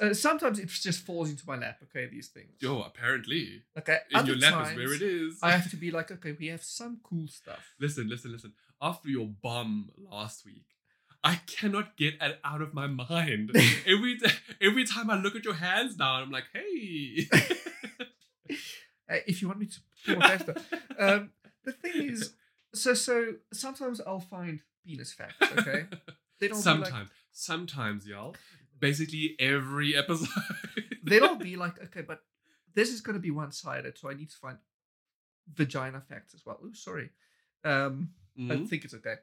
Uh, 0.00 0.12
sometimes 0.12 0.58
it 0.58 0.68
just 0.68 1.00
falls 1.06 1.30
into 1.30 1.44
my 1.46 1.56
lap. 1.56 1.78
Okay, 1.84 2.06
these 2.06 2.28
things. 2.28 2.50
Yo, 2.60 2.82
apparently 2.82 3.62
Okay, 3.78 3.98
in 4.10 4.26
your 4.26 4.36
lap 4.36 4.66
is 4.70 4.76
where 4.76 4.92
it 4.92 5.00
is. 5.00 5.38
I 5.42 5.52
have 5.52 5.70
to 5.70 5.76
be 5.76 5.90
like, 5.90 6.10
okay, 6.10 6.36
we 6.38 6.48
have 6.48 6.62
some 6.62 6.98
cool 7.02 7.28
stuff. 7.28 7.64
Listen, 7.80 8.06
listen, 8.08 8.30
listen. 8.32 8.52
After 8.82 9.08
your 9.08 9.26
bum 9.26 9.90
last 9.96 10.44
week, 10.44 10.66
I 11.22 11.36
cannot 11.46 11.96
get 11.96 12.14
it 12.20 12.40
out 12.44 12.62
of 12.62 12.72
my 12.72 12.86
mind. 12.86 13.50
every 13.86 14.18
every 14.60 14.84
time 14.84 15.10
I 15.10 15.16
look 15.20 15.36
at 15.36 15.44
your 15.44 15.54
hands 15.54 15.96
now, 15.98 16.14
I'm 16.14 16.30
like, 16.30 16.44
hey. 16.52 17.28
Uh, 19.08 19.16
if 19.26 19.42
you 19.42 19.48
want 19.48 19.58
me 19.58 19.66
to 19.66 19.80
pull 20.06 20.14
more 20.14 20.22
faster. 20.22 20.54
um, 20.98 21.30
the 21.64 21.72
thing 21.72 22.08
is, 22.08 22.32
so 22.72 22.94
so 22.94 23.34
sometimes 23.52 24.00
I'll 24.00 24.20
find 24.20 24.60
penis 24.86 25.12
facts. 25.12 25.50
Okay, 25.50 25.86
I'll 26.42 26.48
be 26.48 26.54
sometimes, 26.54 26.92
like, 26.92 27.08
sometimes, 27.32 28.06
y'all. 28.06 28.36
Basically, 28.78 29.34
every 29.40 29.96
episode. 29.96 30.28
then 31.02 31.24
I'll 31.24 31.34
be 31.34 31.56
like, 31.56 31.82
okay, 31.86 32.02
but 32.02 32.20
this 32.74 32.90
is 32.92 33.00
going 33.00 33.14
to 33.14 33.20
be 33.20 33.32
one 33.32 33.50
sided, 33.50 33.98
so 33.98 34.08
I 34.08 34.14
need 34.14 34.30
to 34.30 34.36
find 34.36 34.58
vagina 35.52 36.00
facts 36.00 36.32
as 36.34 36.46
well. 36.46 36.58
Oh, 36.62 36.70
sorry. 36.72 37.10
Um, 37.64 38.10
I 38.38 38.54
Mhm. 38.54 38.68
think 38.68 38.84
it's 38.84 38.94
okay. 38.94 39.16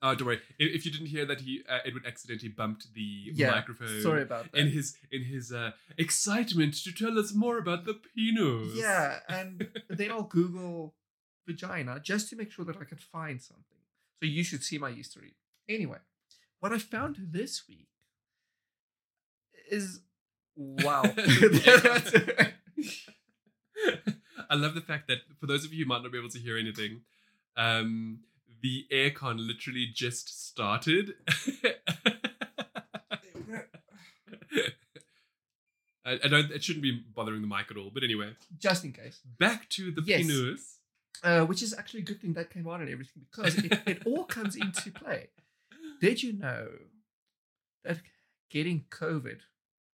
Oh, 0.00 0.14
don't 0.14 0.26
worry. 0.26 0.40
If, 0.58 0.76
if 0.76 0.86
you 0.86 0.92
didn't 0.92 1.08
hear 1.08 1.26
that, 1.26 1.40
he 1.40 1.62
uh, 1.68 1.78
Edward 1.84 2.06
accidentally 2.06 2.50
bumped 2.50 2.92
the 2.94 3.32
Yeah, 3.34 3.50
microphone. 3.50 4.00
Sorry 4.00 4.22
about 4.22 4.52
that. 4.52 4.58
In 4.58 4.70
his 4.70 4.96
in 5.10 5.24
his 5.24 5.52
uh, 5.52 5.72
excitement 5.96 6.74
to 6.84 6.92
tell 6.92 7.18
us 7.18 7.34
more 7.34 7.58
about 7.58 7.84
the 7.84 7.94
penis. 7.94 8.74
Yeah, 8.74 9.18
and 9.28 9.68
then 9.88 10.10
I'll 10.12 10.22
Google 10.22 10.94
vagina 11.46 11.98
just 12.00 12.28
to 12.30 12.36
make 12.36 12.52
sure 12.52 12.64
that 12.64 12.76
I 12.76 12.84
can 12.84 12.98
find 12.98 13.42
something. 13.42 13.64
So 14.22 14.26
you 14.28 14.44
should 14.44 14.62
see 14.62 14.78
my 14.78 14.92
history. 14.92 15.34
Anyway, 15.68 15.98
what 16.60 16.72
I 16.72 16.78
found 16.78 17.16
this 17.18 17.64
week 17.68 17.88
is 19.70 20.00
wow. 20.56 21.02
I 24.50 24.54
love 24.54 24.74
the 24.74 24.80
fact 24.80 25.08
that 25.08 25.18
for 25.40 25.46
those 25.46 25.64
of 25.64 25.72
you 25.72 25.84
who 25.84 25.88
might 25.88 26.02
not 26.02 26.12
be 26.12 26.18
able 26.18 26.30
to 26.30 26.38
hear 26.38 26.56
anything, 26.56 27.02
um, 27.56 28.20
the 28.62 28.86
aircon 28.92 29.46
literally 29.46 29.86
just 29.92 30.48
started. 30.48 31.14
I, 36.04 36.18
I 36.24 36.28
don't. 36.28 36.50
It 36.50 36.64
shouldn't 36.64 36.82
be 36.82 37.02
bothering 37.14 37.42
the 37.42 37.46
mic 37.48 37.70
at 37.70 37.76
all. 37.76 37.90
But 37.92 38.02
anyway, 38.04 38.30
just 38.58 38.84
in 38.84 38.92
case. 38.92 39.20
back 39.38 39.68
to 39.70 39.90
the 39.90 40.02
Yes. 40.04 40.20
penis. 40.22 40.74
Uh, 41.24 41.44
which 41.44 41.62
is 41.64 41.74
actually 41.76 41.98
a 42.00 42.04
good 42.04 42.20
thing 42.20 42.32
that 42.34 42.48
came 42.48 42.68
on 42.68 42.80
and 42.80 42.88
everything 42.88 43.24
because 43.28 43.56
it, 43.58 43.72
it 43.86 44.02
all 44.06 44.22
comes 44.24 44.54
into 44.54 44.92
play. 44.92 45.26
Did 46.00 46.22
you 46.22 46.32
know 46.32 46.68
that 47.84 47.98
getting 48.50 48.84
COVID 48.90 49.38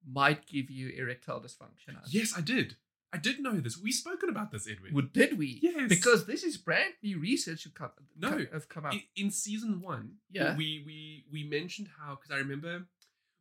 might 0.09 0.47
give 0.47 0.71
you 0.71 0.91
erectile 0.91 1.41
dysfunction? 1.41 1.97
Yes, 2.09 2.35
I 2.37 2.41
did. 2.41 2.77
I 3.13 3.17
did 3.19 3.41
know 3.41 3.55
this. 3.61 3.79
We've 3.79 3.95
spoken 3.95 4.29
about 4.29 4.51
this, 4.53 4.69
Edwin. 4.69 4.93
Well, 4.95 5.07
did 5.13 5.39
we? 5.39 5.59
Yes. 5.63 5.89
Because 5.89 6.27
this 6.27 6.45
is 6.45 6.57
brand 6.59 6.93
new 7.03 7.19
research 7.19 7.65
have 7.65 7.75
come, 7.75 7.91
No, 8.17 8.45
have 8.53 8.69
come 8.69 8.85
out. 8.87 8.93
in, 8.95 9.03
in 9.17 9.31
season 9.31 9.81
one, 9.81 10.17
Yeah. 10.31 10.57
we 10.57 10.83
we 10.85 11.25
we 11.31 11.45
mentioned 11.45 11.89
how 11.99 12.17
because 12.17 12.31
I 12.31 12.39
remember 12.39 12.87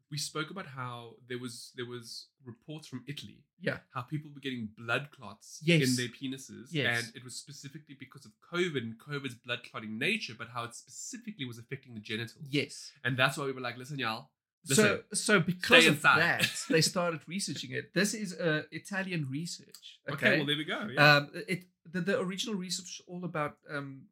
we 0.09 0.17
spoke 0.17 0.49
about 0.51 0.67
how 0.67 1.15
there 1.27 1.37
was 1.37 1.73
there 1.75 1.85
was 1.85 2.27
reports 2.45 2.87
from 2.87 3.03
Italy, 3.07 3.43
Yeah. 3.59 3.79
how 3.93 4.03
people 4.03 4.31
were 4.33 4.39
getting 4.39 4.69
blood 4.77 5.09
clots 5.11 5.59
Yes. 5.61 5.81
in 5.89 5.95
their 5.97 6.07
penises, 6.07 6.67
Yes. 6.71 7.03
and 7.07 7.15
it 7.17 7.25
was 7.25 7.35
specifically 7.35 7.95
because 7.99 8.25
of 8.25 8.31
COVID 8.53 8.77
and 8.83 8.97
COVID's 8.97 9.35
blood 9.35 9.63
clotting 9.69 9.97
nature, 9.97 10.33
but 10.37 10.47
how 10.53 10.63
it 10.63 10.75
specifically 10.75 11.43
was 11.43 11.57
affecting 11.57 11.93
the 11.93 11.99
genitals. 11.99 12.45
Yes. 12.49 12.93
and 13.03 13.17
that's 13.17 13.35
why 13.37 13.45
we 13.47 13.51
were 13.51 13.59
like, 13.59 13.77
listen, 13.77 13.99
y'all, 13.99 14.29
So, 14.65 14.99
so 15.13 15.39
because 15.39 15.85
of 15.87 15.95
inside. 15.95 16.19
that, 16.19 16.51
they 16.69 16.81
started 16.81 17.21
researching 17.27 17.71
it. 17.71 17.93
This 17.93 18.13
is 18.13 18.33
uh, 18.33 18.63
Italian 18.71 19.27
research. 19.31 19.99
okay, 20.09 20.27
Okay. 20.27 20.37
well 20.37 20.45
there 20.45 20.57
we 20.57 20.65
go. 20.65 20.87
Yeah. 20.93 21.15
um, 21.17 21.29
it 21.47 21.65
the, 21.89 22.01
the 22.01 22.19
original 22.19 22.55
research 22.55 22.85
was 22.85 23.01
all 23.07 23.23
about 23.23 23.57
um, 23.73 24.07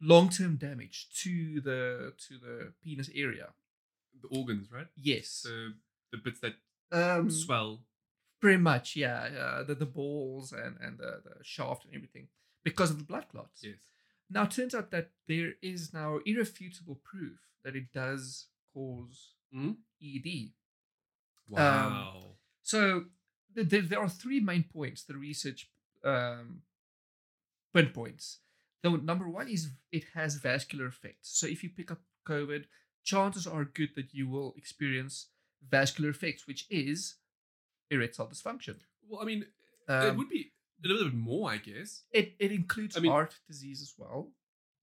long 0.00 0.30
term 0.30 0.56
damage 0.56 1.08
to 1.22 1.60
the 1.60 2.12
to 2.26 2.38
the 2.38 2.72
penis 2.82 3.10
area. 3.14 3.48
the 4.22 4.28
organs, 4.38 4.72
right? 4.72 4.86
Yes. 4.96 5.42
The 5.44 5.74
the 6.12 6.18
bits 6.24 6.40
that 6.40 6.54
um, 6.92 7.30
swell. 7.30 7.82
pretty 8.40 8.58
much, 8.62 8.96
yeah. 8.96 9.28
Uh, 9.38 9.62
the 9.64 9.74
the 9.74 9.86
balls 9.86 10.52
and 10.52 10.76
and 10.80 10.98
the, 10.98 11.20
the 11.24 11.34
shaft 11.42 11.84
and 11.84 11.94
everything 11.94 12.28
because 12.64 12.90
of 12.90 12.96
the 12.98 13.04
blood 13.04 13.26
clots. 13.28 13.60
Yes. 13.62 13.76
Now, 14.30 14.42
it 14.44 14.50
turns 14.50 14.74
out 14.74 14.90
that 14.90 15.10
there 15.28 15.52
is 15.62 15.92
now 15.92 16.18
irrefutable 16.26 16.98
proof 17.04 17.38
that 17.62 17.76
it 17.76 17.92
does 17.92 18.46
cause 18.74 19.34
Mhm. 19.54 19.76
ED. 20.02 20.52
Wow. 21.48 22.36
So 22.62 23.06
th- 23.54 23.68
there, 23.68 23.82
there 23.82 24.00
are 24.00 24.08
three 24.08 24.40
main 24.40 24.64
points 24.64 25.04
the 25.04 25.16
research 25.16 25.70
um, 26.04 26.62
pinpoints. 27.72 28.38
The 28.82 28.90
number 28.90 29.28
one 29.28 29.48
is 29.48 29.70
it 29.90 30.04
has 30.14 30.36
vascular 30.36 30.86
effects. 30.86 31.30
So 31.38 31.46
if 31.46 31.62
you 31.62 31.70
pick 31.70 31.90
up 31.90 32.00
COVID, 32.26 32.64
chances 33.04 33.46
are 33.46 33.64
good 33.64 33.90
that 33.96 34.12
you 34.14 34.28
will 34.28 34.54
experience 34.56 35.28
vascular 35.68 36.10
effects, 36.10 36.46
which 36.46 36.66
is 36.70 37.16
erectile 37.90 38.28
dysfunction. 38.28 38.76
well, 39.08 39.22
I 39.22 39.24
mean, 39.24 39.42
it 39.88 39.92
Um, 39.92 40.16
would 40.16 40.28
be 40.28 40.52
a 40.84 40.88
little 40.88 41.04
bit 41.04 41.14
more, 41.14 41.50
I 41.50 41.58
guess. 41.58 42.02
it, 42.12 42.34
it 42.38 42.50
includes 42.52 42.96
I 42.96 43.00
mean- 43.00 43.12
heart 43.12 43.38
disease 43.46 43.80
as 43.82 43.94
well. 43.96 44.32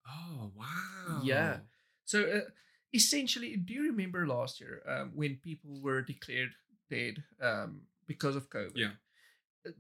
Oh 0.07 0.51
wow. 0.55 1.22
Yeah. 1.24 1.59
So 2.05 2.24
uh, 2.30 2.49
essentially, 2.94 3.56
do 3.58 3.74
you 3.74 3.84
remember 3.91 4.26
last 4.28 4.60
year 4.62 4.82
um, 4.88 5.12
when 5.16 5.38
people 5.44 5.82
were 5.82 6.02
declared 6.02 6.52
dead 6.89 7.24
um, 7.41 7.82
because 8.08 8.36
of 8.36 8.50
COVID? 8.50 8.76
Yeah. 8.76 8.91
Uh, 9.68 9.72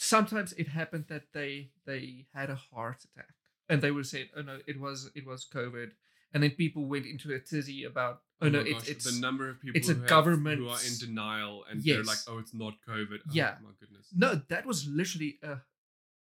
Sometimes 0.00 0.52
it 0.52 0.68
happened 0.68 1.06
that 1.08 1.24
they 1.32 1.70
they 1.84 2.26
had 2.32 2.50
a 2.50 2.54
heart 2.54 3.04
attack 3.04 3.34
and 3.68 3.82
they 3.82 3.90
were 3.90 4.04
saying, 4.04 4.28
"Oh 4.36 4.42
no, 4.42 4.58
it 4.66 4.78
was 4.78 5.10
it 5.16 5.26
was 5.26 5.44
COVID," 5.52 5.90
and 6.32 6.42
then 6.42 6.52
people 6.52 6.84
went 6.86 7.04
into 7.04 7.32
a 7.34 7.40
tizzy 7.40 7.82
about, 7.82 8.22
"Oh, 8.40 8.48
no, 8.48 8.62
my 8.62 8.68
it's 8.68 8.88
it's 8.88 9.04
the 9.12 9.20
number 9.20 9.48
of 9.50 9.60
people 9.60 9.76
it's 9.76 9.88
a 9.88 9.94
who, 9.94 10.06
government- 10.06 10.60
who 10.60 10.68
are 10.68 10.78
in 10.86 10.96
denial 11.00 11.64
and 11.68 11.82
they're 11.82 12.04
like, 12.04 12.18
oh, 12.28 12.38
it's 12.38 12.54
not 12.54 12.74
COVID. 12.88 13.18
Oh, 13.26 13.30
Yeah. 13.32 13.56
my 13.60 13.70
goodness. 13.80 14.06
no." 14.14 14.40
That 14.48 14.66
was 14.66 14.86
literally 14.86 15.40
a, 15.42 15.54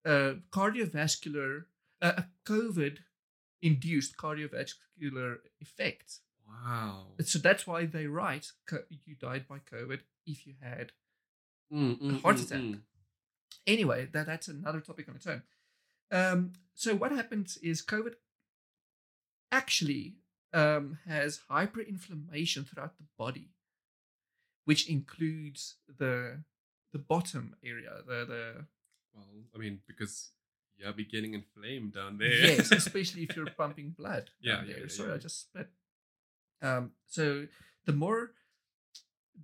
a 0.09 0.35
cardiovascular 0.51 1.65
a, 2.01 2.07
a 2.07 2.29
COVID 2.45 2.99
induced 3.65 4.15
cardiovascular 4.15 5.37
effects. 5.59 6.21
Wow. 6.47 7.07
So 7.23 7.39
that's 7.39 7.65
why 7.65 7.85
they 7.85 8.05
write 8.05 8.51
you 9.05 9.15
died 9.15 9.47
by 9.47 9.57
COVID 9.57 9.99
if 10.27 10.45
you 10.45 10.53
had. 10.61 10.91
Mm, 11.73 11.99
mm, 11.99 12.21
heart 12.21 12.37
mm, 12.37 12.45
attack. 12.45 12.59
mm. 12.59 12.79
Anyway, 13.65 14.07
that, 14.13 14.27
that's 14.27 14.47
another 14.47 14.79
topic 14.79 15.09
on 15.09 15.15
its 15.15 15.25
own. 15.25 15.41
Um, 16.11 16.53
so 16.75 16.95
what 16.95 17.11
happens 17.11 17.57
is 17.57 17.83
COVID 17.83 18.13
actually 19.51 20.17
um, 20.53 20.99
has 21.07 21.39
hyperinflammation 21.49 22.67
throughout 22.67 22.97
the 22.97 23.05
body, 23.17 23.49
which 24.65 24.87
includes 24.87 25.75
the 25.97 26.43
the 26.93 26.99
bottom 26.99 27.55
area, 27.63 27.91
the 28.07 28.25
the 28.25 28.65
Well, 29.13 29.25
I 29.55 29.57
mean, 29.57 29.81
because 29.87 30.29
you're 30.77 30.93
beginning 30.93 31.33
inflamed 31.33 31.93
down 31.93 32.17
there. 32.17 32.29
yes, 32.29 32.71
especially 32.71 33.23
if 33.23 33.35
you're 33.35 33.49
pumping 33.57 33.95
blood. 33.97 34.29
Yeah, 34.41 34.55
down 34.55 34.67
yeah, 34.67 34.73
there. 34.73 34.81
yeah, 34.83 34.89
Sorry, 34.89 35.09
yeah. 35.09 35.15
I 35.15 35.17
just 35.17 35.41
spit. 35.41 35.69
Um, 36.61 36.91
so 37.07 37.47
the 37.85 37.93
more 37.93 38.31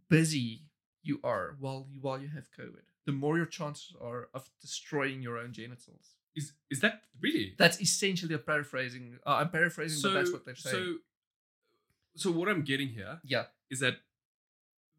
busy 0.09 0.63
you 1.03 1.19
are 1.23 1.55
while 1.59 1.88
you 1.91 1.99
while 2.01 2.19
you 2.19 2.29
have 2.29 2.49
COVID, 2.57 2.84
the 3.05 3.11
more 3.11 3.38
your 3.38 3.45
chances 3.45 3.95
are 4.01 4.29
of 4.34 4.49
destroying 4.59 5.21
your 5.21 5.38
own 5.38 5.51
genitals. 5.51 6.15
Is 6.36 6.53
is 6.69 6.79
that 6.82 7.01
really? 7.19 7.55
That's 7.57 7.82
essentially 7.82 8.34
a 8.34 8.39
paraphrasing. 8.39 9.19
Uh, 9.25 9.36
I'm 9.36 9.49
paraphrasing, 9.49 10.01
but 10.01 10.13
that's 10.13 10.32
what 10.32 10.45
they're 10.45 10.55
saying. 10.55 10.75
So, 10.75 10.93
so 12.15 12.32
what 12.32 12.47
I'm 12.47 12.63
getting 12.63 12.89
here 12.89 13.19
yeah, 13.23 13.45
is 13.69 13.79
that 13.79 13.97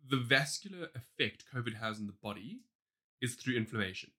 the 0.09 0.17
vascular 0.17 0.89
effect 0.95 1.45
COVID 1.55 1.81
has 1.81 1.99
on 1.99 2.07
the 2.07 2.13
body 2.13 2.61
is 3.21 3.35
through 3.35 3.57
inflammation. 3.57 4.11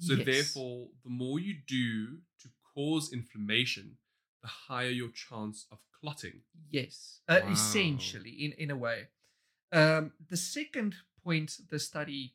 So 0.00 0.14
Yes. 0.14 0.26
therefore, 0.26 0.88
the 1.04 1.10
more 1.10 1.38
you 1.38 1.54
do 1.66 2.22
to 2.42 2.48
cause 2.74 3.12
inflammation, 3.12 3.98
the 4.42 4.48
higher 4.48 4.88
your 4.90 5.10
chance 5.10 5.66
of 5.70 5.78
clotting. 6.00 6.42
Yes, 6.70 7.20
uh, 7.28 7.40
Wow. 7.44 7.52
essentially, 7.52 8.30
in 8.44 8.52
in 8.52 8.70
a 8.70 8.76
way. 8.76 9.08
Um, 9.72 10.12
the 10.32 10.36
second 10.36 10.96
point 11.22 11.50
the 11.68 11.78
study 11.78 12.34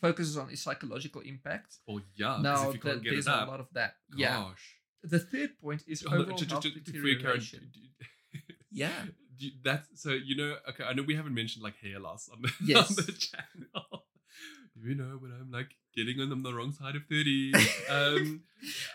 focuses 0.00 0.36
on 0.36 0.50
is 0.50 0.62
psychological 0.62 1.20
impact. 1.20 1.78
Oh 1.86 2.00
yeah, 2.16 2.38
now 2.40 2.68
if 2.68 2.74
you 2.76 2.80
can't 2.80 3.02
get 3.02 3.10
there's 3.10 3.26
it 3.26 3.32
a 3.32 3.44
lot 3.52 3.60
of 3.60 3.68
that. 3.74 3.96
Yeah. 4.16 4.54
The 5.02 5.20
third 5.20 5.58
point 5.60 5.84
is 5.86 6.00
Hold 6.08 6.12
on, 6.14 6.20
overall 6.22 6.38
ju- 6.38 6.46
ju- 6.46 6.50
health 6.52 6.64
ju- 6.64 6.80
before 6.92 7.08
you 7.08 7.18
carry 7.18 7.32
on, 7.34 7.38
deterioration. 7.40 7.70
d- 7.72 7.92
d- 8.00 8.54
Yeah. 8.82 9.06
that's 9.62 9.88
so 10.02 10.10
you 10.12 10.34
know. 10.36 10.56
Okay, 10.70 10.84
I 10.84 10.92
know 10.94 11.02
we 11.04 11.14
haven't 11.14 11.34
mentioned 11.34 11.62
like 11.62 11.76
hair 11.76 11.98
loss 12.00 12.28
on 12.28 12.42
the 12.42 12.50
Yes. 12.64 12.90
on 12.90 12.96
the 13.06 13.12
channel. 13.12 14.06
You 14.84 14.94
know 14.94 15.18
when 15.20 15.32
I'm 15.32 15.50
like 15.50 15.70
getting 15.94 16.20
on 16.20 16.42
the 16.42 16.52
wrong 16.54 16.72
side 16.72 16.96
of 16.96 17.02
thirty. 17.06 17.52
um, 17.90 18.42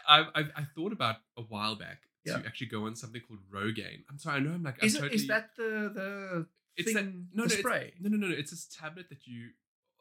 I, 0.07 0.19
I 0.35 0.41
I 0.55 0.63
thought 0.75 0.93
about 0.93 1.17
a 1.37 1.41
while 1.41 1.75
back 1.75 2.01
Yeah. 2.25 2.37
to 2.37 2.45
actually 2.45 2.67
go 2.67 2.85
on 2.85 2.95
something 2.95 3.21
called 3.27 3.39
Rogaine. 3.53 4.03
I'm 4.09 4.19
sorry, 4.19 4.37
I 4.37 4.39
know 4.39 4.51
I'm 4.51 4.63
like 4.63 4.83
Is 4.83 4.95
I'm 4.95 4.99
it 4.99 5.01
totally, 5.03 5.21
is 5.21 5.27
that 5.27 5.49
the 5.57 5.91
the 5.93 6.47
it's 6.77 6.93
thing, 6.93 7.27
that 7.31 7.35
no 7.37 7.43
no 7.43 7.47
spray? 7.47 7.93
No 7.99 8.09
no 8.09 8.17
no 8.17 8.27
no 8.27 8.35
it's 8.35 8.51
this 8.51 8.65
tablet 8.65 9.09
that 9.09 9.25
you. 9.27 9.49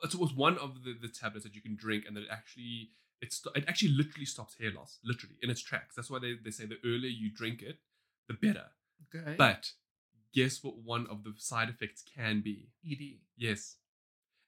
It 0.04 0.14
was 0.16 0.32
one 0.34 0.58
of 0.58 0.82
the, 0.84 0.94
the 1.00 1.06
tablets 1.08 1.44
that 1.44 1.54
you 1.54 1.62
can 1.62 1.76
drink, 1.76 2.04
and 2.06 2.16
that 2.16 2.22
it 2.22 2.28
actually 2.30 2.90
it's 3.20 3.40
it 3.54 3.64
actually 3.68 3.92
literally 3.92 4.26
stops 4.26 4.56
hair 4.58 4.72
loss, 4.72 4.98
literally 5.04 5.36
in 5.42 5.48
its 5.50 5.62
tracks. 5.62 5.94
That's 5.94 6.10
why 6.10 6.18
they, 6.18 6.34
they 6.44 6.50
say 6.50 6.64
the 6.66 6.78
earlier 6.84 7.10
you 7.10 7.30
drink 7.32 7.62
it, 7.62 7.78
the 8.28 8.34
better. 8.34 8.66
Okay. 9.14 9.34
But 9.36 9.70
guess 10.34 10.62
what 10.64 10.78
one 10.78 11.06
of 11.08 11.22
the 11.24 11.34
side 11.36 11.68
effects 11.68 12.02
can 12.16 12.40
be? 12.40 12.70
ED. 12.90 13.20
Yes. 13.36 13.76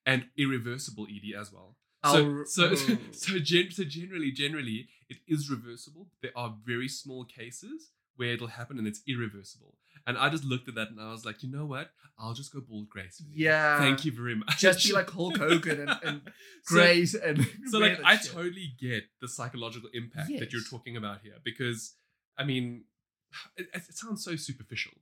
And 0.06 0.26
irreversible 0.36 1.06
ED 1.10 1.34
as 1.38 1.52
well. 1.52 1.76
So, 2.04 2.44
so, 2.44 2.64
oh. 2.72 2.98
so, 3.12 3.38
gen- 3.38 3.70
so 3.70 3.84
generally, 3.84 4.30
generally, 4.30 4.88
it 5.08 5.18
is 5.26 5.50
reversible. 5.50 6.08
There 6.22 6.32
are 6.36 6.54
very 6.64 6.88
small 6.88 7.24
cases 7.24 7.90
where 8.16 8.30
it'll 8.34 8.48
happen 8.48 8.78
and 8.78 8.86
it's 8.86 9.00
irreversible. 9.08 9.74
And 10.06 10.18
I 10.18 10.28
just 10.28 10.44
looked 10.44 10.68
at 10.68 10.74
that 10.74 10.90
and 10.90 11.00
I 11.00 11.10
was 11.10 11.24
like, 11.24 11.42
you 11.42 11.50
know 11.50 11.64
what? 11.64 11.90
I'll 12.18 12.34
just 12.34 12.52
go 12.52 12.60
bald 12.60 12.88
gracefully. 12.90 13.30
Yeah. 13.34 13.78
Thank 13.78 14.04
you 14.04 14.12
very 14.12 14.34
much. 14.34 14.58
Just 14.58 14.86
be 14.86 14.92
like 14.92 15.10
Hulk 15.10 15.38
Hogan 15.38 15.80
and, 15.80 15.98
and 16.04 16.20
So- 16.64 16.76
graze 16.76 17.14
and 17.14 17.46
so 17.70 17.78
like 17.78 17.98
I 18.04 18.16
shit. 18.16 18.32
totally 18.32 18.74
get 18.78 19.04
the 19.20 19.28
psychological 19.28 19.88
impact 19.94 20.30
that 20.38 20.52
you're 20.52 20.62
talking 20.68 20.96
about 20.96 21.20
here 21.22 21.34
because 21.42 21.94
I 22.38 22.44
mean 22.44 22.84
it, 23.56 23.66
it 23.74 23.82
sounds 23.96 24.22
so 24.24 24.36
superficial. 24.36 24.92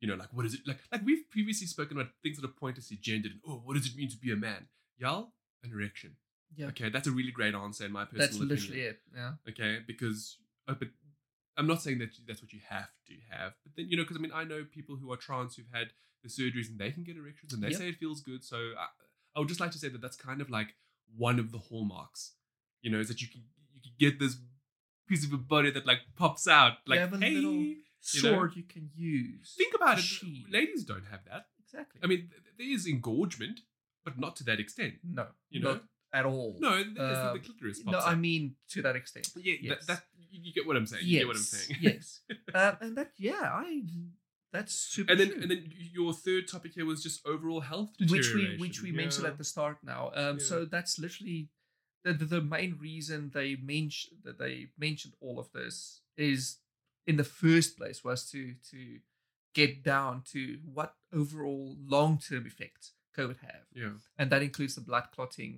You 0.00 0.08
know, 0.08 0.14
like 0.14 0.28
what 0.32 0.46
is 0.46 0.54
it 0.54 0.60
like? 0.66 0.78
Like 0.90 1.04
we've 1.04 1.28
previously 1.30 1.66
spoken 1.66 1.96
about 1.98 2.10
things 2.22 2.38
that 2.38 2.44
are 2.44 2.52
pointlessly 2.52 2.96
gendered. 3.00 3.32
And, 3.32 3.40
oh, 3.46 3.60
what 3.64 3.76
does 3.76 3.86
it 3.86 3.96
mean 3.96 4.08
to 4.10 4.16
be 4.16 4.32
a 4.32 4.36
man? 4.36 4.66
Y'all, 4.98 5.32
an 5.62 5.72
erection. 5.72 6.16
Yeah. 6.56 6.66
Okay, 6.68 6.88
that's 6.88 7.06
a 7.06 7.10
really 7.12 7.30
great 7.30 7.54
answer 7.54 7.84
in 7.84 7.92
my 7.92 8.04
personal 8.04 8.26
That's 8.26 8.36
opinion. 8.36 8.56
literally 8.58 8.80
it. 8.82 8.98
Yeah. 9.14 9.32
Okay, 9.48 9.78
because 9.86 10.38
oh, 10.68 10.74
but 10.78 10.88
I'm 11.56 11.66
not 11.66 11.82
saying 11.82 11.98
that 11.98 12.10
that's 12.26 12.40
what 12.42 12.52
you 12.52 12.60
have 12.68 12.88
to 13.08 13.14
have, 13.30 13.52
but 13.62 13.72
then 13.76 13.86
you 13.88 13.96
know, 13.96 14.02
because 14.04 14.16
I 14.16 14.20
mean, 14.20 14.32
I 14.34 14.44
know 14.44 14.64
people 14.70 14.96
who 14.96 15.12
are 15.12 15.16
trans 15.16 15.56
who've 15.56 15.66
had 15.72 15.88
the 16.22 16.28
surgeries 16.28 16.68
and 16.68 16.78
they 16.78 16.90
can 16.90 17.04
get 17.04 17.16
erections 17.16 17.52
and 17.52 17.62
they 17.62 17.68
Yep. 17.68 17.78
say 17.78 17.88
it 17.90 17.96
feels 17.96 18.20
good. 18.20 18.42
So 18.44 18.56
I, 18.56 18.86
I 19.36 19.38
would 19.38 19.48
just 19.48 19.60
like 19.60 19.70
to 19.72 19.78
say 19.78 19.88
that 19.88 20.00
that's 20.00 20.16
kind 20.16 20.40
of 20.40 20.50
like 20.50 20.74
one 21.16 21.38
of 21.38 21.52
the 21.52 21.58
hallmarks. 21.58 22.32
You 22.82 22.90
know, 22.90 22.98
is 23.00 23.08
that 23.08 23.20
you 23.20 23.28
can 23.28 23.42
you 23.74 23.80
can 23.82 23.92
get 23.98 24.18
this 24.18 24.36
piece 25.06 25.24
of 25.24 25.32
a 25.32 25.36
body 25.38 25.70
that 25.70 25.86
like 25.86 26.00
pops 26.16 26.48
out. 26.48 26.74
Like, 26.86 27.00
hey, 27.20 27.30
little? 27.32 27.74
Sword 28.00 28.56
you 28.56 28.62
can 28.64 28.90
use. 28.94 29.54
think 29.56 29.74
about 29.74 29.98
it. 29.98 30.04
Ladies 30.50 30.84
don't 30.84 31.04
have 31.10 31.20
that. 31.30 31.46
Exactly. 31.64 32.00
I 32.02 32.06
mean, 32.06 32.30
there 32.58 32.66
is 32.68 32.86
engorgement, 32.86 33.60
but 34.04 34.18
not 34.18 34.36
to 34.36 34.44
that 34.44 34.58
extent. 34.60 34.94
no, 35.04 35.26
You 35.50 35.60
not 35.60 35.74
know, 35.76 35.80
at 36.12 36.24
all. 36.26 36.56
no, 36.58 36.82
the, 36.82 37.28
Um, 37.28 37.34
the 37.34 37.40
clitoris 37.44 37.84
no, 37.84 37.98
I 37.98 38.14
mean 38.16 38.56
to 38.70 38.82
that 38.82 38.96
extent. 38.96 39.28
yeah, 39.36 39.54
yes. 39.60 39.86
that, 39.86 39.96
that 39.98 40.02
you, 40.18 40.40
you 40.44 40.52
get 40.52 40.66
what 40.66 40.76
I'm 40.76 40.86
saying. 40.86 41.04
You 41.04 41.12
yes, 41.12 41.20
get 41.20 41.26
what 41.28 41.36
I'm 41.36 41.42
saying. 41.42 41.78
yes, 41.80 42.20
um, 42.54 42.76
and 42.80 42.96
that 42.96 43.12
yeah, 43.18 43.40
I 43.52 43.82
that's 44.52 44.74
super. 44.74 45.12
and 45.12 45.20
then 45.20 45.30
true. 45.30 45.42
and 45.42 45.50
then 45.50 45.72
your 45.92 46.12
third 46.12 46.48
topic 46.48 46.72
here 46.74 46.84
was 46.84 47.02
just 47.04 47.24
overall 47.24 47.60
health 47.60 47.90
which 48.08 48.34
we 48.34 48.56
which 48.58 48.82
we 48.82 48.90
mentioned 48.90 49.26
at 49.26 49.38
the 49.38 49.44
start 49.44 49.76
now. 49.84 50.10
Um, 50.14 50.38
Yeah. 50.38 50.44
so 50.44 50.64
that's 50.64 50.98
literally 50.98 51.50
the, 52.02 52.12
the 52.14 52.24
the 52.24 52.40
main 52.40 52.76
reason 52.80 53.30
they 53.32 53.54
mentioned 53.54 54.18
that 54.24 54.38
they 54.38 54.70
mentioned 54.76 55.14
all 55.20 55.38
of 55.38 55.52
this 55.52 56.00
is 56.16 56.58
in 57.10 57.16
the 57.22 57.30
first 57.42 57.70
place 57.78 57.98
was 58.08 58.20
to 58.32 58.40
to 58.72 58.80
get 59.60 59.72
down 59.92 60.12
to 60.32 60.40
what 60.76 60.90
overall 61.20 61.66
long 61.94 62.12
term 62.28 62.44
effects 62.52 62.86
COVID 63.18 63.38
have, 63.50 63.64
yeah 63.82 63.94
and 64.18 64.26
that 64.32 64.42
includes 64.48 64.74
the 64.76 64.86
blood 64.90 65.06
clotting 65.14 65.52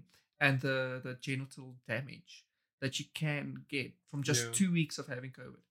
and 0.44 0.54
the 0.66 0.78
the 1.06 1.14
genital 1.26 1.68
damage 1.94 2.32
that 2.82 2.94
you 2.98 3.06
can 3.22 3.44
get 3.76 3.90
from 4.10 4.20
just 4.30 4.42
Yeah. 4.44 4.52
two 4.60 4.70
weeks 4.78 4.96
of 5.00 5.06
having 5.14 5.32
COVID. 5.42 5.64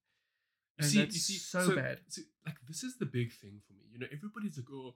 And 0.78 0.88
see, 0.90 1.00
that's 1.00 1.20
see, 1.28 1.40
so, 1.54 1.76
bad. 1.76 1.98
see, 2.14 2.24
like 2.48 2.60
this 2.70 2.82
is 2.88 2.94
the 3.02 3.10
big 3.20 3.30
thing 3.42 3.56
for 3.68 3.74
me. 3.80 3.86
You 3.94 4.00
know, 4.00 4.08
everybody's 4.18 4.58
like, 4.60 4.72
"Oh, 4.72 4.92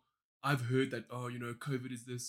I've 0.49 0.63
heard 0.71 0.89
that. 0.91 1.05
Oh, 1.15 1.27
you 1.33 1.39
know, 1.43 1.53
COVID 1.69 1.91
is 1.97 2.03
this, 2.11 2.25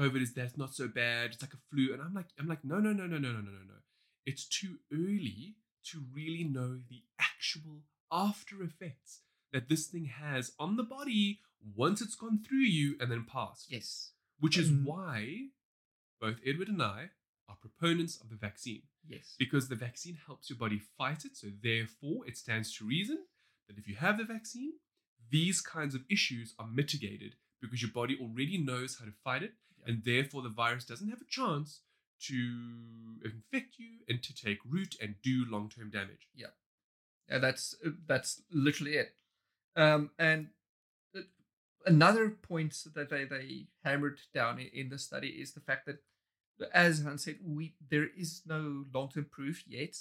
COVID 0.00 0.20
is 0.26 0.34
that. 0.34 0.44
It's 0.50 0.58
not 0.64 0.74
so 0.80 0.86
bad. 1.02 1.24
It's 1.32 1.42
like 1.46 1.54
a 1.60 1.62
flu." 1.70 1.84
And 1.92 2.02
I'm 2.02 2.14
like, 2.20 2.30
I'm 2.38 2.48
like, 2.52 2.62
no, 2.72 2.78
no, 2.86 2.92
no, 2.92 3.06
no, 3.12 3.18
no, 3.24 3.30
no, 3.36 3.40
no, 3.48 3.52
no, 3.60 3.64
no. 3.74 3.78
It's 4.30 4.44
too 4.58 4.72
early 4.92 5.56
to 5.88 5.94
really 6.18 6.44
know 6.56 6.70
the 6.92 7.02
actual 7.30 7.76
after 8.12 8.62
effects 8.62 9.20
that 9.52 9.68
this 9.68 9.86
thing 9.86 10.04
has 10.06 10.52
on 10.58 10.76
the 10.76 10.82
body 10.82 11.40
once 11.74 12.00
it's 12.00 12.14
gone 12.14 12.38
through 12.42 12.58
you 12.58 12.96
and 13.00 13.10
then 13.10 13.24
passed. 13.24 13.70
Yes. 13.70 14.12
Which 14.38 14.56
is 14.56 14.70
Mm. 14.70 14.84
why 14.84 15.50
both 16.20 16.40
Edward 16.44 16.68
and 16.68 16.82
I 16.82 17.10
are 17.48 17.56
proponents 17.56 18.16
of 18.20 18.28
the 18.30 18.36
vaccine 18.36 18.82
Yes. 19.06 19.34
because 19.38 19.68
the 19.68 19.74
vaccine 19.76 20.14
helps 20.14 20.48
your 20.48 20.58
body 20.58 20.78
fight 20.78 21.24
it. 21.24 21.36
So, 21.36 21.50
therefore, 21.50 22.26
it 22.26 22.36
stands 22.38 22.72
to 22.76 22.84
reason 22.86 23.26
that 23.66 23.76
if 23.78 23.86
you 23.88 23.96
have 23.96 24.18
the 24.18 24.24
vaccine, 24.24 24.74
these 25.30 25.60
kinds 25.60 25.94
of 25.94 26.04
issues 26.08 26.54
are 26.58 26.66
mitigated 26.68 27.36
because 27.60 27.82
your 27.82 27.90
body 27.90 28.16
already 28.18 28.56
knows 28.58 28.98
how 28.98 29.04
to 29.04 29.12
fight 29.12 29.42
it, 29.42 29.54
Yeah. 29.78 29.84
and 29.88 30.04
therefore 30.04 30.42
the 30.42 30.48
virus 30.48 30.84
doesn't 30.84 31.08
have 31.10 31.20
a 31.20 31.26
chance 31.26 31.82
to 32.20 33.20
infect 33.24 33.78
you 33.78 34.04
and 34.08 34.22
to 34.22 34.34
take 34.34 34.58
root 34.64 34.94
and 35.00 35.20
do 35.22 35.44
long 35.44 35.68
term 35.70 35.90
damage. 35.90 36.28
Yeah, 36.34 36.50
that's 37.38 37.76
uh, 37.84 37.90
that's 38.06 38.42
literally 38.50 38.94
it. 38.94 39.14
Um, 39.76 40.10
and 40.18 40.48
uh, 41.16 41.20
another 41.86 42.30
point 42.30 42.74
that 42.94 43.08
they, 43.10 43.24
they 43.24 43.66
hammered 43.84 44.18
down 44.34 44.58
in, 44.58 44.88
the 44.88 44.98
study 44.98 45.28
is 45.28 45.52
the 45.52 45.60
fact 45.60 45.86
that, 45.86 45.98
as 46.74 47.02
Hans 47.02 47.24
said, 47.24 47.36
we 47.44 47.74
there 47.88 48.08
is 48.18 48.42
no 48.46 48.84
long 48.92 49.08
term 49.08 49.26
proof 49.30 49.64
yet, 49.68 49.96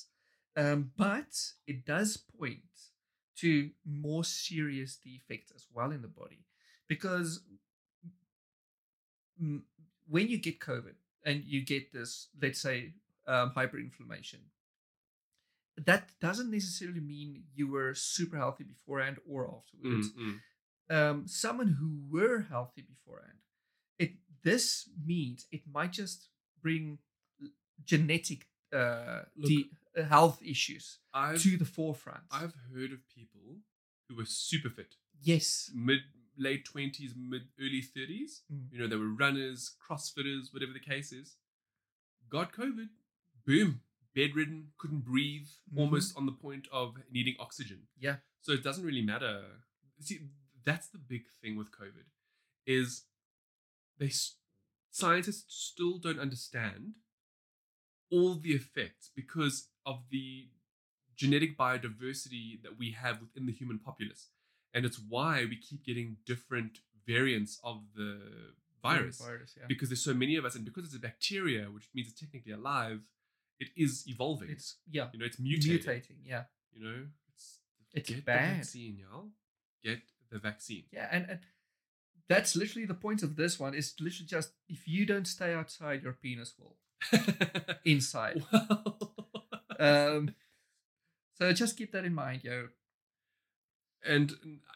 um, 0.57 0.91
but 0.97 1.51
it 1.67 1.86
does 1.86 2.17
point 2.17 2.59
to 3.38 3.69
more 3.86 4.23
serious 4.23 4.97
defects 4.97 5.51
as 5.55 5.67
well 5.73 5.91
in 5.91 6.01
the 6.01 6.07
body, 6.07 6.43
because 6.88 7.41
when 10.09 10.27
you 10.27 10.38
get 10.38 10.59
COVID 10.59 10.95
and 11.23 11.43
you 11.45 11.63
get 11.63 11.93
this, 11.93 12.27
let's 12.41 12.59
say, 12.59 12.93
um, 13.27 13.53
hyperinflammation, 13.55 14.39
that 15.86 16.09
doesn't 16.19 16.51
necessarily 16.51 16.99
mean 16.99 17.43
you 17.53 17.69
were 17.71 17.93
super 17.93 18.38
healthy 18.38 18.63
beforehand 18.63 19.17
or 19.27 19.45
afterwards. 19.45 20.09
Mm, 20.11 20.23
mm. 20.25 20.39
Um, 20.91 21.27
someone 21.27 21.77
who 21.80 22.01
were 22.09 22.45
healthy 22.49 22.82
beforehand, 22.82 23.38
it 23.97 24.13
this 24.43 24.89
means 25.05 25.45
it 25.51 25.61
might 25.71 25.91
just 25.91 26.30
bring 26.61 26.99
genetic 27.84 28.47
uh, 28.73 29.21
Look, 29.38 29.49
de- 29.49 29.69
uh, 29.97 30.03
health 30.03 30.41
issues 30.43 30.99
I've, 31.13 31.41
to 31.41 31.57
the 31.57 31.65
forefront. 31.65 32.21
I've 32.32 32.53
heard 32.73 32.91
of 32.91 32.99
people 33.15 33.57
who 34.07 34.15
were 34.15 34.25
super 34.25 34.69
fit, 34.69 34.95
yes, 35.21 35.71
mid 35.73 35.99
late 36.38 36.65
20s, 36.65 37.11
mid 37.17 37.43
early 37.59 37.84
30s. 37.84 38.41
Mm. 38.51 38.71
You 38.71 38.80
know, 38.80 38.88
they 38.88 38.95
were 38.95 39.13
runners, 39.13 39.75
crossfitters, 39.80 40.53
whatever 40.53 40.71
the 40.73 40.80
case 40.80 41.11
is. 41.11 41.36
Got 42.30 42.53
COVID, 42.53 42.89
boom, 43.45 43.82
bedridden, 44.20 44.59
couldn't 44.82 45.03
breathe, 45.11 45.47
Mhm. 45.72 45.78
almost 45.82 46.09
on 46.17 46.26
the 46.26 46.32
point 46.45 46.65
of 46.82 46.88
needing 47.09 47.36
oxygen. 47.45 47.80
yeah, 48.07 48.17
So 48.41 48.51
it 48.53 48.63
doesn't 48.63 48.86
really 48.89 49.01
matter. 49.13 49.36
See, 49.99 50.17
that's 50.70 50.88
the 50.95 50.97
big 51.13 51.24
thing 51.41 51.53
with 51.59 51.70
COVID 51.72 52.05
is 52.65 52.88
they 53.97 54.11
scientists 54.91 55.53
still 55.70 55.95
don't 56.05 56.20
understand 56.28 56.95
all 58.09 58.36
the 58.45 58.53
effects 58.61 59.05
because 59.22 59.55
of 59.86 59.97
the 60.09 60.49
genetic 61.15 61.57
biodiversity 61.57 62.61
that 62.63 62.78
we 62.78 62.91
have 62.91 63.15
within 63.22 63.45
the 63.45 63.51
human 63.51 63.78
populace. 63.80 64.24
And 64.74 64.86
it's 64.86 64.99
why 64.99 65.45
we 65.45 65.57
keep 65.57 65.84
getting 65.84 66.17
different 66.26 66.80
variants 67.05 67.59
of 67.63 67.78
the 67.95 68.11
virus 68.82 69.17
virus, 69.20 69.51
yeah. 69.57 69.65
because 69.67 69.89
there's 69.89 70.03
so 70.11 70.13
many 70.13 70.36
of 70.38 70.45
us 70.45 70.55
and 70.55 70.63
because 70.63 70.86
it's 70.86 70.95
a 70.95 70.99
bacteria 71.11 71.63
which 71.76 71.88
means 71.93 72.07
it's 72.09 72.20
technically 72.20 72.53
alive 72.53 73.01
it 73.60 73.70
is 73.76 74.03
evolving 74.07 74.49
It's 74.49 74.78
yeah, 74.89 75.07
you 75.14 75.20
know 75.20 75.26
it's 75.26 75.38
mutating, 75.38 75.86
mutating. 75.86 76.18
Yeah, 76.26 76.43
you 76.72 76.84
know 76.84 77.05
it's 77.34 77.60
It's 77.93 78.10
get 78.10 78.26
bad. 78.26 78.51
the 78.51 78.55
vaccine 78.57 78.97
y'all 78.97 79.30
get 79.84 79.99
the 80.32 80.39
vaccine 80.39 80.84
yeah, 80.91 81.07
and, 81.12 81.26
and 81.30 81.39
That's 82.28 82.55
literally 82.55 82.86
the 82.86 82.93
point 82.93 83.24
of 83.24 83.36
this 83.36 83.60
one. 83.60 83.74
Is 83.74 83.95
literally 83.99 84.28
just 84.28 84.51
if 84.68 84.88
you 84.88 85.05
don't 85.05 85.26
stay 85.28 85.53
outside, 85.53 86.03
your 86.03 86.14
penis 86.14 86.53
will 86.60 86.78
inside. 87.86 88.43
well, 88.51 89.16
Um, 89.80 90.36
so 91.38 91.53
just 91.53 91.78
keep 91.78 91.93
that 91.93 92.03
in 92.05 92.14
mind, 92.14 92.43
yo. 92.43 92.68
And 94.08 94.32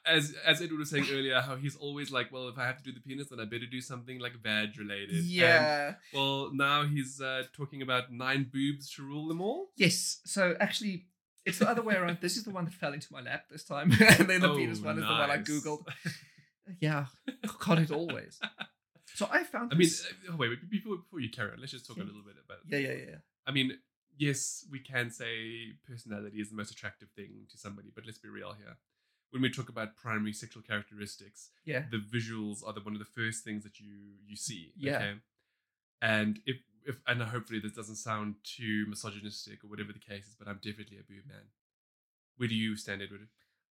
as 0.05 0.35
as 0.45 0.61
Edward 0.61 0.79
was 0.79 0.89
saying 0.89 1.05
earlier, 1.11 1.39
how 1.41 1.55
he's 1.55 1.75
always 1.75 2.11
like, 2.11 2.31
well, 2.31 2.47
if 2.49 2.57
I 2.57 2.65
have 2.65 2.77
to 2.77 2.83
do 2.83 2.91
the 2.91 2.99
penis, 2.99 3.29
then 3.29 3.39
I 3.39 3.45
better 3.45 3.65
do 3.69 3.81
something 3.81 4.19
like 4.19 4.33
vag 4.41 4.77
related. 4.77 5.11
And, 5.15 5.25
Yeah. 5.25 5.95
well, 6.13 6.51
now 6.53 6.85
he's 6.85 7.21
uh, 7.21 7.43
talking 7.55 7.81
about 7.81 8.11
nine 8.11 8.49
boobs 8.51 8.91
to 8.95 9.03
rule 9.03 9.27
them 9.27 9.41
all. 9.41 9.69
Yes. 9.77 10.19
So 10.25 10.55
actually, 10.59 11.07
it's 11.45 11.59
the 11.59 11.69
other 11.69 11.81
way 11.81 11.95
around. 11.95 12.17
This 12.21 12.37
is 12.37 12.43
the 12.43 12.51
one 12.51 12.65
that 12.65 12.73
fell 12.73 12.93
into 12.93 13.07
my 13.11 13.21
lap 13.21 13.45
this 13.49 13.63
time, 13.63 13.91
and 14.19 14.29
then 14.29 14.41
the 14.41 14.49
Oh, 14.51 14.55
penis 14.55 14.79
one 14.79 14.97
is 14.97 15.03
the 15.05 15.09
one 15.11 15.29
I 15.31 15.37
googled. 15.37 15.85
Yeah, 16.79 17.07
got 17.59 17.77
it 17.79 17.91
always. 17.91 18.39
So 19.15 19.27
I 19.29 19.43
found. 19.43 19.73
I 19.73 19.75
mean, 19.75 19.89
uh, 20.31 20.37
wait, 20.37 20.49
wait, 20.49 20.69
before 20.69 20.95
before 20.97 21.19
you 21.19 21.29
carry 21.29 21.51
on, 21.51 21.59
let's 21.59 21.73
just 21.73 21.85
talk 21.85 21.97
a 21.97 22.03
little 22.03 22.23
bit 22.23 22.35
about. 22.43 22.59
yeah, 22.69 22.77
yeah, 22.79 22.93
yeah. 23.11 23.15
I 23.45 23.51
mean, 23.51 23.77
yes, 24.17 24.65
we 24.71 24.79
can 24.79 25.11
say 25.11 25.73
personality 25.85 26.39
is 26.39 26.49
the 26.51 26.55
most 26.55 26.71
attractive 26.71 27.09
thing 27.17 27.47
to 27.51 27.57
somebody, 27.57 27.89
but 27.93 28.05
let's 28.05 28.17
be 28.17 28.29
real 28.29 28.53
here. 28.53 28.77
When 29.33 29.41
we 29.41 29.49
talk 29.49 29.67
about 29.67 29.95
primary 29.97 30.31
sexual 30.31 30.61
characteristics, 30.61 31.49
Yeah. 31.65 31.85
the 31.89 31.97
visuals 31.97 32.63
are 32.65 32.71
the 32.71 32.81
one 32.81 32.93
of 32.93 32.99
the 32.99 33.05
first 33.19 33.43
things 33.43 33.63
that 33.63 33.79
you 33.79 33.95
you 34.29 34.35
see. 34.35 34.73
Yeah. 34.77 34.97
Okay? 34.97 35.13
And 36.01 36.39
if 36.45 36.57
if 36.85 37.01
and 37.07 37.21
hopefully 37.23 37.59
this 37.59 37.71
doesn't 37.73 37.95
sound 37.95 38.35
too 38.43 38.85
misogynistic 38.87 39.63
or 39.63 39.67
whatever 39.69 39.91
the 39.91 39.99
case 39.99 40.27
is, 40.27 40.35
but 40.35 40.47
I'm 40.47 40.59
definitely 40.61 40.97
a 40.99 41.03
boob 41.03 41.25
man. 41.27 41.47
Where 42.37 42.47
do 42.47 42.55
you 42.55 42.75
stand, 42.77 43.01
Edward? 43.01 43.27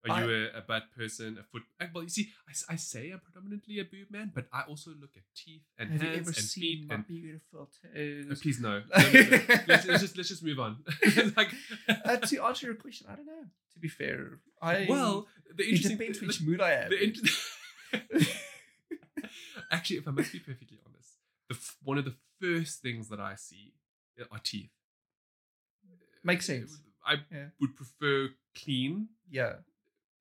Are 0.08 0.22
you 0.24 0.30
a, 0.54 0.58
a 0.60 0.62
butt 0.62 0.84
person, 0.96 1.38
a 1.40 1.44
foot? 1.44 1.64
uh, 1.82 1.86
Well, 1.94 2.04
you 2.04 2.10
see, 2.10 2.30
I 2.70 2.76
say 2.78 3.12
I'm 3.12 3.20
predominantly 3.20 3.80
a 3.80 3.84
boob 3.84 4.10
man, 4.10 4.32
but 4.34 4.48
I 4.54 4.62
also 4.62 4.92
look 4.92 5.12
at 5.18 5.24
teeth 5.36 5.64
and 5.78 5.92
Have 5.92 6.02
you 6.02 6.08
hands 6.10 6.20
ever 6.22 6.30
and 6.30 6.38
seen 6.38 6.62
feet 6.64 6.88
my 6.88 6.96
and 6.96 7.08
beautiful 7.08 7.70
uh, 7.84 8.30
toes? 8.30 8.42
please 8.42 8.60
no. 8.62 8.82
No, 8.98 9.12
no, 9.12 9.22
no. 9.22 9.40
let's, 9.68 9.86
let's 9.86 10.02
just 10.02 10.16
let's 10.18 10.30
just 10.30 10.44
move 10.44 10.60
on. 10.60 10.78
like, 11.38 11.52
uh, 12.06 12.16
to 12.18 12.44
answer 12.46 12.68
your 12.68 12.76
question, 12.76 13.08
I 13.12 13.16
don't 13.16 13.26
know. 13.26 13.44
To 13.74 13.80
be 13.80 13.90
fair, 13.90 14.40
I 14.62 14.86
well, 14.90 15.28
the 15.54 15.64
it 15.64 15.70
interesting 15.70 15.98
depends 15.98 16.20
the- 16.20 16.28
which 16.28 16.42
mood 16.42 16.62
I 16.62 16.72
am. 16.74 16.90
the 16.92 17.04
in. 17.04 17.14
Actually, 19.72 19.98
if 19.98 20.08
I 20.08 20.12
must 20.12 20.32
be 20.32 20.40
perfectly 20.40 20.80
honest, 20.88 21.12
the 21.50 21.56
f- 21.56 21.78
one 21.84 21.98
of 21.98 22.06
the 22.06 22.16
first 22.42 22.82
things 22.82 23.10
that 23.10 23.20
I 23.20 23.36
see 23.36 23.74
are 24.32 24.40
teeth. 24.40 24.72
Makes 26.24 26.46
sense. 26.48 26.80
I 27.06 27.18
Yeah. 27.32 27.48
would 27.60 27.76
prefer 27.76 28.30
clean 28.56 29.10
yeah, 29.30 29.58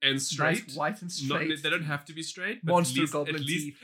and 0.02 0.20
straight. 0.20 0.68
nice, 0.68 0.76
white 0.76 1.02
and 1.02 1.10
straight. 1.10 1.48
Not, 1.48 1.62
they 1.62 1.70
don't 1.70 1.84
have 1.84 2.04
to 2.06 2.12
be 2.12 2.22
straight. 2.22 2.64
But 2.64 2.72
Monster 2.72 2.98
at 2.98 3.00
least, 3.00 3.12
goblin 3.12 3.36
at 3.36 3.40
least, 3.42 3.76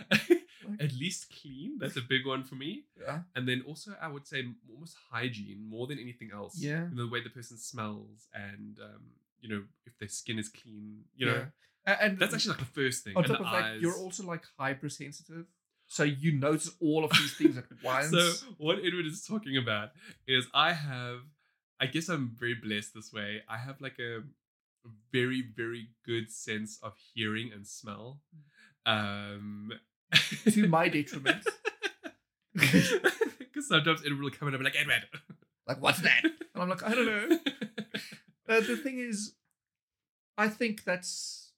at 0.80 0.92
least 0.92 1.34
clean. 1.40 1.78
That's 1.78 1.96
a 1.96 2.02
big 2.02 2.26
one 2.26 2.44
for 2.44 2.54
me. 2.54 2.84
Yeah. 3.00 3.20
And 3.34 3.48
then 3.48 3.62
also, 3.66 3.92
I 4.00 4.08
would 4.08 4.26
say 4.26 4.44
almost 4.72 4.96
hygiene 5.10 5.64
more 5.68 5.86
than 5.86 5.98
anything 5.98 6.30
else. 6.32 6.56
Yeah. 6.58 6.86
the 6.92 7.08
way 7.08 7.22
the 7.22 7.30
person 7.30 7.58
smells, 7.58 8.28
and 8.34 8.78
um, 8.82 9.02
you 9.40 9.48
know, 9.48 9.62
if 9.86 9.98
their 9.98 10.08
skin 10.08 10.38
is 10.38 10.48
clean. 10.48 11.04
You 11.16 11.26
know, 11.26 11.46
yeah. 11.86 11.96
And 12.00 12.18
that's 12.18 12.32
actually 12.32 12.52
like 12.52 12.60
the 12.60 12.80
first 12.80 13.04
thing. 13.04 13.14
on 13.16 13.24
and 13.24 13.32
top 13.32 13.40
of 13.44 13.52
that, 13.52 13.80
you're 13.80 13.96
also 13.96 14.24
like 14.24 14.42
hypersensitive, 14.58 15.46
so 15.86 16.02
you 16.02 16.32
notice 16.32 16.70
all 16.80 17.04
of 17.04 17.10
these 17.12 17.34
things 17.34 17.56
at 17.56 17.64
once. 17.82 18.10
So 18.10 18.46
what 18.58 18.78
Edward 18.78 19.06
is 19.06 19.24
talking 19.24 19.56
about 19.56 19.90
is 20.26 20.46
I 20.54 20.72
have, 20.72 21.20
I 21.80 21.86
guess 21.86 22.08
I'm 22.08 22.34
very 22.38 22.54
blessed 22.54 22.94
this 22.94 23.12
way. 23.12 23.42
I 23.48 23.58
have 23.58 23.80
like 23.80 23.98
a 23.98 24.22
very 25.12 25.42
very 25.42 25.88
good 26.04 26.30
sense 26.30 26.78
of 26.82 26.94
hearing 27.14 27.50
and 27.52 27.66
smell. 27.66 28.20
Um, 28.86 29.72
to 30.50 30.68
my 30.68 30.88
detriment. 30.98 31.46
because 32.54 33.68
sometimes 33.68 34.04
it 34.04 34.12
will 34.16 34.30
come 34.30 34.48
in 34.48 34.54
and 34.54 34.62
be 34.62 34.64
like 34.64 34.78
Edward, 34.78 35.06
like, 35.68 35.80
what's 35.80 36.00
that? 36.02 36.22
And 36.24 36.62
I'm 36.62 36.68
like, 36.68 36.82
I 36.82 36.94
don't 36.94 37.06
know. 37.06 37.38
Uh, 38.48 38.60
the 38.60 38.76
thing 38.76 38.98
is, 38.98 39.34
I 40.36 40.48
think 40.48 40.84
that's 40.84 41.52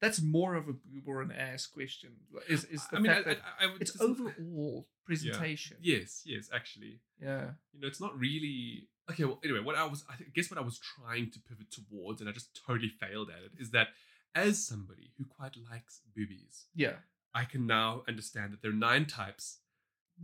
that's 0.00 0.20
more 0.20 0.54
of 0.54 0.68
a 0.68 0.72
boob 0.72 1.04
or 1.06 1.22
an 1.22 1.32
ass 1.32 1.66
question. 1.66 2.10
Is 2.48 2.64
is 2.64 2.86
the 2.88 2.96
I 2.96 3.00
mean, 3.00 3.12
I, 3.12 3.22
that 3.22 3.38
I, 3.60 3.64
I 3.64 3.72
would 3.72 3.80
it's 3.80 3.98
overall 4.00 4.88
presentation. 5.06 5.76
Yes, 5.80 6.22
yes, 6.26 6.50
actually. 6.52 7.00
Yeah. 7.22 7.50
you 7.72 7.80
know, 7.80 7.86
it's 7.86 8.00
not 8.00 8.18
really 8.18 8.88
okay. 9.10 9.24
Well, 9.24 9.40
anyway, 9.44 9.60
what 9.60 9.76
I 9.76 9.84
was, 9.84 10.04
I 10.08 10.14
guess, 10.34 10.50
what 10.50 10.58
I 10.58 10.62
was 10.62 10.78
trying 10.78 11.30
to 11.32 11.40
pivot 11.40 11.66
towards, 11.70 12.20
and 12.20 12.28
I 12.28 12.32
just 12.32 12.58
totally 12.66 12.88
failed 13.00 13.30
at 13.30 13.42
it, 13.44 13.52
is 13.60 13.70
that 13.70 13.88
as 14.34 14.64
somebody 14.64 15.12
who 15.18 15.24
quite 15.24 15.56
likes 15.70 16.00
boobies, 16.16 16.64
Yeah. 16.74 16.94
I 17.34 17.44
can 17.44 17.66
now 17.66 18.02
understand 18.08 18.52
that 18.52 18.62
there 18.62 18.70
are 18.70 18.74
nine 18.74 19.06
types, 19.06 19.58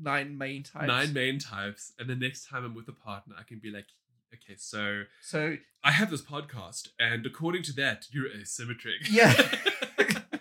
Nine 0.01 0.39
main 0.39 0.63
types. 0.63 0.87
nine 0.87 1.13
main 1.13 1.39
types, 1.41 1.93
and 1.99 2.09
the 2.09 2.15
next 2.15 2.49
time 2.49 2.65
I'm 2.65 2.75
with 2.75 2.89
a 2.89 2.93
partner, 2.93 3.35
I 3.39 3.43
can 3.43 3.59
be 3.59 3.71
like, 3.71 3.87
okay, 4.33 4.55
so 4.57 5.03
So 5.21 5.57
I 5.83 5.91
have 5.91 6.11
this 6.11 6.23
podcast, 6.23 6.89
and 7.01 7.27
according 7.27 7.65
to 7.65 7.73
that, 7.75 8.07
you're 8.13 8.29
asymmetric. 8.31 9.09
Yeah. 9.11 9.35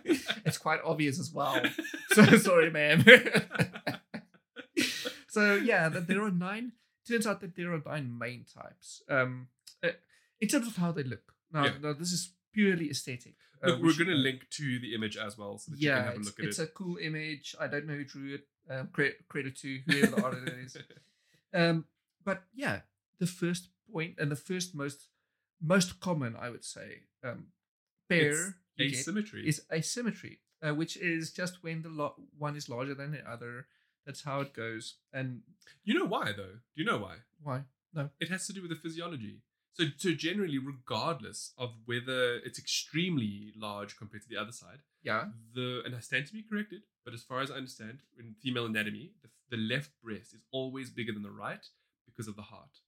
it's 0.45 0.59
quite 0.59 0.79
obvious 0.85 1.19
as 1.19 1.31
well. 1.31 1.61
So 2.13 2.25
sorry, 2.37 2.71
ma'am. 2.71 3.05
so 5.27 5.55
yeah, 5.55 5.89
that 5.89 6.07
there 6.07 6.23
are 6.23 6.31
nine. 6.31 6.73
Turns 7.07 7.25
out 7.27 7.41
that 7.41 7.55
there 7.55 7.73
are 7.73 7.81
nine 7.85 8.17
main 8.17 8.45
types. 8.45 9.01
Um, 9.09 9.47
uh, 9.83 9.89
in 10.39 10.47
terms 10.47 10.67
of 10.67 10.75
how 10.77 10.91
they 10.91 11.03
look. 11.03 11.33
Now, 11.51 11.65
Yeah. 11.65 11.77
now 11.81 11.93
this 11.93 12.11
is 12.11 12.33
purely 12.53 12.89
aesthetic. 12.89 13.35
uh, 13.63 13.67
Look, 13.67 13.77
we 13.81 13.87
we're 13.87 13.97
going 13.97 14.09
to 14.09 14.15
link 14.15 14.47
to 14.51 14.79
the 14.79 14.93
image 14.95 15.17
as 15.17 15.37
well, 15.37 15.57
so 15.57 15.71
that 15.71 15.79
you 15.79 15.89
Yeah, 15.89 15.95
can 15.97 16.05
have 16.05 16.13
a 16.13 16.17
it's, 16.19 16.25
look 16.27 16.39
at 16.39 16.45
it's 16.45 16.59
it. 16.59 16.63
a 16.63 16.67
cool 16.67 16.97
image. 16.97 17.55
I 17.59 17.67
don't 17.67 17.85
know 17.87 17.95
who 17.95 18.05
drew 18.05 18.35
it. 18.35 18.47
Um, 18.69 18.87
credit, 18.93 19.27
credit 19.27 19.57
to 19.57 19.79
whoever 19.87 20.15
the 20.15 20.23
artist 20.23 20.47
is. 20.75 20.77
Um, 21.51 21.85
but 22.23 22.43
yeah, 22.53 22.81
the 23.17 23.25
first 23.25 23.69
point 23.91 24.15
and 24.19 24.29
the 24.31 24.35
first 24.35 24.75
most 24.75 25.07
most 25.59 25.99
common, 25.99 26.35
I 26.35 26.51
would 26.51 26.63
say, 26.63 27.05
um, 27.23 27.47
pair 28.07 28.55
Asymmetry. 28.79 29.47
is 29.47 29.63
asymmetry, 29.73 30.41
uh, 30.61 30.75
which 30.75 30.95
is 30.95 31.31
just 31.33 31.63
when 31.63 31.81
the 31.81 31.89
lo- 31.89 32.15
one 32.37 32.55
is 32.55 32.69
larger 32.69 32.93
than 32.93 33.11
the 33.11 33.27
other. 33.27 33.65
That's 34.09 34.23
how 34.23 34.41
it 34.41 34.53
goes. 34.55 34.95
And 35.13 35.41
you 35.83 35.93
know 35.93 36.05
why, 36.05 36.31
though? 36.35 36.55
Do 36.73 36.77
you 36.81 36.83
know 36.83 36.97
why? 36.97 37.17
why? 37.43 37.61
No. 37.93 38.09
It 38.19 38.29
has 38.29 38.47
to 38.47 38.53
do 38.53 38.61
with 38.63 38.71
the 38.71 38.75
physiology. 38.75 39.43
So, 39.73 39.83
so 39.97 40.13
generally, 40.13 40.57
regardless 40.57 41.53
of 41.59 41.69
whether 41.85 42.37
it's 42.37 42.57
extremely 42.57 43.53
large 43.55 43.95
compared 43.97 44.23
to 44.23 44.29
the 44.29 44.35
other 44.37 44.51
side, 44.51 44.79
Yeah, 45.03 45.25
the 45.53 45.83
and 45.85 45.95
I 45.95 45.99
stand 45.99 46.25
to 46.25 46.33
be 46.33 46.41
corrected, 46.41 46.81
but 47.05 47.13
as 47.13 47.21
far 47.21 47.41
as 47.41 47.51
I 47.51 47.55
understand, 47.55 47.99
in 48.17 48.33
female 48.41 48.65
anatomy, 48.65 49.11
the, 49.21 49.29
the 49.55 49.61
left 49.61 49.91
breast 50.03 50.33
is 50.33 50.43
always 50.51 50.89
bigger 50.89 51.13
than 51.13 51.21
the 51.21 51.29
right 51.45 51.63
because 52.07 52.27
of 52.27 52.35
the 52.35 52.41
heart. 52.53 52.79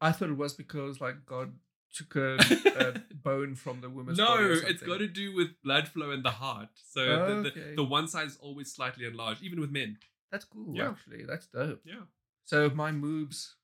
I 0.00 0.12
thought 0.12 0.30
it 0.30 0.36
was 0.36 0.54
because 0.54 1.00
like 1.00 1.26
God 1.26 1.54
took 1.92 2.14
a, 2.14 2.36
a 2.78 3.14
bone 3.28 3.56
from 3.56 3.80
the 3.80 3.90
woman's 3.90 4.18
no, 4.18 4.26
body 4.28 4.44
or 4.44 4.52
it's 4.52 4.62
something. 4.62 4.88
got 4.88 4.98
to 4.98 5.08
do 5.08 5.34
with 5.34 5.48
blood 5.64 5.88
flow 5.88 6.12
and 6.12 6.24
the 6.24 6.30
heart. 6.44 6.68
So 6.94 7.00
the, 7.04 7.48
Okay. 7.48 7.70
the, 7.70 7.76
the 7.76 7.84
one 7.84 8.06
side 8.06 8.28
is 8.28 8.38
always 8.40 8.72
slightly 8.72 9.04
enlarged, 9.04 9.42
even 9.42 9.58
with 9.60 9.70
men. 9.72 9.98
That's 10.30 10.44
cool. 10.44 10.74
Yeah. 10.74 10.90
Actually, 10.90 11.24
that's 11.24 11.46
dope. 11.46 11.80
Yeah. 11.84 12.02
So 12.44 12.70
my 12.70 12.90
moves, 12.92 13.54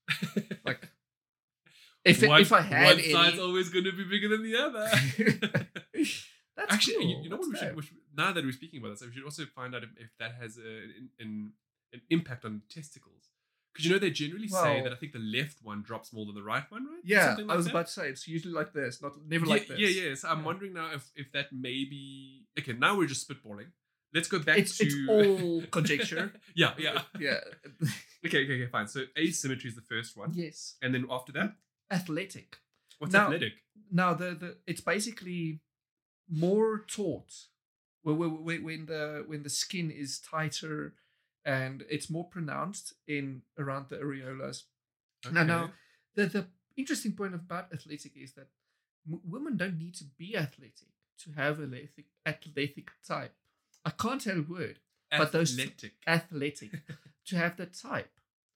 like, 0.65 0.87
if 2.05 2.23
it, 2.23 2.29
one, 2.29 2.41
if 2.41 2.53
I 2.53 2.61
had 2.61 2.95
one 2.97 3.03
side's 3.03 3.39
always 3.39 3.69
going 3.69 3.85
to 3.85 3.91
be 3.91 4.03
bigger 4.05 4.29
than 4.29 4.43
the 4.43 4.55
other. 4.57 4.89
that's 6.55 6.73
Actually, 6.73 6.95
cool. 6.95 7.03
you, 7.09 7.17
you 7.23 7.29
know 7.29 7.37
what 7.37 7.49
we 7.49 7.57
should, 7.57 7.75
we 7.75 7.81
should- 7.81 7.97
now 8.15 8.31
that 8.31 8.43
we're 8.43 8.51
speaking 8.51 8.79
about 8.79 8.91
this, 8.91 9.01
we 9.05 9.11
should 9.13 9.23
also 9.23 9.43
find 9.45 9.75
out 9.75 9.83
if, 9.83 9.89
if 9.97 10.09
that 10.19 10.33
has 10.41 10.57
a, 10.57 10.61
an, 10.61 11.09
an, 11.19 11.51
an 11.93 12.01
impact 12.09 12.45
on 12.45 12.61
testicles. 12.69 13.29
Because 13.73 13.85
you 13.85 13.93
know 13.93 13.99
they 13.99 14.09
generally 14.09 14.47
say 14.47 14.81
that 14.81 14.91
I 14.91 14.95
think 14.95 15.11
the 15.13 15.19
left 15.19 15.57
one 15.61 15.83
drops 15.83 16.11
more 16.11 16.25
than 16.25 16.33
the 16.33 16.41
right 16.41 16.63
one, 16.69 16.85
right? 16.85 16.99
Yeah, 17.03 17.35
like 17.37 17.47
I 17.47 17.55
was 17.55 17.65
that? 17.65 17.71
about 17.71 17.85
to 17.85 17.91
say 17.93 18.09
it's 18.09 18.27
usually 18.27 18.51
like 18.55 18.73
this, 18.73 19.03
not 19.03 19.11
never 19.27 19.45
yeah, 19.45 19.51
like 19.51 19.67
this. 19.67 19.77
Yeah, 19.79 19.89
yeah. 19.89 20.15
So 20.15 20.29
I'm 20.29 20.39
Yeah. 20.39 20.45
wondering 20.45 20.73
now 20.73 20.89
if 20.95 21.11
if 21.15 21.31
that 21.33 21.53
may 21.53 21.85
be 21.85 22.47
okay. 22.57 22.73
Now 22.73 22.97
we're 22.97 23.05
just 23.05 23.29
spitballing. 23.29 23.67
Let's 24.13 24.27
go 24.29 24.39
back 24.39 24.57
It's 24.57 24.77
to 24.77 24.85
it's 24.85 24.95
all 25.09 25.61
conjecture. 25.71 26.31
yeah, 26.55 26.73
yeah. 26.77 27.01
yeah. 27.19 27.39
Okay, 28.25 28.43
okay, 28.43 28.55
okay, 28.63 28.67
fine. 28.71 28.87
So 28.87 29.03
asymmetry 29.17 29.69
is 29.69 29.75
the 29.75 29.81
first 29.81 30.17
one, 30.17 30.31
yes. 30.33 30.75
and 30.81 30.93
then 30.93 31.05
after 31.09 31.31
that, 31.33 31.55
Athletic. 31.91 32.57
what's 32.99 33.13
Now- 33.13 33.25
athletic? 33.27 33.53
Now 33.91 34.13
the, 34.15 34.33
the 34.33 34.57
it's 34.65 34.81
basically 34.81 35.61
more 36.29 36.83
taut. 36.87 37.31
When, 38.01 38.43
when, 38.43 38.63
when 38.63 38.85
the 38.87 39.23
when 39.27 39.43
the 39.43 39.49
skin 39.49 39.91
is 39.91 40.19
tighter 40.19 40.93
and 41.45 41.85
it's 41.89 42.09
more 42.09 42.25
pronounced 42.25 42.93
in 43.07 43.43
around 43.57 43.87
the 43.89 43.97
areolas. 43.97 44.63
Now, 45.31 45.43
now 45.43 45.71
the 46.15 46.25
the 46.25 46.47
interesting 46.75 47.13
point 47.13 47.35
about 47.35 47.71
athletic 47.73 48.13
is 48.17 48.33
that 48.33 48.47
m- 49.09 49.21
women 49.23 49.57
don't 49.57 49.77
need 49.77 49.95
to 49.95 50.05
be 50.17 50.35
athletic 50.35 50.89
to 51.23 51.31
have 51.33 51.59
athletic 51.61 52.05
athletic 52.25 52.89
type. 53.07 53.35
I 53.87 53.91
can't 53.91 54.21
tell 54.21 54.39
a 54.39 54.41
word 54.41 54.79
but 55.09 55.31
those- 55.31 55.57
athletic. 55.57 55.93
athletic 56.05 56.71
to 57.27 57.35
have 57.37 57.55
that 57.57 57.73
type 57.73 58.11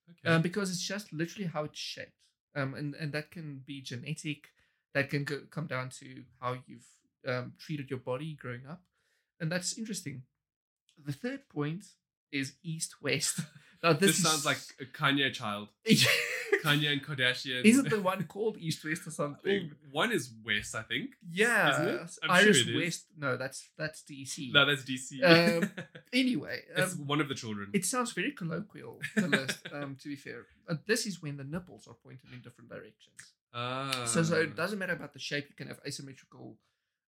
okay. 0.09 0.35
um, 0.35 0.41
because 0.41 0.69
it's 0.69 0.85
just 0.93 1.13
literally 1.13 1.47
how 1.47 1.63
it's 1.63 1.79
shaped, 1.79 2.27
um, 2.55 2.73
and 2.73 2.93
and 2.95 3.13
that 3.13 3.31
can 3.31 3.61
be 3.65 3.81
genetic. 3.81 4.49
That 4.93 5.09
can 5.09 5.23
go, 5.23 5.37
come 5.49 5.67
down 5.67 5.87
to 5.99 6.07
how 6.41 6.57
you've 6.67 6.89
um, 7.25 7.53
treated 7.57 7.89
your 7.89 7.99
body 7.99 8.33
growing 8.33 8.65
up, 8.69 8.81
and 9.39 9.49
that's 9.49 9.77
interesting. 9.77 10.23
the 11.03 11.13
third 11.13 11.47
point 11.49 11.85
is 12.31 12.53
east 12.61 12.95
west. 13.01 13.39
Now 13.83 13.93
This, 13.93 14.01
this, 14.11 14.17
is- 14.19 14.23
sounds 14.23 14.45
like 14.45 14.59
a 14.79 14.85
Kanye 14.85 15.33
child. 15.33 15.69
Kanye 16.63 16.91
and 16.91 17.03
Kardashian. 17.03 17.63
Isn't 17.65 17.89
the 17.89 17.99
one 18.01 18.23
called 18.25 18.57
east 18.59 18.83
west 18.85 19.01
or 19.01 19.05
Well, 19.09 19.15
something? 19.15 19.71
one 19.91 20.11
is 20.11 20.29
West, 20.45 20.75
I 20.75 20.83
think. 20.83 21.11
Yeah, 21.31 21.71
Isn't 21.73 21.87
it? 21.87 22.11
I'm 22.23 22.31
Iris 22.31 22.57
sure 22.57 22.69
it 22.69 22.75
is. 22.75 22.83
West. 22.85 23.05
No, 23.17 23.37
that's 23.37 23.69
that's 23.77 24.03
DC. 24.03 24.53
No, 24.53 24.65
that's 24.65 24.83
DC. 24.83 25.23
Um, 25.23 25.71
Anyway, 26.13 26.59
it's 26.75 26.93
um, 26.93 27.07
one 27.07 27.21
of 27.21 27.29
the 27.29 27.35
children. 27.35 27.69
it 27.73 27.85
sounds 27.85 28.11
very 28.11 28.31
colloquial. 28.31 28.99
The 29.15 29.27
list, 29.27 29.59
um, 29.73 29.95
to 30.01 30.09
be 30.09 30.15
fair, 30.15 30.45
this 30.85 31.05
is 31.05 31.21
when 31.23 31.37
the 31.37 31.43
nipples 31.45 31.87
are 31.87 31.95
pointed 32.05 32.31
in 32.33 32.41
different 32.41 32.69
directions. 32.69 33.19
ah. 33.53 34.03
So, 34.05 34.21
so 34.23 34.35
it 34.41 34.55
doesn't 34.55 34.77
matter 34.77 34.93
about 34.93 35.13
the 35.13 35.19
shape. 35.19 35.45
You 35.49 35.55
can 35.55 35.67
have 35.67 35.79
asymmetrical, 35.87 36.57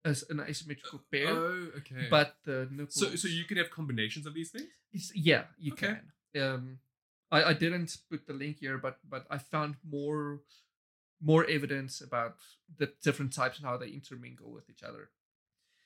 as 0.05 0.23
an 0.31 0.39
asymmetrical 0.41 1.01
pair, 1.11 1.29
Oh, 1.31 1.69
okay. 1.79 2.07
but 2.11 2.37
the 2.45 2.69
nipples. 2.71 2.95
so, 2.95 3.07
so 3.17 3.27
you 3.27 3.45
can 3.45 3.57
have 3.57 3.71
combinations 3.71 4.27
of 4.27 4.35
these 4.35 4.51
things. 4.51 4.69
It's, 4.93 5.11
yeah, 5.17 5.45
you 5.59 5.73
Okay. 5.73 5.87
can. 5.87 6.01
Um, 6.39 6.79
I, 7.31 7.45
I 7.45 7.53
didn't 7.55 7.97
put 8.11 8.27
the 8.27 8.33
link 8.33 8.59
here, 8.61 8.79
but 8.79 8.99
but 9.09 9.27
I 9.31 9.39
found 9.39 9.77
more 9.89 10.41
more 11.23 11.45
evidence 11.49 12.01
about 12.01 12.37
the 12.79 12.93
different 13.03 13.33
types 13.33 13.59
and 13.59 13.67
how 13.67 13.77
they 13.77 13.89
intermingle 13.89 14.51
with 14.53 14.69
each 14.71 14.83
other. 14.83 15.11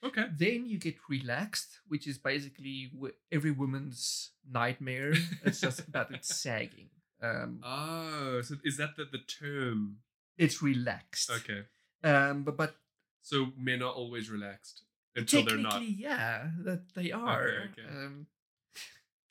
Okay. 0.05 0.27
Then 0.37 0.67
you 0.67 0.79
get 0.79 0.97
relaxed, 1.09 1.81
which 1.89 2.07
is 2.07 2.19
basically 2.19 2.93
every 3.33 3.51
woman's 3.51 4.31
nightmare. 4.49 5.15
it's 5.45 5.61
just 5.61 5.81
about 5.89 6.13
it 6.15 6.25
sagging. 6.25 6.91
Um, 7.23 7.61
Oh, 7.65 8.41
so 8.43 8.57
is 8.65 8.77
that 8.77 8.97
the, 8.97 9.07
the 9.11 9.19
term? 9.19 9.99
it's 10.37 10.61
relaxed. 10.63 11.31
Okay. 11.31 11.63
Um, 12.03 12.43
but 12.45 12.57
but 12.57 12.77
So 13.23 13.53
men 13.57 13.83
are 13.83 13.91
always 13.93 14.29
relaxed 14.31 14.83
until 15.17 15.43
they're 15.45 15.57
not. 15.57 15.83
yeah, 15.83 16.51
that 16.65 16.93
they 16.95 17.11
are. 17.11 17.71
okay. 17.73 17.89
Um, 17.89 18.27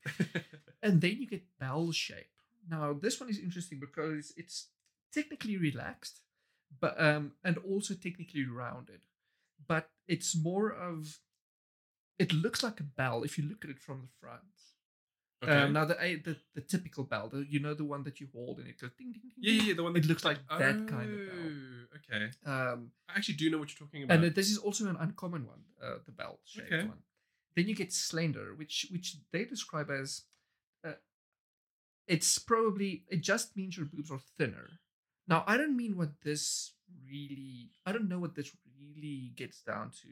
and 0.84 1.02
then 1.02 1.18
you 1.20 1.28
get 1.28 1.44
bell 1.60 1.92
shape. 1.92 2.30
Now 2.70 2.94
this 2.94 3.20
one 3.20 3.30
is 3.30 3.40
interesting 3.40 3.80
because 3.80 4.34
it's 4.38 4.68
technically 5.14 5.58
relaxed, 5.58 6.22
but 6.80 7.00
um, 7.02 7.34
and 7.44 7.58
also 7.60 7.94
technically 7.94 8.46
rounded, 8.46 9.02
but 9.68 9.90
it's 10.08 10.36
more 10.36 10.70
of. 10.72 11.20
It 12.20 12.32
looks 12.32 12.62
like 12.64 12.80
a 12.80 12.84
bell 12.84 13.24
if 13.24 13.38
you 13.38 13.44
look 13.44 13.64
at 13.66 13.72
it 13.72 13.80
from 13.80 14.02
the 14.02 14.08
front. 14.22 14.44
okay. 15.44 15.52
Um, 15.64 15.74
now 15.74 15.84
the, 15.86 16.02
a- 16.02 16.16
the 16.22 16.38
the 16.56 16.62
typical 16.62 17.04
bell, 17.04 17.28
the, 17.28 17.46
you 17.50 17.60
know 17.60 17.74
the 17.74 17.84
one 17.84 18.04
that 18.04 18.20
you 18.22 18.28
hold 18.34 18.60
and 18.60 18.68
it 18.68 18.80
goes 18.80 18.92
ding 18.98 19.12
ding 19.12 19.22
ding. 19.24 19.32
yeah, 19.40 19.54
yeah, 19.54 19.64
yeah, 19.70 19.74
the 19.74 19.84
one 19.84 19.96
It 19.96 20.02
that 20.04 20.08
looks 20.08 20.24
like 20.24 20.38
that 20.58 20.88
kind 20.88 21.12
of 21.14 21.20
bell. 21.28 21.38
Oh, 21.44 21.98
Okay. 21.98 22.32
Um, 22.46 22.92
I 23.10 23.18
actually 23.18 23.36
do 23.36 23.50
know 23.52 23.58
what 23.58 23.70
you're 23.72 23.86
talking 23.86 24.04
about. 24.04 24.24
and 24.24 24.36
this 24.36 24.50
is 24.50 24.58
also 24.58 24.86
an 24.88 24.98
uncommon 25.00 25.46
one, 25.48 25.62
uh, 25.84 25.98
the 26.06 26.12
bell 26.12 26.40
shaped 26.46 26.72
Okay. 26.72 26.86
one. 26.88 27.00
Then 27.56 27.68
you 27.68 27.76
get 27.76 27.94
slender, 27.94 28.54
which 28.56 28.88
which 28.92 29.18
they 29.32 29.46
describe 29.46 29.90
as, 29.92 30.24
uh, 30.86 30.94
it's 32.08 32.40
probably 32.40 33.04
it 33.10 33.22
just 33.22 33.56
means 33.56 33.78
your 33.78 33.86
boobs 33.86 34.12
are 34.12 34.20
thinner. 34.38 34.80
Now 35.28 35.44
I 35.48 35.58
don't 35.58 35.78
mean 35.78 35.98
what 35.98 36.22
this 36.24 36.74
really. 37.08 37.72
I 37.86 37.92
don't 37.92 38.10
know 38.10 38.20
what 38.20 38.36
this 38.36 38.52
really 38.80 39.34
gets 39.36 39.62
down 39.62 39.92
to. 40.02 40.08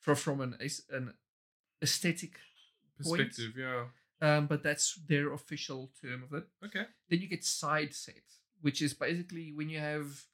From 0.00 0.16
from 0.16 0.40
an 0.40 0.56
an 0.90 1.14
aesthetic, 1.82 2.38
Perspective, 2.96 3.54
yeah. 3.56 3.86
um, 4.20 4.46
but 4.46 4.62
that's 4.62 4.94
their 5.08 5.32
official 5.32 5.90
term 6.00 6.22
of 6.22 6.32
it. 6.32 6.44
Okay. 6.64 6.86
Then 7.08 7.20
you 7.20 7.28
get 7.28 7.44
side 7.44 7.92
set, 7.92 8.22
which 8.60 8.80
is 8.80 8.94
basically 8.94 9.52
when 9.52 9.68
you 9.68 9.80
have 9.80 10.26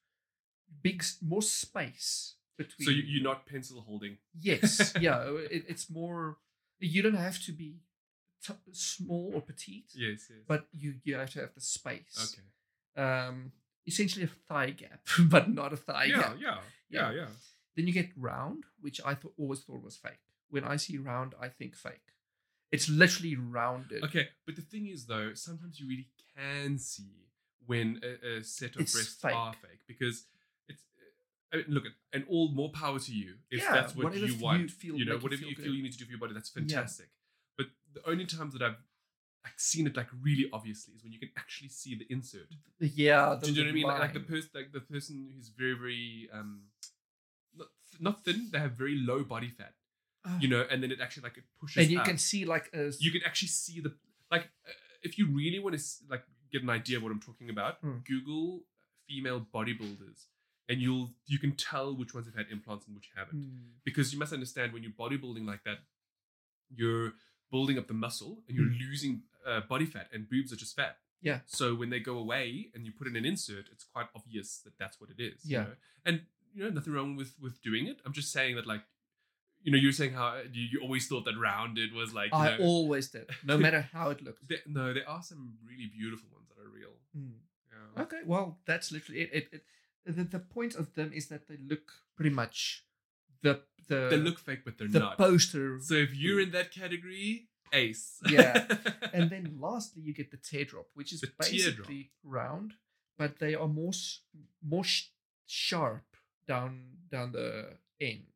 big, 0.83 1.03
more 1.22 1.43
space 1.43 2.35
between. 2.64 2.84
So 2.86 2.90
you, 2.92 3.02
you're 3.12 3.28
not 3.32 3.46
pencil 3.46 3.80
holding. 3.88 4.14
Yes, 4.50 4.92
yeah, 5.00 5.22
it, 5.56 5.62
it's 5.72 5.86
more. 5.90 6.36
You 6.78 7.02
don't 7.02 7.14
have 7.28 7.38
to 7.46 7.52
be 7.52 7.70
t- 8.46 8.54
small 8.72 9.32
or 9.34 9.40
petite, 9.50 9.90
Yes, 9.94 10.20
yes. 10.30 10.40
but 10.46 10.61
you 10.72 10.94
you 11.04 11.14
have 11.16 11.30
to 11.34 11.40
have 11.40 11.54
the 11.54 11.61
space. 11.61 12.16
okay. 12.34 12.46
Um, 13.06 13.52
essentially 13.86 14.24
a 14.24 14.28
thigh 14.48 14.70
gap, 14.70 15.00
but 15.34 15.44
not 15.61 15.72
a 15.72 15.76
thigh 15.76 16.04
Yeah, 16.04 16.20
gap. 16.22 16.36
yeah, 16.40 16.58
yeah, 16.90 17.11
yeah. 17.11 17.16
Yeah. 17.20 17.26
Then 17.76 17.86
you 17.86 17.92
get 17.92 18.11
round, 18.16 18.64
which 18.80 19.00
I 19.04 19.14
thought 19.14 19.34
always 19.38 19.61
thought 19.61 19.82
was 19.82 19.96
fake. 19.96 20.24
When 20.50 20.64
I 20.64 20.76
see 20.76 20.98
round, 20.98 21.34
I 21.40 21.48
think 21.48 21.76
fake. 21.76 22.08
It's 22.72 22.88
literally 22.88 23.36
rounded. 23.36 24.02
Okay, 24.04 24.28
but 24.46 24.54
the 24.56 24.62
thing 24.62 24.86
is, 24.86 25.06
though, 25.06 25.34
sometimes 25.34 25.78
you 25.80 25.86
really 25.88 26.08
can 26.36 26.78
see 26.78 27.12
when 27.66 28.00
a, 28.02 28.38
a 28.38 28.44
set 28.44 28.74
of 28.76 28.82
It's 28.82 28.92
breasts 28.94 29.20
fake. 29.20 29.34
are 29.34 29.52
fake 29.54 29.80
because. 29.86 30.24
I 31.53 31.57
mean, 31.59 31.66
look, 31.68 31.84
and 32.12 32.24
all 32.28 32.48
more 32.53 32.70
power 32.70 32.98
to 32.98 33.12
you 33.14 33.34
if 33.51 33.61
Yeah, 33.61 33.72
that's 33.74 33.94
what 33.96 34.05
whatever 34.05 34.26
you 34.26 34.36
want. 34.36 34.62
you 34.62 34.68
feel- 34.68 34.96
you 34.96 35.05
know, 35.05 35.12
make 35.14 35.20
you 35.20 35.24
whatever 35.24 35.40
feel 35.40 35.48
you 35.51 35.57
feel 35.57 35.74
you 35.74 35.82
need 35.82 35.92
to 35.92 35.98
do 35.98 36.05
for 36.05 36.11
your 36.12 36.20
body, 36.20 36.32
that's 36.34 36.51
Yeah. 36.55 36.61
fantastic. 36.61 37.11
But 37.57 37.66
the 37.92 38.07
only 38.09 38.26
times 38.26 38.53
that 38.55 38.62
I've 38.62 38.78
like 39.42 39.59
seen 39.59 39.86
it 39.86 39.96
like 39.96 40.09
really 40.20 40.48
obviously 40.53 40.94
is 40.94 41.03
when 41.03 41.12
you 41.12 41.18
can 41.18 41.30
actually 41.36 41.70
see 41.70 41.94
the 41.94 42.07
insert. 42.11 42.53
Yeah, 42.78 43.38
Do 43.42 43.51
you 43.51 43.57
know 43.57 43.62
what 43.64 43.68
I 43.70 43.72
mean? 43.72 43.86
Like, 43.86 44.01
like 44.01 44.12
the 44.12 44.20
person, 44.20 44.51
like 44.55 44.70
the 44.72 44.80
person 44.80 45.32
who's 45.34 45.48
very, 45.48 45.72
very 45.74 46.28
um, 46.32 46.64
not 47.57 47.68
not 47.98 48.24
thin. 48.24 48.48
They 48.53 48.59
have 48.59 48.72
very 48.72 48.96
low 48.96 49.24
body 49.24 49.48
fat. 49.48 49.74
Ah. 50.26 50.38
You 50.38 50.48
know, 50.48 50.66
and 50.70 50.82
then 50.82 50.90
it 50.92 51.01
actually 51.01 51.22
like 51.22 51.38
it 51.38 51.44
pushes. 51.59 51.82
and 51.82 51.90
you 51.90 51.98
up. 52.01 52.05
can 52.05 52.18
see 52.18 52.44
like 52.44 52.68
a 52.74 52.92
you 53.01 53.11
can 53.11 53.22
actually 53.24 53.48
see 53.48 53.80
the 53.80 53.96
like 54.30 54.44
uh, 54.68 54.72
if 55.03 55.16
you 55.18 55.26
really 55.26 55.59
want 55.59 55.78
to 55.78 55.84
like 56.11 56.24
get 56.53 56.62
an 56.62 56.70
idea 56.70 56.98
of 56.98 57.03
what 57.03 57.11
I'm 57.12 57.20
talking 57.20 57.48
about, 57.48 57.78
Hmm. 57.80 57.98
Google 58.07 58.66
female 59.09 59.40
bodybuilders, 59.55 60.26
and 60.71 60.81
you'll 60.81 61.11
you 61.27 61.39
can 61.45 61.53
tell 61.68 61.87
which 62.01 62.12
ones 62.14 62.27
have 62.31 62.35
had 62.43 62.47
implants 62.51 62.87
and 62.87 62.95
which 62.97 63.11
haven't. 63.16 63.43
Hmm. 63.45 63.66
Because 63.85 64.12
you 64.12 64.18
must 64.18 64.33
understand 64.33 64.73
when 64.73 64.83
you're 64.85 64.93
bodybuilding 65.03 65.45
like 65.53 65.62
that, 65.64 65.79
you're 66.75 67.12
building 67.51 67.77
up 67.79 67.89
the 67.89 67.95
muscle 68.07 68.43
and 68.47 68.57
you're 68.57 68.66
Hmm. 68.71 68.79
losing 68.89 69.23
uh, 69.47 69.61
body 69.73 69.87
fat, 69.87 70.09
and 70.12 70.29
boobs 70.29 70.53
are 70.53 70.57
just 70.57 70.77
fat. 70.77 70.99
Yeah. 71.23 71.41
So 71.47 71.75
when 71.75 71.91
they 71.91 71.99
go 72.01 72.16
away 72.18 72.71
and 72.75 72.87
you 72.87 72.93
put 72.93 73.07
in 73.07 73.16
an 73.16 73.25
insert, 73.25 73.66
it's 73.73 73.85
quite 73.85 74.07
obvious 74.14 74.59
that 74.64 74.75
that's 74.79 75.01
what 75.01 75.11
it 75.11 75.21
is. 75.21 75.45
you 75.45 75.57
Yeah. 75.57 75.64
know? 75.64 75.75
And 76.05 76.23
you 76.55 76.64
know 76.64 76.71
nothing 76.71 76.93
wrong 76.93 77.16
with 77.16 77.33
with 77.41 77.61
doing 77.62 77.87
it. 77.87 78.01
I'm 78.05 78.12
just 78.12 78.33
saying 78.33 78.57
that 78.57 78.66
like. 78.66 78.83
You 79.62 79.71
know, 79.73 79.77
you 79.77 79.89
were 79.89 79.93
saying 79.93 80.14
how 80.14 80.39
you, 80.51 80.62
you 80.73 80.81
always 80.81 81.07
thought 81.07 81.27
that 81.27 81.37
rounded 81.39 81.93
was 81.93 82.14
like. 82.14 82.31
You 82.33 82.39
I 82.39 82.57
know, 82.57 82.64
always 82.64 83.09
did, 83.11 83.29
no 83.45 83.59
matter 83.66 83.83
how 83.93 84.09
it 84.09 84.23
looked. 84.23 84.49
there, 84.49 84.61
no, 84.66 84.95
there 84.95 85.07
are 85.07 85.23
some 85.23 85.59
really 85.68 85.85
beautiful 85.99 86.31
ones 86.33 86.49
that 86.49 86.59
are 86.64 86.71
real. 86.71 86.95
Hmm. 87.14 87.37
Yeah. 87.71 88.03
Okay, 88.05 88.21
well, 88.25 88.59
that's 88.64 88.91
literally 88.91 89.21
it. 89.21 89.31
it, 89.35 89.49
it 89.53 89.62
the, 90.07 90.24
the 90.24 90.38
point 90.38 90.74
of 90.74 90.94
them 90.94 91.12
is 91.12 91.28
that 91.28 91.48
they 91.48 91.57
look 91.57 91.92
pretty 92.16 92.30
much 92.34 92.84
the 93.42 93.62
the 93.88 94.09
They 94.11 94.16
look 94.18 94.38
fake, 94.38 94.61
but 94.64 94.78
they're 94.78 94.88
the 94.88 95.01
not. 95.01 95.18
poster. 95.18 95.78
so 95.80 95.94
if 95.94 96.14
you're 96.14 96.40
in 96.40 96.53
that 96.53 96.70
category, 96.72 97.48
ace. 97.72 98.18
Yeah. 98.28 98.66
and 99.12 99.30
then 99.30 99.57
lastly, 99.61 100.03
you 100.03 100.14
get 100.14 100.30
the 100.30 100.36
teardrop, 100.36 100.86
which 100.94 101.12
is 101.12 101.20
The 101.20 101.26
teardrop. 101.28 101.51
basically 101.88 102.11
round, 102.24 102.74
but 103.18 103.38
they 103.38 103.55
are 103.55 103.68
more 103.68 103.92
more 104.62 104.84
sh- 104.84 105.09
sharp 105.46 106.05
down 106.46 106.98
down 107.11 107.32
the 107.32 107.76
end. 108.01 108.26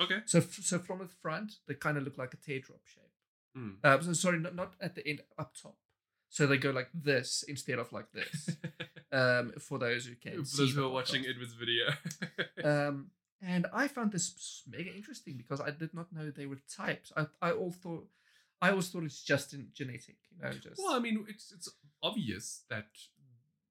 okay. 0.00 0.20
So 0.26 0.38
f- 0.38 0.60
so 0.62 0.78
from 0.78 0.98
the 1.00 1.08
front, 1.22 1.54
they 1.66 1.74
kind 1.74 1.96
of 1.96 2.04
look 2.04 2.16
like 2.18 2.34
a 2.34 2.36
teardrop 2.38 2.80
shape. 2.86 3.04
Hmm. 3.56 3.70
Uh, 3.82 4.00
so 4.00 4.12
sorry, 4.12 4.38
not, 4.38 4.54
not 4.54 4.74
at 4.80 4.94
the 4.94 5.06
end, 5.06 5.22
up 5.38 5.54
top. 5.60 5.76
So 6.32 6.46
they 6.46 6.58
go 6.58 6.70
like 6.70 6.88
this 6.94 7.44
instead 7.48 7.78
of 7.80 7.92
like 7.92 8.06
this. 8.12 8.56
um, 9.12 9.52
for 9.58 9.78
those 9.78 10.06
who 10.06 10.14
can 10.14 10.44
For 10.44 10.58
those 10.58 10.72
who 10.74 10.84
are 10.86 10.88
watching. 10.88 11.24
Edward's 11.26 11.54
video. 11.54 11.86
Um, 12.62 13.10
and 13.42 13.66
I 13.72 13.88
found 13.88 14.12
this 14.12 14.62
mega 14.68 14.94
interesting 14.94 15.38
because 15.38 15.60
I 15.62 15.70
did 15.70 15.94
not 15.94 16.12
know 16.12 16.30
they 16.30 16.44
were 16.46 16.58
types. 16.76 17.10
I 17.16 17.26
I 17.40 17.52
all 17.52 17.72
thought 17.72 18.06
I 18.60 18.68
always 18.70 18.88
thought 18.90 19.04
it's 19.04 19.22
just 19.22 19.54
in 19.54 19.68
genetic, 19.72 20.16
you 20.30 20.42
know, 20.42 20.52
just 20.52 20.78
well, 20.78 20.94
I 20.94 20.98
mean, 20.98 21.24
it's 21.26 21.50
it's 21.50 21.68
obvious 22.02 22.64
that 22.68 22.88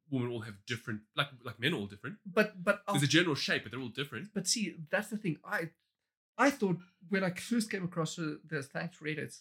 women 0.09 0.31
all 0.31 0.41
have 0.41 0.55
different, 0.65 1.01
like 1.15 1.27
like 1.45 1.59
men 1.59 1.73
are 1.73 1.77
all 1.77 1.85
different. 1.85 2.15
but 2.25 2.63
but 2.63 2.81
There's 2.87 2.97
I'll- 2.97 3.03
a 3.03 3.07
general 3.07 3.35
shape, 3.35 3.61
but 3.63 3.71
they're 3.71 3.79
all 3.81 3.89
different. 4.01 4.29
but 4.33 4.47
see 4.47 4.75
that's 4.89 5.09
the 5.09 5.17
thing. 5.17 5.37
I 5.45 5.69
I 6.35 6.49
thought 6.49 6.77
when 7.09 7.23
I 7.23 7.29
first 7.29 7.69
came 7.69 7.83
across 7.83 8.15
the, 8.15 8.39
the 8.49 8.63
thanks 8.63 8.97
Reddit, 8.97 9.39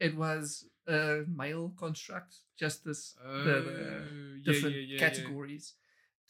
it 0.00 0.16
was 0.16 0.64
a 0.88 1.22
male 1.28 1.72
construct, 1.78 2.36
just 2.58 2.84
this 2.84 3.14
the, 3.22 3.28
Oh, 3.28 3.44
the 3.44 3.60
yeah, 4.42 4.52
different 4.52 4.76
yeah, 4.76 4.82
yeah, 4.82 4.98
categories. 4.98 5.74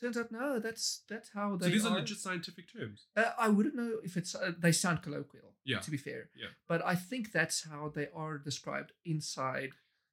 Turns 0.00 0.16
out 0.16 0.32
no, 0.32 0.58
that's 0.58 1.02
that's 1.08 1.30
how 1.34 1.56
they 1.56 1.66
So 1.66 1.70
these 1.72 1.86
are. 1.86 1.94
legit 1.98 2.18
scientific 2.18 2.72
terms. 2.72 3.06
Uh, 3.16 3.32
I 3.38 3.48
wouldn't 3.48 3.76
know 3.76 3.92
if 4.02 4.16
it's 4.16 4.34
uh, 4.34 4.52
they 4.58 4.72
sound 4.72 5.02
colloquial. 5.02 5.52
Yeah. 5.64 5.80
To 5.80 5.90
be 5.90 5.98
fair. 5.98 6.30
Yeah. 6.34 6.48
But 6.68 6.84
I 6.84 6.94
think 6.94 7.32
that's 7.32 7.68
how 7.70 7.92
they 7.94 8.08
are 8.14 8.38
described 8.38 8.92
inside. 9.04 9.70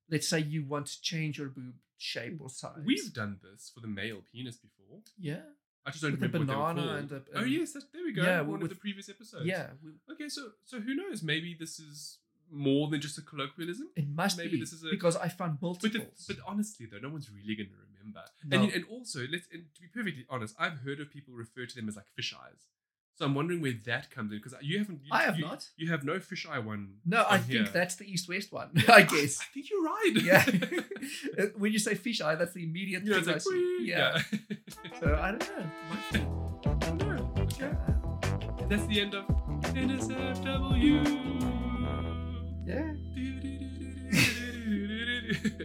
Let's 0.09 0.27
say 0.27 0.39
you 0.39 0.65
want 0.65 0.87
to 0.87 1.01
change 1.01 1.37
your 1.39 1.47
boob 1.49 1.75
shape 1.97 2.37
or 2.41 2.49
size. 2.49 2.83
We've 2.85 3.13
done 3.13 3.39
this 3.41 3.71
for 3.73 3.79
the 3.79 3.87
male 3.87 4.21
penis 4.31 4.57
before. 4.57 4.99
yeah 5.17 5.41
I 5.85 5.91
just 5.91 6.01
don't 6.03 6.11
With 6.11 6.19
the 6.19 6.27
remember 6.27 6.57
what 6.59 6.75
they 6.75 6.81
were 6.81 6.97
and 6.97 7.09
the- 7.09 7.23
oh 7.35 7.43
yes, 7.45 7.71
that, 7.73 7.83
there 7.93 8.03
we 8.03 8.11
go. 8.13 8.23
Yeah, 8.23 8.41
one 8.41 8.59
with- 8.59 8.63
of 8.63 8.69
the 8.75 8.75
previous 8.85 9.07
episodes. 9.09 9.45
yeah. 9.45 9.67
We, 9.81 9.91
Okay, 10.13 10.27
so 10.27 10.41
so 10.65 10.81
who 10.81 10.93
knows? 10.95 11.23
Maybe 11.23 11.55
this 11.57 11.79
is 11.79 12.19
more 12.51 12.87
than 12.89 13.01
just 13.01 13.17
a 13.17 13.21
colloquialism. 13.21 13.89
it 13.95 14.07
must 14.07 14.37
Maybe 14.37 14.51
be 14.51 14.59
this 14.59 14.73
is 14.73 14.83
a- 14.83 14.89
because 14.89 15.15
I 15.15 15.27
found 15.27 15.59
But 15.59 15.81
the, 15.81 16.05
but 16.27 16.37
honestly 16.47 16.85
though, 16.85 16.99
no 16.99 17.09
one's 17.09 17.29
really 17.29 17.55
going 17.55 17.69
to 17.69 17.75
remember. 17.75 18.23
No. 18.45 18.63
And 18.63 18.71
and 18.73 18.85
also, 18.89 19.19
let's 19.31 19.47
and 19.51 19.65
to 19.75 19.81
be 19.81 19.87
perfectly 19.87 20.25
honest, 20.29 20.55
I've 20.59 20.79
heard 20.79 20.99
of 20.99 21.09
people 21.11 21.33
refer 21.33 21.65
to 21.65 21.75
them 21.75 21.87
as 21.89 21.95
like 21.95 22.07
fish 22.15 22.33
eyes. 22.33 22.65
So 23.15 23.25
I'm 23.25 23.33
wondering 23.33 23.61
where 23.61 23.73
that 23.85 24.11
comes 24.11 24.31
in 24.31 24.37
because 24.37 24.53
you 24.61 24.77
haven't. 24.77 25.01
You, 25.03 25.09
I 25.11 25.23
have 25.23 25.39
you, 25.39 25.45
not. 25.45 25.67
You 25.75 25.89
have 25.89 26.03
no 26.03 26.19
fish 26.19 26.45
eye 26.47 26.59
one. 26.59 26.97
No, 27.03 27.23
I 27.27 27.37
on 27.37 27.39
think 27.39 27.71
that's 27.71 27.95
the 27.95 28.05
east 28.09 28.29
west 28.29 28.51
one. 28.53 28.69
I 28.87 29.01
guess. 29.01 29.39
I 29.41 29.45
think 29.53 29.69
you're 29.71 29.83
right. 29.83 30.11
yeah. 30.21 30.45
Uh, 31.39 31.45
when 31.57 31.71
you 31.71 31.79
say 31.79 31.93
fish 31.95 32.21
eye, 32.21 32.35
that's 32.35 32.53
the 32.53 32.63
immediate 32.63 33.03
you 33.03 33.11
know, 33.11 33.21
thing 33.21 33.35
it's 33.35 33.47
I 33.47 33.49
see. 33.51 33.77
"Whee!" 33.79 33.89
Yeah. 33.89 34.21
So 34.99 35.15
I 35.19 35.31
don't 35.31 35.49
know. 35.49 35.71
I 36.65 36.67
don't 36.79 36.97
know. 36.97 37.31
Okay. 37.43 37.69
Yeah. 37.71 38.65
That's 38.67 38.85
the 38.87 39.01
end 39.01 39.13
of 39.15 39.25
NSFW. 39.63 41.56
Yeah. 42.67 42.91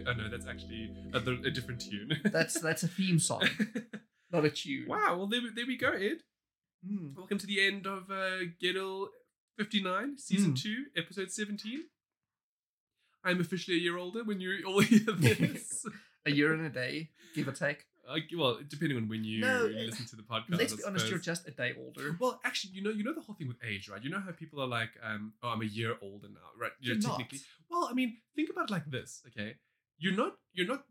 oh 0.07 0.13
no, 0.13 0.29
that's 0.29 0.47
actually 0.47 0.89
a, 1.13 1.17
a 1.17 1.51
different 1.51 1.81
tune. 1.81 2.17
That's 2.23 2.59
that's 2.61 2.83
a 2.83 2.87
theme 2.87 3.19
song, 3.19 3.43
not 4.31 4.45
a 4.45 4.49
tune. 4.49 4.85
wow. 4.87 5.17
Well, 5.17 5.27
there, 5.27 5.41
we- 5.41 5.51
there 5.53 5.65
we 5.67 5.75
go, 5.77 5.91
Ed. 5.91 6.19
Mm. 6.89 7.15
Welcome 7.17 7.37
to 7.39 7.47
the 7.47 7.59
end 7.65 7.85
of 7.87 8.09
uh, 8.09 8.45
Gettle 8.61 9.07
59, 9.57 10.17
season 10.17 10.53
Mm. 10.53 10.61
2, 10.61 10.85
episode 10.97 11.29
17. 11.31 11.83
I'm 13.23 13.39
officially 13.41 13.77
a 13.77 13.81
year 13.81 13.97
older 13.97 14.23
when 14.23 14.39
you 14.41 14.63
all 14.65 14.79
hear 14.81 14.99
this. 15.17 15.85
A 16.25 16.31
year 16.31 16.53
and 16.53 16.65
a 16.65 16.69
day, 16.69 17.09
give 17.35 17.47
or 17.49 17.53
take. 17.53 17.85
Uh, 18.07 18.17
well, 18.37 18.59
depending 18.67 18.97
on 18.97 19.07
when 19.07 19.23
you 19.23 19.39
No, 19.41 19.65
listen 19.65 20.05
to 20.07 20.15
the 20.15 20.23
podcast. 20.23 20.57
Let's 20.59 20.73
be 20.75 20.83
honest, 20.83 21.09
you're 21.09 21.19
just 21.19 21.47
a 21.47 21.51
day 21.51 21.73
older. 21.79 22.17
Well, 22.19 22.39
actually, 22.43 22.73
you 22.73 22.83
know, 22.83 22.89
you 22.89 23.03
know 23.03 23.13
the 23.13 23.21
whole 23.21 23.35
thing 23.35 23.47
with 23.47 23.57
age, 23.65 23.87
right? 23.89 24.03
You 24.03 24.09
know 24.09 24.19
how 24.19 24.31
people 24.31 24.61
are 24.61 24.67
like, 24.67 24.89
um, 25.01 25.33
"Oh, 25.41 25.49
I'm 25.49 25.61
a 25.61 25.65
year 25.65 25.95
older 26.01 26.27
now," 26.27 26.49
right? 26.59 26.71
You're 26.79 26.97
not. 26.97 27.17
technically. 27.17 27.39
Well, 27.69 27.87
I 27.89 27.93
mean, 27.93 28.17
think 28.35 28.49
about 28.49 28.65
it 28.69 28.71
like 28.71 28.89
this, 28.91 29.21
okay? 29.27 29.55
You're 29.97 30.15
not. 30.15 30.35
You're 30.53 30.67
not. 30.67 30.83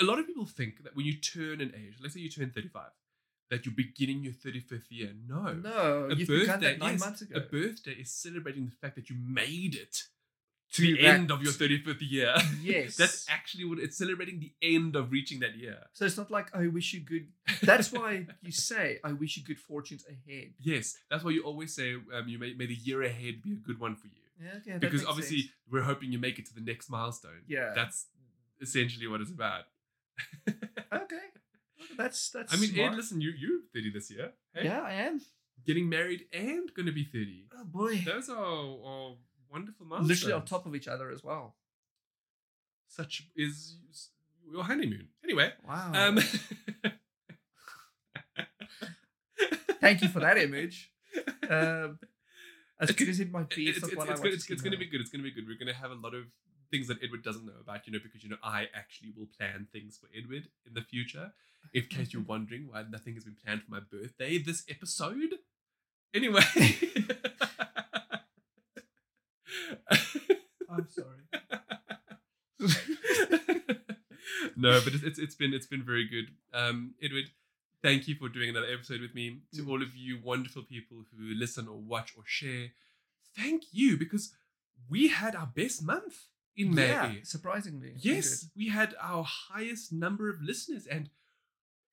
A 0.00 0.04
lot 0.04 0.18
of 0.18 0.26
people 0.26 0.46
think 0.46 0.84
that 0.84 0.94
when 0.96 1.04
you 1.04 1.14
turn 1.14 1.60
an 1.60 1.72
age, 1.76 1.96
let's 2.00 2.14
say 2.14 2.20
you 2.20 2.30
turn 2.30 2.50
35, 2.50 2.90
that 3.50 3.66
you're 3.66 3.74
beginning 3.74 4.22
your 4.22 4.32
35th 4.32 4.90
year. 4.90 5.12
No, 5.28 5.52
No, 5.54 6.08
a 6.10 6.14
you've 6.14 6.28
begun 6.28 6.46
birthday. 6.46 6.66
that 6.72 6.78
nine 6.78 6.92
yes, 6.92 7.00
months 7.00 7.22
ago. 7.22 7.36
a 7.36 7.40
birthday 7.40 7.92
is 7.92 8.10
celebrating 8.10 8.64
the 8.66 8.70
fact 8.72 8.94
that 8.94 9.10
you 9.10 9.16
made 9.18 9.74
it 9.74 10.04
To 10.74 10.82
the 10.82 11.02
that- 11.02 11.14
end 11.14 11.30
of 11.30 11.42
your 11.42 11.52
35th 11.60 11.96
year. 12.00 12.34
Yes. 12.62 12.96
That's 12.96 13.26
actually 13.28 13.64
what 13.64 13.78
it's 13.78 13.96
celebrating 13.98 14.38
the 14.38 14.52
end 14.62 14.94
of 14.94 15.10
reaching 15.10 15.40
that 15.40 15.56
year. 15.56 15.78
So 15.92 16.04
it's 16.04 16.16
not 16.16 16.30
like 16.30 16.54
I 16.54 16.68
wish 16.68 16.92
you 16.94 17.00
good. 17.00 17.26
That's 17.62 17.90
why 17.92 18.26
you 18.42 18.52
say 18.52 19.00
I 19.02 19.12
wish 19.12 19.36
you 19.36 19.42
good 19.42 19.58
fortunes 19.58 20.04
ahead. 20.06 20.52
Yes, 20.60 20.96
that's 21.10 21.24
why 21.24 21.32
you 21.32 21.42
always 21.42 21.74
say 21.74 21.94
um, 21.94 22.28
you 22.28 22.38
may, 22.38 22.54
may 22.54 22.66
the 22.66 22.74
year 22.74 23.02
ahead 23.02 23.42
be 23.42 23.52
a 23.52 23.56
good 23.56 23.80
one 23.80 23.96
for 23.96 24.06
you. 24.06 24.12
Yeah, 24.40 24.74
okay. 24.74 24.78
because 24.78 25.04
obviously 25.04 25.40
sense. 25.40 25.52
we're 25.70 25.82
hoping 25.82 26.12
you 26.12 26.18
make 26.18 26.38
it 26.38 26.46
to 26.46 26.54
the 26.54 26.60
next 26.62 26.88
milestone. 26.88 27.42
Yeah. 27.46 27.72
That's 27.74 28.06
essentially 28.60 29.06
what 29.06 29.20
it's 29.20 29.30
about. 29.30 29.64
okay. 30.92 31.16
That's 31.96 32.30
that's. 32.30 32.52
I 32.52 32.56
mean, 32.56 32.72
smart. 32.72 32.92
Ed, 32.92 32.96
listen, 32.96 33.20
you 33.20 33.32
you're 33.36 33.60
30 33.74 33.90
this 33.92 34.10
year. 34.10 34.32
Hey? 34.54 34.64
Yeah, 34.64 34.80
I 34.82 34.92
am. 34.92 35.20
Getting 35.66 35.88
married 35.88 36.24
and 36.32 36.72
gonna 36.74 36.92
be 36.92 37.04
30. 37.04 37.48
Oh 37.58 37.64
boy. 37.64 38.02
Those 38.06 38.28
are, 38.30 38.36
are 38.36 39.14
wonderful 39.52 39.86
milestones. 39.86 40.08
Literally 40.08 40.32
on 40.34 40.44
top 40.44 40.66
of 40.66 40.74
each 40.74 40.88
other 40.88 41.10
as 41.10 41.22
well. 41.24 41.56
Such 42.88 43.22
is 43.36 43.76
your 44.50 44.64
honeymoon. 44.64 45.08
Anyway, 45.24 45.52
Wow. 45.66 45.92
um 45.94 46.18
Thank 49.80 50.02
you 50.02 50.08
for 50.08 50.20
that 50.20 50.36
image. 50.38 50.90
Um, 51.48 51.98
as 52.78 52.90
It's- 52.90 52.96
good 52.96 53.08
as 53.08 53.20
it 53.20 53.30
might 53.30 53.48
be, 53.50 53.68
it's, 53.68 53.78
it's, 53.78 53.88
it's, 53.88 53.94
it's, 54.04 54.20
good, 54.20 54.34
it's, 54.34 54.46
to 54.46 54.52
it's 54.52 54.62
see 54.62 54.68
going 54.68 54.72
to 54.72 54.78
be 54.78 54.86
good. 54.86 55.00
It's 55.00 55.10
going 55.10 55.22
to 55.24 55.28
be 55.28 55.34
good. 55.34 55.46
We're 55.48 55.58
going 55.58 55.72
to 55.72 55.80
have 55.80 55.90
a 55.90 55.94
lot 55.94 56.14
of 56.14 56.24
things 56.70 56.86
that 56.88 56.98
Edward 57.02 57.22
doesn't 57.24 57.44
know 57.46 57.54
about, 57.60 57.86
you 57.86 57.92
know, 57.92 57.98
because, 58.02 58.22
you 58.22 58.30
know, 58.30 58.36
I 58.42 58.68
actually 58.74 59.12
will 59.16 59.26
plan 59.38 59.66
things 59.72 59.98
for 59.98 60.08
Edward 60.16 60.48
in 60.66 60.74
the 60.74 60.82
future. 60.82 61.32
In 61.74 61.84
case 61.84 62.12
you're 62.12 62.22
wondering 62.26 62.68
why 62.70 62.84
nothing 62.88 63.14
has 63.14 63.24
been 63.24 63.36
planned 63.42 63.62
for 63.62 63.70
my 63.70 63.80
birthday 63.80 64.38
this 64.38 64.64
episode. 64.68 65.34
Anyway. 66.14 66.42
I'm 70.80 70.88
sorry. 70.90 71.20
no, 74.56 74.80
but 74.84 74.94
it's, 74.94 75.02
it's 75.02 75.18
it's 75.18 75.34
been 75.34 75.54
it's 75.54 75.66
been 75.66 75.82
very 75.82 76.08
good. 76.08 76.26
Um, 76.52 76.94
Edward, 77.02 77.30
thank 77.82 78.08
you 78.08 78.14
for 78.14 78.28
doing 78.28 78.50
another 78.50 78.66
episode 78.72 79.00
with 79.00 79.14
me. 79.14 79.40
To 79.54 79.68
all 79.68 79.82
of 79.82 79.94
you 79.96 80.18
wonderful 80.22 80.62
people 80.62 81.04
who 81.16 81.34
listen 81.34 81.68
or 81.68 81.78
watch 81.78 82.12
or 82.16 82.22
share, 82.26 82.68
thank 83.36 83.64
you 83.72 83.96
because 83.96 84.32
we 84.88 85.08
had 85.08 85.34
our 85.34 85.46
best 85.54 85.82
month 85.82 86.26
in 86.56 86.74
May. 86.74 86.88
Yeah, 86.88 87.12
surprisingly. 87.22 87.94
Yes, 87.96 88.48
we 88.56 88.68
had 88.68 88.94
our 89.00 89.24
highest 89.24 89.92
number 89.92 90.28
of 90.28 90.42
listeners, 90.42 90.86
and 90.86 91.10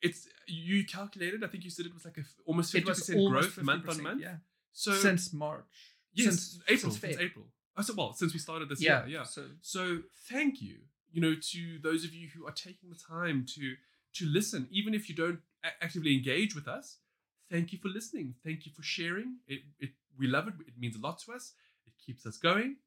it's 0.02 0.28
you 0.48 0.86
calculated. 0.86 1.44
I 1.44 1.48
think 1.48 1.64
you 1.64 1.70
said 1.70 1.86
it 1.86 1.94
was 1.94 2.06
like 2.06 2.18
a 2.18 2.22
f- 2.22 2.36
almost 2.46 2.72
fifty 2.72 2.90
percent 2.90 3.30
growth 3.30 3.58
month 3.62 3.88
on 3.90 3.96
50%, 3.96 4.04
month. 4.04 4.22
Yeah. 4.22 4.36
So 4.74 4.94
since 4.94 5.34
March. 5.34 5.66
yes, 6.14 6.26
since 6.26 6.60
April, 6.68 6.92
since 6.92 7.02
since, 7.02 7.18
April. 7.18 7.46
Oh, 7.78 7.82
said, 7.84 7.96
well, 7.96 8.14
since 8.14 8.34
we 8.34 8.40
started 8.40 8.70
this 8.70 8.82
Yeah. 8.82 9.06
year, 9.06 9.18
yeah. 9.20 9.24
So 9.24 9.46
So 9.62 10.04
thank 10.30 10.62
you, 10.62 10.78
you 11.12 11.22
know, 11.22 11.36
to 11.52 11.80
those 11.80 12.04
of 12.06 12.14
you 12.14 12.28
who 12.34 12.46
are 12.48 12.52
taking 12.54 12.90
the 12.90 12.96
time 12.98 13.46
to 13.56 13.76
to 14.14 14.26
listen, 14.26 14.68
even 14.72 14.94
if 14.96 15.08
you 15.10 15.16
don't 15.16 15.42
a- 15.64 15.84
actively 15.84 16.14
engage 16.16 16.56
with 16.56 16.68
us. 16.68 16.98
Thank 17.52 17.72
you 17.72 17.80
for 17.80 17.88
listening. 17.88 18.36
Thank 18.44 18.66
you 18.66 18.72
for 18.74 18.82
sharing. 18.84 19.38
It, 19.48 19.62
it 19.80 19.92
we 20.18 20.28
love 20.28 20.48
it. 20.48 20.56
It 20.68 20.74
means 20.78 20.96
a 20.96 21.00
lot 21.00 21.20
to 21.20 21.32
us. 21.34 21.54
It 21.86 21.94
keeps 22.04 22.26
us 22.26 22.38
going. 22.38 22.78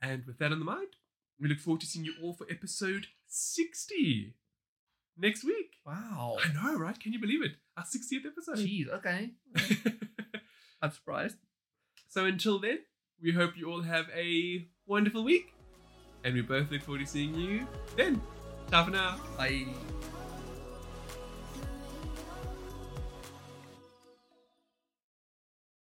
And 0.00 0.24
with 0.24 0.38
that 0.38 0.52
in 0.52 0.60
the 0.60 0.64
mind, 0.64 0.92
we 1.40 1.48
look 1.48 1.58
forward 1.58 1.80
to 1.82 1.86
seeing 1.86 2.04
you 2.06 2.14
all 2.22 2.32
for 2.32 2.46
episode 2.50 3.08
sixty 3.26 4.34
next 5.16 5.44
week. 5.44 5.72
wow. 5.84 6.38
I 6.44 6.52
know, 6.52 6.78
right? 6.78 6.98
Can 6.98 7.12
you 7.12 7.18
believe 7.20 7.42
it? 7.42 7.52
Our 7.76 7.84
sixtieth 7.84 8.24
episode. 8.24 8.58
Jeez. 8.58 8.88
Okay. 8.88 9.32
I'm 10.82 10.90
surprised. 10.92 11.36
so 12.08 12.24
until 12.24 12.58
then, 12.60 12.78
we 13.22 13.32
hope 13.32 13.56
you 13.56 13.70
all 13.70 13.82
have 13.82 14.06
a 14.14 14.66
wonderful 14.86 15.24
week. 15.24 15.54
And 16.24 16.34
we 16.34 16.42
both 16.42 16.70
look 16.70 16.82
forward 16.82 17.00
to 17.00 17.06
seeing 17.06 17.34
you 17.34 17.66
then. 17.96 18.20
Ciao 18.70 18.84
for 18.84 18.90
now. 18.90 19.16
I. 19.38 19.66